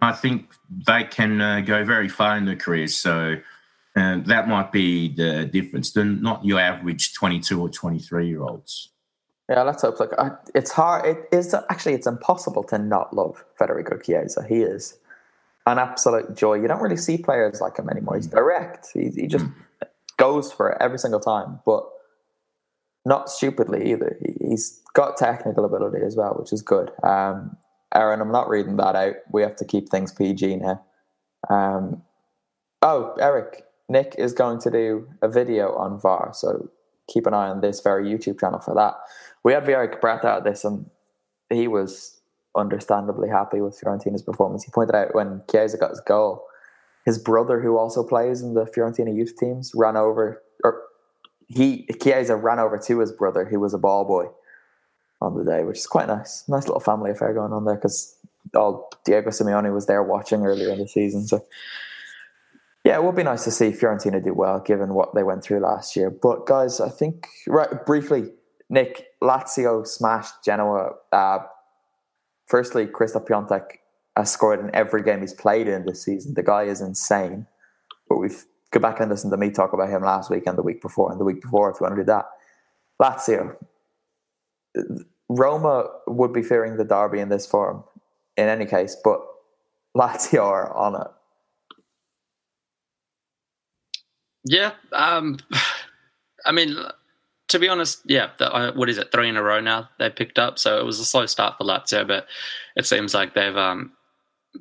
I 0.00 0.12
think 0.12 0.52
they 0.86 1.04
can 1.04 1.40
uh, 1.40 1.60
go 1.60 1.84
very 1.84 2.08
far 2.08 2.36
in 2.36 2.44
their 2.44 2.56
careers. 2.56 2.96
So 2.96 3.36
uh, 3.96 4.18
that 4.24 4.48
might 4.48 4.72
be 4.72 5.14
the 5.14 5.46
difference. 5.46 5.90
They're 5.90 6.04
not 6.04 6.44
your 6.44 6.60
average 6.60 7.14
22 7.14 7.60
or 7.60 7.68
23 7.68 8.28
year 8.28 8.42
olds. 8.42 8.90
Yeah, 9.48 9.62
let's 9.62 9.82
hope. 9.82 9.98
Like, 9.98 10.12
it's 10.54 10.70
hard. 10.70 11.04
It 11.06 11.28
is 11.36 11.54
actually 11.70 11.94
it's 11.94 12.06
impossible 12.06 12.62
to 12.64 12.78
not 12.78 13.12
love 13.14 13.44
Federico 13.58 13.98
Chiesa. 13.98 14.46
He 14.48 14.62
is 14.62 14.96
an 15.66 15.78
absolute 15.78 16.36
joy. 16.36 16.54
You 16.54 16.68
don't 16.68 16.80
really 16.80 16.96
see 16.96 17.18
players 17.18 17.60
like 17.60 17.76
him 17.76 17.90
anymore. 17.90 18.14
He's 18.14 18.28
direct. 18.28 18.88
He, 18.94 19.08
he 19.08 19.26
just 19.26 19.46
goes 20.16 20.52
for 20.52 20.70
it 20.70 20.78
every 20.80 20.98
single 20.98 21.18
time. 21.18 21.58
But 21.66 21.84
not 23.04 23.30
stupidly 23.30 23.90
either. 23.92 24.18
He's 24.40 24.80
got 24.94 25.16
technical 25.16 25.64
ability 25.64 26.04
as 26.04 26.16
well, 26.16 26.36
which 26.38 26.52
is 26.52 26.62
good. 26.62 26.90
Um, 27.02 27.56
Aaron, 27.94 28.20
I'm 28.20 28.32
not 28.32 28.48
reading 28.48 28.76
that 28.76 28.94
out. 28.94 29.14
We 29.32 29.42
have 29.42 29.56
to 29.56 29.64
keep 29.64 29.88
things 29.88 30.12
PG 30.12 30.56
now. 30.56 30.84
Um, 31.48 32.02
oh, 32.82 33.14
Eric, 33.20 33.64
Nick 33.88 34.14
is 34.18 34.32
going 34.32 34.60
to 34.60 34.70
do 34.70 35.08
a 35.22 35.28
video 35.28 35.74
on 35.74 35.98
VAR, 35.98 36.30
so 36.34 36.68
keep 37.08 37.26
an 37.26 37.34
eye 37.34 37.48
on 37.48 37.60
this 37.60 37.80
very 37.80 38.04
YouTube 38.04 38.38
channel 38.38 38.60
for 38.60 38.74
that. 38.74 38.94
We 39.42 39.52
had 39.52 39.68
Eric 39.68 40.00
Brett 40.00 40.24
out 40.24 40.44
this, 40.44 40.64
and 40.64 40.88
he 41.48 41.66
was 41.66 42.20
understandably 42.56 43.28
happy 43.28 43.60
with 43.60 43.80
Fiorentina's 43.80 44.22
performance. 44.22 44.64
He 44.64 44.70
pointed 44.70 44.94
out 44.94 45.14
when 45.14 45.42
Chiesa 45.50 45.78
got 45.78 45.90
his 45.90 46.00
goal, 46.00 46.44
his 47.04 47.18
brother, 47.18 47.60
who 47.60 47.78
also 47.78 48.04
plays 48.04 48.42
in 48.42 48.54
the 48.54 48.64
Fiorentina 48.64 49.14
youth 49.14 49.36
teams, 49.38 49.72
ran 49.74 49.96
over 49.96 50.42
or 50.62 50.82
he 51.50 51.86
Chiesa 52.00 52.36
ran 52.36 52.58
over 52.58 52.78
to 52.78 53.00
his 53.00 53.12
brother, 53.12 53.44
who 53.44 53.60
was 53.60 53.74
a 53.74 53.78
ball 53.78 54.04
boy 54.04 54.26
on 55.20 55.36
the 55.36 55.44
day, 55.44 55.64
which 55.64 55.78
is 55.78 55.86
quite 55.86 56.06
nice. 56.06 56.44
Nice 56.48 56.66
little 56.66 56.80
family 56.80 57.10
affair 57.10 57.34
going 57.34 57.52
on 57.52 57.64
there 57.64 57.74
because 57.74 58.16
all 58.54 58.90
Diego 59.04 59.30
Simeone 59.30 59.74
was 59.74 59.86
there 59.86 60.02
watching 60.02 60.44
earlier 60.46 60.70
in 60.70 60.78
the 60.78 60.88
season. 60.88 61.26
So 61.26 61.44
yeah, 62.84 62.96
it 62.96 63.04
would 63.04 63.16
be 63.16 63.22
nice 63.22 63.44
to 63.44 63.50
see 63.50 63.70
Fiorentina 63.70 64.22
do 64.22 64.32
well 64.32 64.60
given 64.60 64.94
what 64.94 65.14
they 65.14 65.22
went 65.22 65.42
through 65.42 65.60
last 65.60 65.96
year. 65.96 66.08
But 66.10 66.46
guys, 66.46 66.80
I 66.80 66.88
think 66.88 67.26
right 67.46 67.84
briefly, 67.84 68.30
Nick 68.70 69.08
Lazio 69.22 69.86
smashed 69.86 70.44
Genoa. 70.44 70.92
Uh, 71.12 71.40
firstly, 72.46 72.86
Christoph 72.86 73.24
Piątek 73.24 73.64
has 74.16 74.30
scored 74.30 74.60
in 74.60 74.74
every 74.74 75.02
game 75.02 75.20
he's 75.20 75.34
played 75.34 75.68
in 75.68 75.84
this 75.84 76.04
season. 76.04 76.34
The 76.34 76.42
guy 76.42 76.64
is 76.64 76.80
insane. 76.80 77.46
But 78.08 78.18
we've 78.18 78.44
go 78.70 78.80
back 78.80 79.00
and 79.00 79.10
listen 79.10 79.30
to 79.30 79.36
me 79.36 79.50
talk 79.50 79.72
about 79.72 79.90
him 79.90 80.02
last 80.02 80.30
week 80.30 80.44
and 80.46 80.56
the 80.56 80.62
week 80.62 80.80
before 80.80 81.10
and 81.10 81.20
the 81.20 81.24
week 81.24 81.40
before 81.40 81.70
if 81.70 81.80
you 81.80 81.84
want 81.84 81.96
to 81.96 82.02
do 82.02 82.06
that. 82.06 82.26
Lazio. 83.00 83.56
Roma 85.28 85.86
would 86.06 86.32
be 86.32 86.42
fearing 86.42 86.76
the 86.76 86.84
derby 86.84 87.20
in 87.20 87.28
this 87.28 87.46
form 87.46 87.84
in 88.36 88.48
any 88.48 88.66
case, 88.66 88.96
but 89.02 89.20
Lazio 89.96 90.44
are 90.44 90.74
on 90.74 91.00
it. 91.00 91.08
Yeah, 94.44 94.72
um, 94.92 95.38
I 96.46 96.52
mean, 96.52 96.76
to 97.48 97.58
be 97.58 97.68
honest, 97.68 98.00
yeah, 98.04 98.30
the, 98.38 98.52
uh, 98.52 98.72
what 98.72 98.88
is 98.88 98.98
it? 98.98 99.12
Three 99.12 99.28
in 99.28 99.36
a 99.36 99.42
row 99.42 99.60
now 99.60 99.88
they 99.98 100.08
picked 100.10 100.38
up. 100.38 100.58
So 100.58 100.78
it 100.78 100.84
was 100.84 101.00
a 101.00 101.04
slow 101.04 101.26
start 101.26 101.58
for 101.58 101.64
Lazio, 101.64 102.06
but 102.06 102.26
it 102.76 102.86
seems 102.86 103.12
like 103.12 103.34
they've 103.34 103.56
um, 103.56 103.92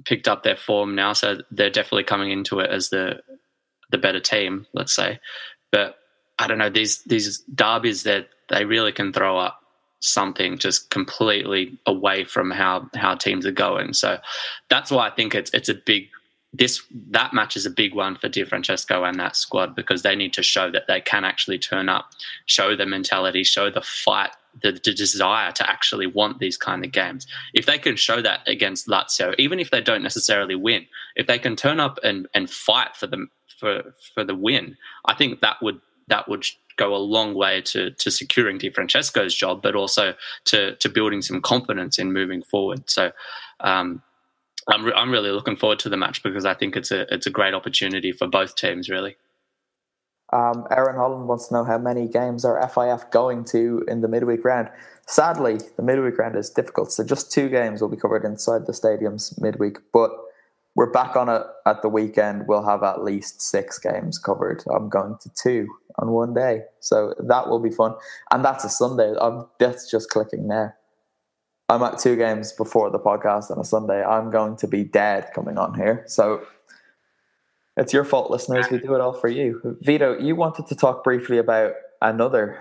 picked 0.05 0.27
up 0.27 0.43
their 0.43 0.57
form 0.57 0.95
now. 0.95 1.13
So 1.13 1.37
they're 1.51 1.69
definitely 1.69 2.03
coming 2.03 2.31
into 2.31 2.59
it 2.59 2.69
as 2.69 2.89
the 2.89 3.21
the 3.89 3.97
better 3.97 4.19
team, 4.19 4.65
let's 4.73 4.95
say. 4.95 5.19
But 5.71 5.95
I 6.37 6.47
don't 6.47 6.57
know 6.57 6.69
these 6.69 7.03
these 7.03 7.39
derbies 7.53 8.03
that 8.03 8.29
they 8.49 8.65
really 8.65 8.91
can 8.91 9.13
throw 9.13 9.37
up 9.37 9.61
something 10.01 10.57
just 10.57 10.89
completely 10.89 11.77
away 11.85 12.23
from 12.23 12.51
how 12.51 12.89
how 12.95 13.15
teams 13.15 13.45
are 13.45 13.51
going. 13.51 13.93
So 13.93 14.19
that's 14.69 14.91
why 14.91 15.07
I 15.07 15.11
think 15.11 15.35
it's 15.35 15.51
it's 15.53 15.69
a 15.69 15.75
big 15.75 16.09
this 16.53 16.81
that 17.11 17.33
match 17.33 17.55
is 17.55 17.65
a 17.65 17.71
big 17.71 17.93
one 17.93 18.15
for 18.15 18.29
Di 18.29 18.43
Francesco 18.43 19.03
and 19.03 19.19
that 19.19 19.35
squad 19.35 19.75
because 19.75 20.01
they 20.01 20.15
need 20.15 20.33
to 20.33 20.43
show 20.43 20.71
that 20.71 20.87
they 20.87 21.01
can 21.01 21.23
actually 21.23 21.59
turn 21.59 21.89
up, 21.89 22.09
show 22.45 22.75
the 22.75 22.85
mentality, 22.85 23.43
show 23.43 23.69
the 23.69 23.81
fight, 23.81 24.31
the, 24.63 24.71
the, 24.71 24.93
desire 24.93 25.51
to 25.51 25.69
actually 25.69 26.07
want 26.07 26.39
these 26.39 26.57
kind 26.57 26.83
of 26.83 26.91
games. 26.91 27.27
If 27.53 27.67
they 27.67 27.77
can 27.77 27.95
show 27.95 28.21
that 28.23 28.47
against 28.47 28.87
Lazio, 28.87 29.35
even 29.37 29.59
if 29.59 29.69
they 29.69 29.81
don't 29.81 30.01
necessarily 30.01 30.55
win, 30.55 30.87
if 31.15 31.27
they 31.27 31.37
can 31.37 31.55
turn 31.55 31.79
up 31.79 31.99
and, 32.03 32.27
and 32.33 32.49
fight 32.49 32.95
for 32.95 33.05
them 33.05 33.29
for 33.59 33.93
for 34.13 34.23
the 34.23 34.35
win, 34.35 34.77
I 35.05 35.13
think 35.13 35.41
that 35.41 35.57
would 35.61 35.81
that 36.07 36.27
would 36.27 36.45
go 36.77 36.95
a 36.95 36.97
long 36.97 37.33
way 37.33 37.61
to 37.61 37.91
to 37.91 38.11
securing 38.11 38.57
Di 38.57 38.69
Francesco's 38.69 39.35
job, 39.35 39.61
but 39.61 39.75
also 39.75 40.15
to 40.45 40.75
to 40.75 40.89
building 40.89 41.21
some 41.21 41.41
confidence 41.41 41.99
in 41.99 42.13
moving 42.13 42.43
forward. 42.43 42.89
So. 42.89 43.11
Um, 43.59 44.01
I'm, 44.67 44.85
re- 44.85 44.93
I'm 44.95 45.09
really 45.09 45.31
looking 45.31 45.55
forward 45.55 45.79
to 45.79 45.89
the 45.89 45.97
match 45.97 46.21
because 46.21 46.45
I 46.45 46.53
think 46.53 46.75
it's 46.75 46.91
a 46.91 47.11
it's 47.13 47.25
a 47.25 47.31
great 47.31 47.55
opportunity 47.55 48.11
for 48.11 48.27
both 48.27 48.55
teams. 48.55 48.87
Really. 48.87 49.15
Um, 50.31 50.67
Aaron 50.69 50.95
Holland 50.95 51.27
wants 51.27 51.47
to 51.47 51.55
know 51.55 51.63
how 51.63 51.79
many 51.79 52.07
games 52.07 52.45
are 52.45 52.61
FIF 52.69 53.09
going 53.09 53.45
to 53.45 53.83
in 53.87 54.01
the 54.01 54.07
midweek 54.07 54.45
round. 54.45 54.69
Sadly, 55.07 55.57
the 55.75 55.81
midweek 55.81 56.19
round 56.19 56.35
is 56.35 56.51
difficult, 56.51 56.91
so 56.91 57.03
just 57.03 57.31
two 57.31 57.49
games 57.49 57.81
will 57.81 57.89
be 57.89 57.97
covered 57.97 58.23
inside 58.23 58.67
the 58.67 58.73
stadiums 58.73 59.41
midweek. 59.41 59.77
But 59.91 60.11
we're 60.79 60.89
back 60.89 61.17
on 61.17 61.27
it 61.27 61.41
at 61.65 61.81
the 61.81 61.89
weekend. 61.89 62.47
We'll 62.47 62.65
have 62.65 62.83
at 62.83 63.03
least 63.03 63.41
six 63.41 63.77
games 63.77 64.17
covered. 64.17 64.63
I'm 64.73 64.87
going 64.87 65.17
to 65.19 65.29
two 65.33 65.67
on 65.97 66.11
one 66.11 66.33
day, 66.33 66.61
so 66.79 67.13
that 67.19 67.49
will 67.49 67.59
be 67.59 67.69
fun. 67.69 67.95
And 68.31 68.45
that's 68.45 68.63
a 68.63 68.69
Sunday. 68.69 69.13
I'm, 69.19 69.45
that's 69.59 69.91
just 69.91 70.09
clicking 70.09 70.47
now. 70.47 70.71
I'm 71.67 71.83
at 71.83 71.99
two 71.99 72.15
games 72.15 72.53
before 72.53 72.89
the 72.91 72.97
podcast 72.97 73.51
on 73.51 73.59
a 73.59 73.65
Sunday. 73.65 74.01
I'm 74.01 74.31
going 74.31 74.55
to 74.55 74.69
be 74.69 74.85
dead 74.85 75.27
coming 75.35 75.57
on 75.57 75.73
here. 75.73 76.05
So 76.07 76.43
it's 77.75 77.91
your 77.91 78.05
fault, 78.05 78.31
listeners. 78.31 78.67
We 78.71 78.79
do 78.79 78.95
it 78.95 79.01
all 79.01 79.11
for 79.11 79.27
you. 79.27 79.77
Vito, 79.81 80.17
you 80.17 80.37
wanted 80.37 80.67
to 80.67 80.77
talk 80.77 81.03
briefly 81.03 81.39
about 81.39 81.73
another 82.01 82.57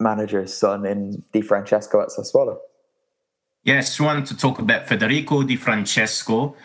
manager's 0.00 0.54
son 0.54 0.86
in 0.86 1.22
Di 1.34 1.42
Francesco 1.42 2.00
at 2.00 2.08
Sassuolo. 2.08 2.56
Yes, 3.62 4.00
wanted 4.00 4.24
to 4.24 4.36
talk 4.38 4.58
about 4.58 4.88
Federico 4.88 5.42
Di 5.42 5.56
Francesco, 5.56 6.56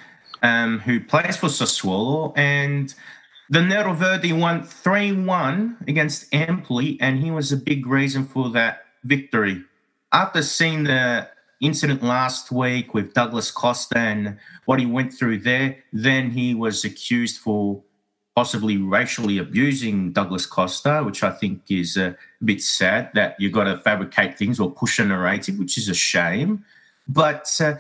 um, 0.44 0.80
who 0.80 1.00
plays 1.00 1.38
for 1.38 1.48
Sassuolo. 1.48 2.34
And 2.38 2.94
the 3.50 3.62
Nero 3.62 3.94
Verdi 3.94 4.34
won 4.34 4.64
3 4.64 5.14
1 5.14 5.78
against 5.88 6.34
Empoli, 6.34 6.98
and 7.02 7.20
he 7.20 7.32
was 7.32 7.52
a 7.52 7.58
big 7.58 7.88
reason 7.88 8.26
for 8.26 8.50
that 8.52 8.86
victory 9.04 9.64
after 10.14 10.44
seeing 10.44 10.84
the 10.84 11.28
incident 11.60 12.04
last 12.04 12.52
week 12.52 12.94
with 12.94 13.14
Douglas 13.14 13.50
Costa 13.52 13.98
and 13.98 14.38
what 14.66 14.80
he 14.80 14.86
went 14.86 15.12
through 15.12 15.39
there, 15.39 15.78
then 15.91 16.30
he 16.30 16.54
was 16.54 16.86
accused 16.86 17.39
for 17.39 17.82
possibly 18.36 18.78
racially 18.78 19.38
abusing 19.38 20.12
Douglas 20.12 20.46
Costa, 20.46 21.02
which 21.04 21.24
I 21.24 21.32
think 21.32 21.64
is 21.70 21.98
a 21.98 22.16
bit 22.44 22.62
sad 22.62 23.12
that 23.16 23.36
you've 23.39 23.52
got 23.52 23.66
to 23.66 23.78
fabricate 23.78 24.38
things 24.38 24.60
or 24.60 24.72
push 24.72 25.00
a 25.00 25.06
narrative, 25.06 25.58
which 25.60 25.78
is 25.78 25.89
a 25.89 25.94
shame. 25.94 26.64
But 27.08 27.50
uh, 27.62 27.76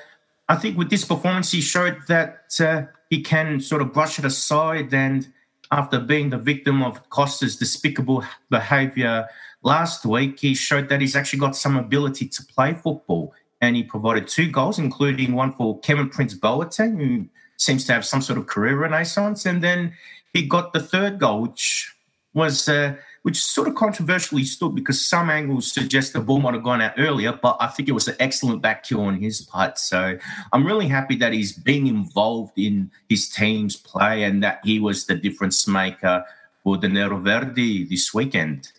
I 0.49 0.55
think 0.55 0.77
with 0.77 0.89
this 0.89 1.05
performance, 1.05 1.51
he 1.51 1.61
showed 1.61 1.97
that 2.07 2.59
uh, 2.59 2.83
he 3.09 3.21
can 3.21 3.59
sort 3.59 3.81
of 3.81 3.93
brush 3.93 4.19
it 4.19 4.25
aside. 4.25 4.93
And 4.93 5.27
after 5.71 5.99
being 5.99 6.29
the 6.29 6.37
victim 6.37 6.83
of 6.83 7.09
Costa's 7.09 7.55
despicable 7.55 8.23
behavior 8.49 9.27
last 9.63 10.05
week, 10.05 10.39
he 10.39 10.53
showed 10.53 10.89
that 10.89 11.01
he's 11.01 11.15
actually 11.15 11.39
got 11.39 11.55
some 11.55 11.77
ability 11.77 12.27
to 12.27 12.45
play 12.45 12.73
football. 12.73 13.33
And 13.61 13.75
he 13.77 13.83
provided 13.83 14.27
two 14.27 14.51
goals, 14.51 14.77
including 14.77 15.33
one 15.33 15.53
for 15.53 15.79
Kevin 15.79 16.09
Prince 16.09 16.35
Boateng, 16.35 16.97
who 16.97 17.29
seems 17.55 17.85
to 17.85 17.93
have 17.93 18.05
some 18.05 18.21
sort 18.21 18.37
of 18.37 18.47
career 18.47 18.77
renaissance. 18.77 19.45
And 19.45 19.63
then 19.63 19.93
he 20.33 20.45
got 20.45 20.73
the 20.73 20.81
third 20.81 21.19
goal, 21.19 21.43
which 21.43 21.95
was 22.33 22.67
uh, 22.67 22.95
which 23.23 23.41
sort 23.41 23.67
of 23.67 23.75
controversially 23.75 24.43
stood 24.43 24.75
because 24.75 25.03
some 25.03 25.29
angles 25.29 25.71
suggest 25.71 26.13
the 26.13 26.19
ball 26.19 26.39
might 26.39 26.53
have 26.53 26.63
gone 26.63 26.81
out 26.81 26.93
earlier, 26.97 27.31
but 27.31 27.57
I 27.59 27.67
think 27.67 27.87
it 27.87 27.93
was 27.93 28.07
an 28.07 28.15
excellent 28.19 28.61
backheel 28.61 28.99
on 28.99 29.15
his 29.15 29.41
part. 29.41 29.79
So 29.79 30.17
I'm 30.51 30.65
really 30.65 30.89
happy 30.89 31.15
that 31.17 31.31
he's 31.31 31.53
being 31.53 31.87
involved 31.87 32.53
in 32.57 32.91
his 33.07 33.29
team's 33.29 33.77
play 33.77 34.23
and 34.23 34.43
that 34.43 34.59
he 34.63 34.79
was 34.79 35.05
the 35.05 35.15
difference 35.15 35.67
maker 35.67 36.25
for 36.63 36.77
the 36.77 36.89
Nero 36.89 37.17
Verdi 37.17 37.85
this 37.85 38.13
weekend. 38.13 38.71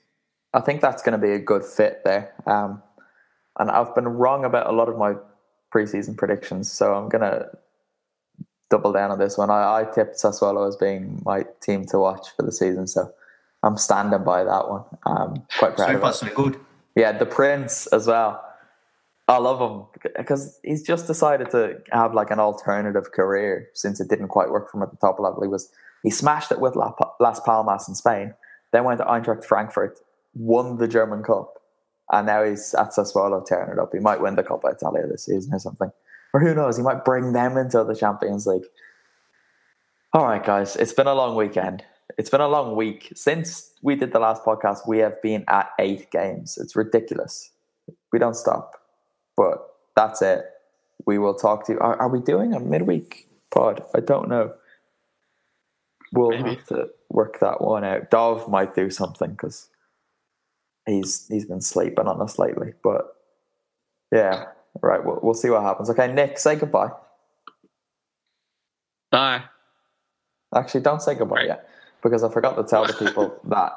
I 0.53 0.61
think 0.61 0.83
that's 0.83 1.03
going 1.03 1.19
to 1.19 1.27
be 1.27 1.33
a 1.33 1.39
good 1.39 1.65
fit 1.65 2.03
there. 2.05 2.35
Um, 2.47 2.83
and 3.59 3.71
I've 3.71 3.95
been 3.95 4.09
wrong 4.09 4.45
about 4.45 4.67
a 4.67 4.73
lot 4.73 4.91
of 4.91 4.99
my 4.99 5.15
preseason 5.75 6.17
predictions, 6.17 6.71
so 6.71 6.95
I'm 6.95 7.09
going 7.09 7.23
to 7.23 7.49
double 8.69 8.93
down 8.93 9.11
on 9.11 9.19
this 9.19 9.39
one. 9.39 9.49
I, 9.49 9.81
I 9.81 9.85
tipped 9.85 10.17
Sassuolo 10.17 10.69
as 10.69 10.77
being 10.77 11.23
my 11.25 11.47
team 11.61 11.87
to 11.87 11.99
watch 11.99 12.29
for 12.37 12.43
the 12.43 12.53
season, 12.53 12.87
so 12.87 13.11
I'm 13.65 13.79
standing 13.79 14.23
by 14.25 14.45
that 14.45 14.69
one. 14.69 14.85
Um, 15.07 15.47
quite 15.59 15.77
proud 15.77 15.93
so 15.93 15.99
far, 15.99 16.13
so 16.13 16.29
good. 16.35 16.61
Yeah, 16.95 17.13
the 17.13 17.27
Prince 17.27 17.87
as 17.89 18.07
well. 18.07 18.45
I 19.27 19.39
love 19.39 19.59
him 19.59 19.87
because 20.17 20.61
he's 20.63 20.83
just 20.83 21.07
decided 21.07 21.51
to 21.53 21.81
have 21.91 22.13
like 22.13 22.31
an 22.31 22.39
alternative 22.39 23.11
career 23.13 23.69
since 23.73 23.99
it 23.99 24.11
didn't 24.11 24.29
quite 24.29 24.51
work 24.51 24.71
for 24.71 24.77
him 24.77 24.83
at 24.83 24.91
the 24.91 24.99
top 24.99 25.19
level. 25.19 25.43
He 25.43 25.49
was 25.49 25.73
he 26.03 26.11
smashed 26.11 26.53
it 26.53 26.61
with 26.61 26.77
Las 26.77 27.41
Palmas 27.41 27.89
in 27.89 27.95
Spain, 27.95 28.35
then 28.73 28.85
went 28.85 29.01
to 29.01 29.07
Eintracht 29.07 29.45
Frankfurt, 29.45 29.99
won 30.35 30.77
the 30.77 30.87
German 30.87 31.23
Cup, 31.23 31.55
and 32.13 32.27
now 32.27 32.45
he's 32.45 32.75
at 32.75 32.91
Sassuolo 32.91 33.45
tearing 33.47 33.73
it 33.73 33.79
up. 33.79 33.91
He 33.95 34.01
might 34.01 34.21
win 34.21 34.37
the 34.37 34.43
Coppa 34.43 34.75
Italia 34.75 35.07
this 35.07 35.25
season 35.25 35.55
or 35.55 35.59
something. 35.59 35.91
Or 36.35 36.41
who 36.41 36.55
knows, 36.55 36.77
he 36.77 36.83
might 36.83 37.07
bring 37.07 37.33
them 37.33 37.57
into 37.57 37.83
the 37.83 37.95
Champions 37.95 38.47
League. 38.47 38.67
All 40.13 40.27
right, 40.27 40.45
guys, 40.45 40.77
it's 40.77 40.93
been 40.93 41.07
a 41.07 41.15
long 41.15 41.35
weekend. 41.35 41.83
It's 42.17 42.31
been 42.31 42.41
a 42.41 42.49
long 42.49 42.77
week. 42.77 43.13
Since 43.15 43.73
we 43.83 43.97
did 43.97 44.13
the 44.13 44.21
last 44.21 44.45
podcast, 44.45 44.87
we 44.87 44.99
have 44.99 45.21
been 45.23 45.45
at 45.49 45.71
eight 45.79 46.11
games. 46.11 46.59
It's 46.59 46.77
ridiculous. 46.77 47.51
We 48.13 48.19
don't 48.19 48.37
stop. 48.37 48.73
But 49.37 49.67
that's 49.97 50.23
it. 50.23 50.45
We 51.07 51.19
will 51.19 51.35
talk 51.35 51.67
to 51.67 51.73
you. 51.73 51.79
Are, 51.81 52.01
are 52.01 52.09
we 52.09 52.21
doing 52.21 52.55
a 52.55 52.61
midweek 52.61 53.27
pod? 53.53 53.83
I 53.95 54.01
don't 54.01 54.29
know. 54.29 54.55
We'll 56.13 56.31
Maybe. 56.31 56.51
have 56.51 56.67
to 56.69 56.91
work 57.09 57.41
that 57.41 57.61
one 57.61 57.85
out. 57.85 58.11
Dov 58.11 58.49
might 58.49 58.77
do 58.77 58.91
something 58.91 59.33
because 59.33 59.69
he's 60.87 61.27
he's 61.27 61.45
been 61.45 61.61
sleeping 61.61 62.07
on 62.07 62.21
us 62.21 62.39
lately. 62.39 62.75
But 62.85 63.07
yeah, 64.13 64.47
right. 64.81 65.05
We'll, 65.05 65.19
we'll 65.21 65.35
see 65.35 65.51
what 65.51 65.63
happens. 65.63 65.91
Okay, 65.91 66.13
Nick, 66.13 66.39
say 66.39 66.55
goodbye. 66.55 66.91
Bye. 69.11 69.43
Actually, 70.55 70.83
don't 70.83 71.03
say 71.03 71.17
goodbye 71.17 71.47
yet 71.47 71.69
because 72.05 72.23
I 72.23 72.31
forgot 72.31 72.57
to 72.57 72.63
tell 72.63 72.87
the 72.87 72.93
people 72.93 73.41
that 73.49 73.73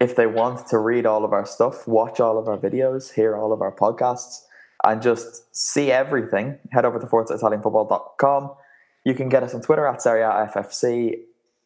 if 0.00 0.16
they 0.16 0.26
want 0.26 0.66
to 0.68 0.78
read 0.78 1.06
all 1.06 1.24
of 1.24 1.32
our 1.32 1.46
stuff, 1.46 1.86
watch 1.86 2.18
all 2.18 2.38
of 2.38 2.48
our 2.48 2.58
videos, 2.58 3.14
hear 3.14 3.36
all 3.36 3.52
of 3.52 3.62
our 3.62 3.72
podcasts, 3.72 4.40
and 4.84 5.02
just 5.02 5.54
see 5.54 5.92
everything, 5.92 6.58
head 6.72 6.84
over 6.84 6.98
to 6.98 7.06
ForzaItalianFootball.com. 7.06 8.54
You 9.04 9.14
can 9.14 9.28
get 9.28 9.42
us 9.42 9.54
on 9.54 9.60
Twitter 9.60 9.86
at 9.86 10.02
Serie 10.02 10.22
A 10.22 10.50
FFC 10.52 11.14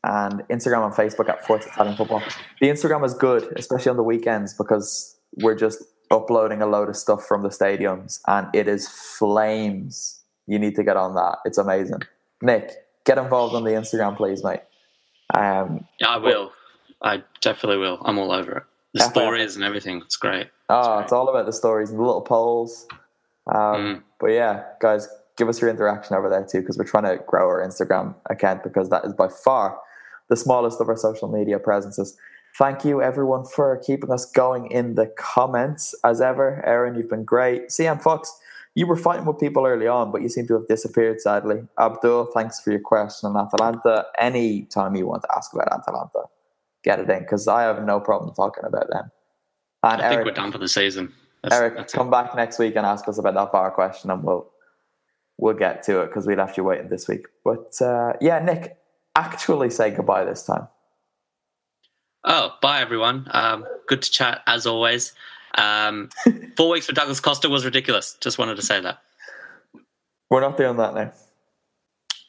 and 0.04 0.42
Instagram 0.50 0.84
and 0.86 0.94
Facebook 0.94 1.28
at 1.28 1.46
Forza 1.46 1.68
Italian 1.68 1.96
Football. 1.96 2.22
The 2.60 2.68
Instagram 2.68 3.04
is 3.04 3.14
good, 3.14 3.52
especially 3.56 3.90
on 3.90 3.96
the 3.96 4.02
weekends, 4.02 4.54
because 4.54 5.16
we're 5.36 5.54
just 5.54 5.82
uploading 6.10 6.60
a 6.60 6.66
load 6.66 6.88
of 6.88 6.96
stuff 6.96 7.24
from 7.24 7.42
the 7.42 7.48
stadiums 7.48 8.20
and 8.26 8.48
it 8.54 8.68
is 8.68 8.88
flames. 8.88 10.20
You 10.46 10.58
need 10.58 10.74
to 10.76 10.84
get 10.84 10.96
on 10.96 11.14
that. 11.14 11.38
It's 11.44 11.58
amazing. 11.58 12.02
Nick, 12.42 12.72
get 13.04 13.18
involved 13.18 13.54
on 13.54 13.64
the 13.64 13.70
Instagram, 13.70 14.16
please, 14.16 14.42
mate. 14.44 14.60
Um, 15.34 15.86
I 16.06 16.16
will. 16.18 16.52
I 17.00 17.22
definitely 17.40 17.78
will. 17.78 17.98
I'm 18.04 18.18
all 18.18 18.32
over 18.32 18.52
it. 18.58 18.62
The 18.94 19.00
FIF. 19.04 19.12
stories 19.12 19.56
and 19.56 19.64
everything. 19.64 20.02
It's 20.04 20.16
great. 20.16 20.48
Oh, 20.68 20.98
it's 20.98 21.12
all 21.12 21.28
about 21.28 21.46
the 21.46 21.52
stories 21.52 21.90
and 21.90 21.98
the 21.98 22.02
little 22.04 22.20
polls. 22.20 22.86
Um, 23.46 23.54
Mm. 23.54 24.02
But 24.20 24.26
yeah, 24.28 24.62
guys, 24.80 25.08
give 25.36 25.48
us 25.48 25.60
your 25.60 25.68
interaction 25.70 26.14
over 26.16 26.28
there 26.28 26.44
too, 26.44 26.60
because 26.60 26.78
we're 26.78 26.84
trying 26.84 27.04
to 27.04 27.22
grow 27.24 27.48
our 27.48 27.60
Instagram 27.66 28.14
account 28.30 28.62
because 28.62 28.88
that 28.90 29.04
is 29.04 29.12
by 29.12 29.28
far 29.28 29.78
the 30.28 30.36
smallest 30.36 30.80
of 30.80 30.88
our 30.88 30.96
social 30.96 31.28
media 31.28 31.58
presences. 31.58 32.16
Thank 32.58 32.84
you, 32.84 33.02
everyone, 33.02 33.44
for 33.44 33.76
keeping 33.84 34.10
us 34.10 34.26
going 34.26 34.70
in 34.70 34.94
the 34.94 35.06
comments. 35.18 35.94
As 36.04 36.20
ever, 36.20 36.62
Aaron, 36.66 36.94
you've 36.94 37.08
been 37.10 37.24
great. 37.24 37.68
CM 37.68 38.00
Fox, 38.00 38.32
you 38.74 38.86
were 38.86 38.96
fighting 38.96 39.26
with 39.26 39.38
people 39.38 39.66
early 39.66 39.86
on, 39.86 40.10
but 40.10 40.22
you 40.22 40.28
seem 40.28 40.46
to 40.46 40.54
have 40.54 40.66
disappeared, 40.66 41.20
sadly. 41.20 41.62
Abdul, 41.78 42.26
thanks 42.34 42.60
for 42.60 42.70
your 42.70 42.80
question 42.80 43.30
on 43.30 43.36
Atalanta. 43.36 44.06
Any 44.18 44.62
time 44.64 44.94
you 44.94 45.06
want 45.06 45.22
to 45.22 45.28
ask 45.36 45.52
about 45.52 45.68
Atalanta, 45.72 46.24
get 46.82 46.98
it 46.98 47.10
in, 47.10 47.20
because 47.20 47.46
I 47.48 47.62
have 47.62 47.84
no 47.84 48.00
problem 48.00 48.34
talking 48.34 48.64
about 48.64 48.88
them. 48.90 49.10
And 49.82 50.00
I 50.00 50.04
Eric, 50.04 50.16
think 50.16 50.26
we're 50.26 50.34
done 50.34 50.52
for 50.52 50.58
the 50.58 50.68
season. 50.68 51.12
That's, 51.42 51.54
Eric, 51.54 51.76
that's 51.76 51.92
come 51.92 52.08
it. 52.08 52.12
back 52.12 52.34
next 52.34 52.58
week 52.58 52.76
and 52.76 52.86
ask 52.86 53.06
us 53.08 53.18
about 53.18 53.34
that 53.34 53.52
bar 53.52 53.70
question, 53.70 54.10
and 54.10 54.22
we'll 54.22 54.50
we'll 55.38 55.54
get 55.54 55.82
to 55.84 56.00
it 56.00 56.06
because 56.06 56.26
we 56.26 56.36
left 56.36 56.56
you 56.56 56.64
waiting 56.64 56.88
this 56.88 57.08
week. 57.08 57.26
But 57.44 57.74
uh, 57.82 58.14
yeah, 58.20 58.38
Nick, 58.38 58.78
actually 59.16 59.70
say 59.70 59.90
goodbye 59.90 60.24
this 60.24 60.44
time. 60.44 60.68
Oh, 62.24 62.54
bye 62.62 62.80
everyone. 62.80 63.26
Um, 63.32 63.66
good 63.88 64.02
to 64.02 64.10
chat 64.10 64.42
as 64.46 64.66
always. 64.66 65.12
Um, 65.58 66.10
four 66.56 66.70
weeks 66.70 66.86
for 66.86 66.92
Douglas 66.92 67.20
Costa 67.20 67.48
was 67.48 67.64
ridiculous. 67.64 68.16
Just 68.20 68.38
wanted 68.38 68.56
to 68.56 68.62
say 68.62 68.80
that. 68.80 68.98
We're 70.30 70.40
not 70.40 70.56
doing 70.56 70.76
that 70.78 70.94
now. 70.94 71.12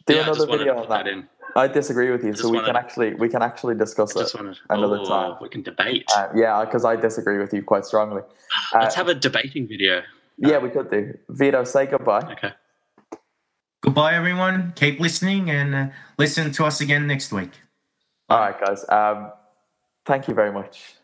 Do 0.05 0.15
yeah, 0.15 0.23
another 0.23 0.45
video 0.45 0.77
on 0.77 0.89
that. 0.89 1.05
that 1.05 1.23
I 1.55 1.67
disagree 1.67 2.09
with 2.11 2.23
you, 2.23 2.33
so 2.33 2.49
we 2.49 2.57
wanted, 2.57 2.67
can 2.67 2.75
actually 2.75 3.13
we 3.13 3.29
can 3.29 3.41
actually 3.41 3.75
discuss 3.75 4.15
it 4.15 4.31
wanted, 4.33 4.57
another 4.69 4.99
oh, 4.99 5.05
time. 5.05 5.37
We 5.39 5.49
can 5.49 5.61
debate. 5.61 6.03
Uh, 6.15 6.27
yeah, 6.35 6.65
because 6.65 6.83
I 6.83 6.95
disagree 6.95 7.37
with 7.37 7.53
you 7.53 7.63
quite 7.63 7.85
strongly. 7.85 8.21
Uh, 8.73 8.79
Let's 8.81 8.95
have 8.95 9.07
a 9.07 9.15
debating 9.15 9.67
video. 9.67 10.01
Yeah, 10.37 10.59
we 10.59 10.69
could 10.69 10.89
do. 10.89 11.17
Vito, 11.29 11.63
say 11.63 11.85
goodbye. 11.85 12.21
Okay. 12.33 12.53
Goodbye, 13.81 14.15
everyone. 14.15 14.73
Keep 14.75 14.99
listening 14.99 15.49
and 15.49 15.75
uh, 15.75 15.87
listen 16.17 16.51
to 16.53 16.65
us 16.65 16.81
again 16.81 17.07
next 17.07 17.31
week. 17.31 17.51
All 18.29 18.39
right, 18.39 18.59
guys. 18.59 18.85
Um, 18.89 19.31
thank 20.05 20.27
you 20.27 20.33
very 20.33 20.51
much. 20.51 20.95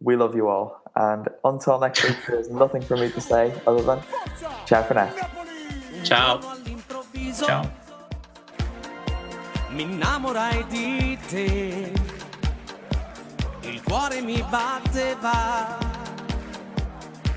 We 0.00 0.16
love 0.16 0.34
you 0.34 0.48
all. 0.48 0.83
And 0.96 1.28
until 1.44 1.80
next 1.80 2.04
week, 2.04 2.16
there's 2.28 2.48
nothing 2.50 2.82
for 2.82 2.96
me 2.96 3.10
to 3.10 3.20
say 3.20 3.52
other 3.66 3.82
than 3.82 4.00
ciao 4.64 4.82
for 4.84 4.94
now. 4.94 5.10
Ciao. 6.04 6.40
Ciao. 7.34 7.70
Mi 9.70 9.82
innamorai 9.82 10.64
di 10.68 11.18
te, 11.26 11.92
il 13.62 13.82
cuore 13.82 14.20
mi 14.20 14.40
batteva, 14.48 15.76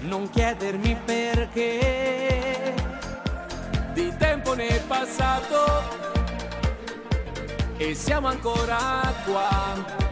non 0.01 0.29
chiedermi 0.29 0.95
perché, 1.03 2.75
di 3.93 4.15
tempo 4.17 4.53
ne 4.53 4.67
è 4.67 4.79
passato 4.81 5.81
e 7.77 7.95
siamo 7.95 8.27
ancora 8.27 9.01
qua 9.25 10.06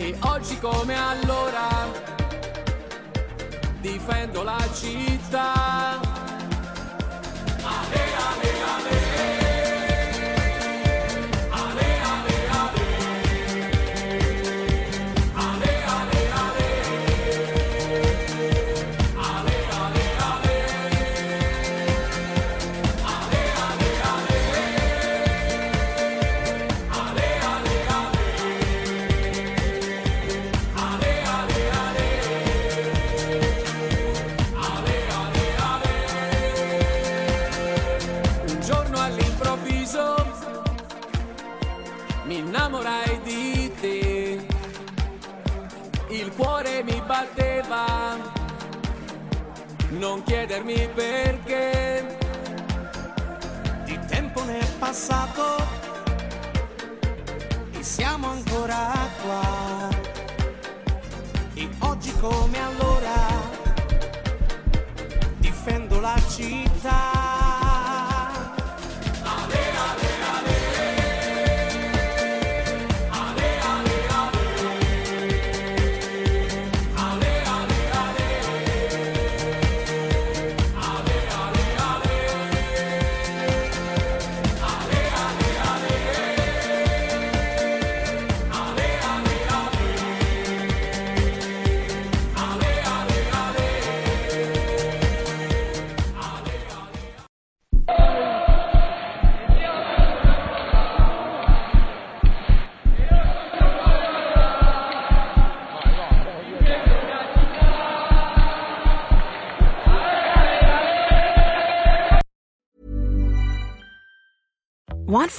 e 0.00 0.16
oggi 0.20 0.58
come 0.58 0.96
allora 0.96 1.68
difendo 3.82 4.42
la 4.42 4.58
città. 4.72 6.09
Batteva, 47.20 48.16
non 49.90 50.22
chiedermi 50.22 50.88
perché. 50.94 52.16
Di 53.84 53.98
tempo 54.06 54.42
ne 54.44 54.58
è 54.58 54.66
passato 54.78 55.56
e 57.72 57.82
siamo 57.82 58.30
ancora 58.30 58.92
qua. 59.22 59.88
E 61.54 61.68
oggi 61.80 62.12
come 62.18 62.58
allora 62.58 63.16
difendo 65.38 66.00
la 66.00 66.16
città. 66.28 67.19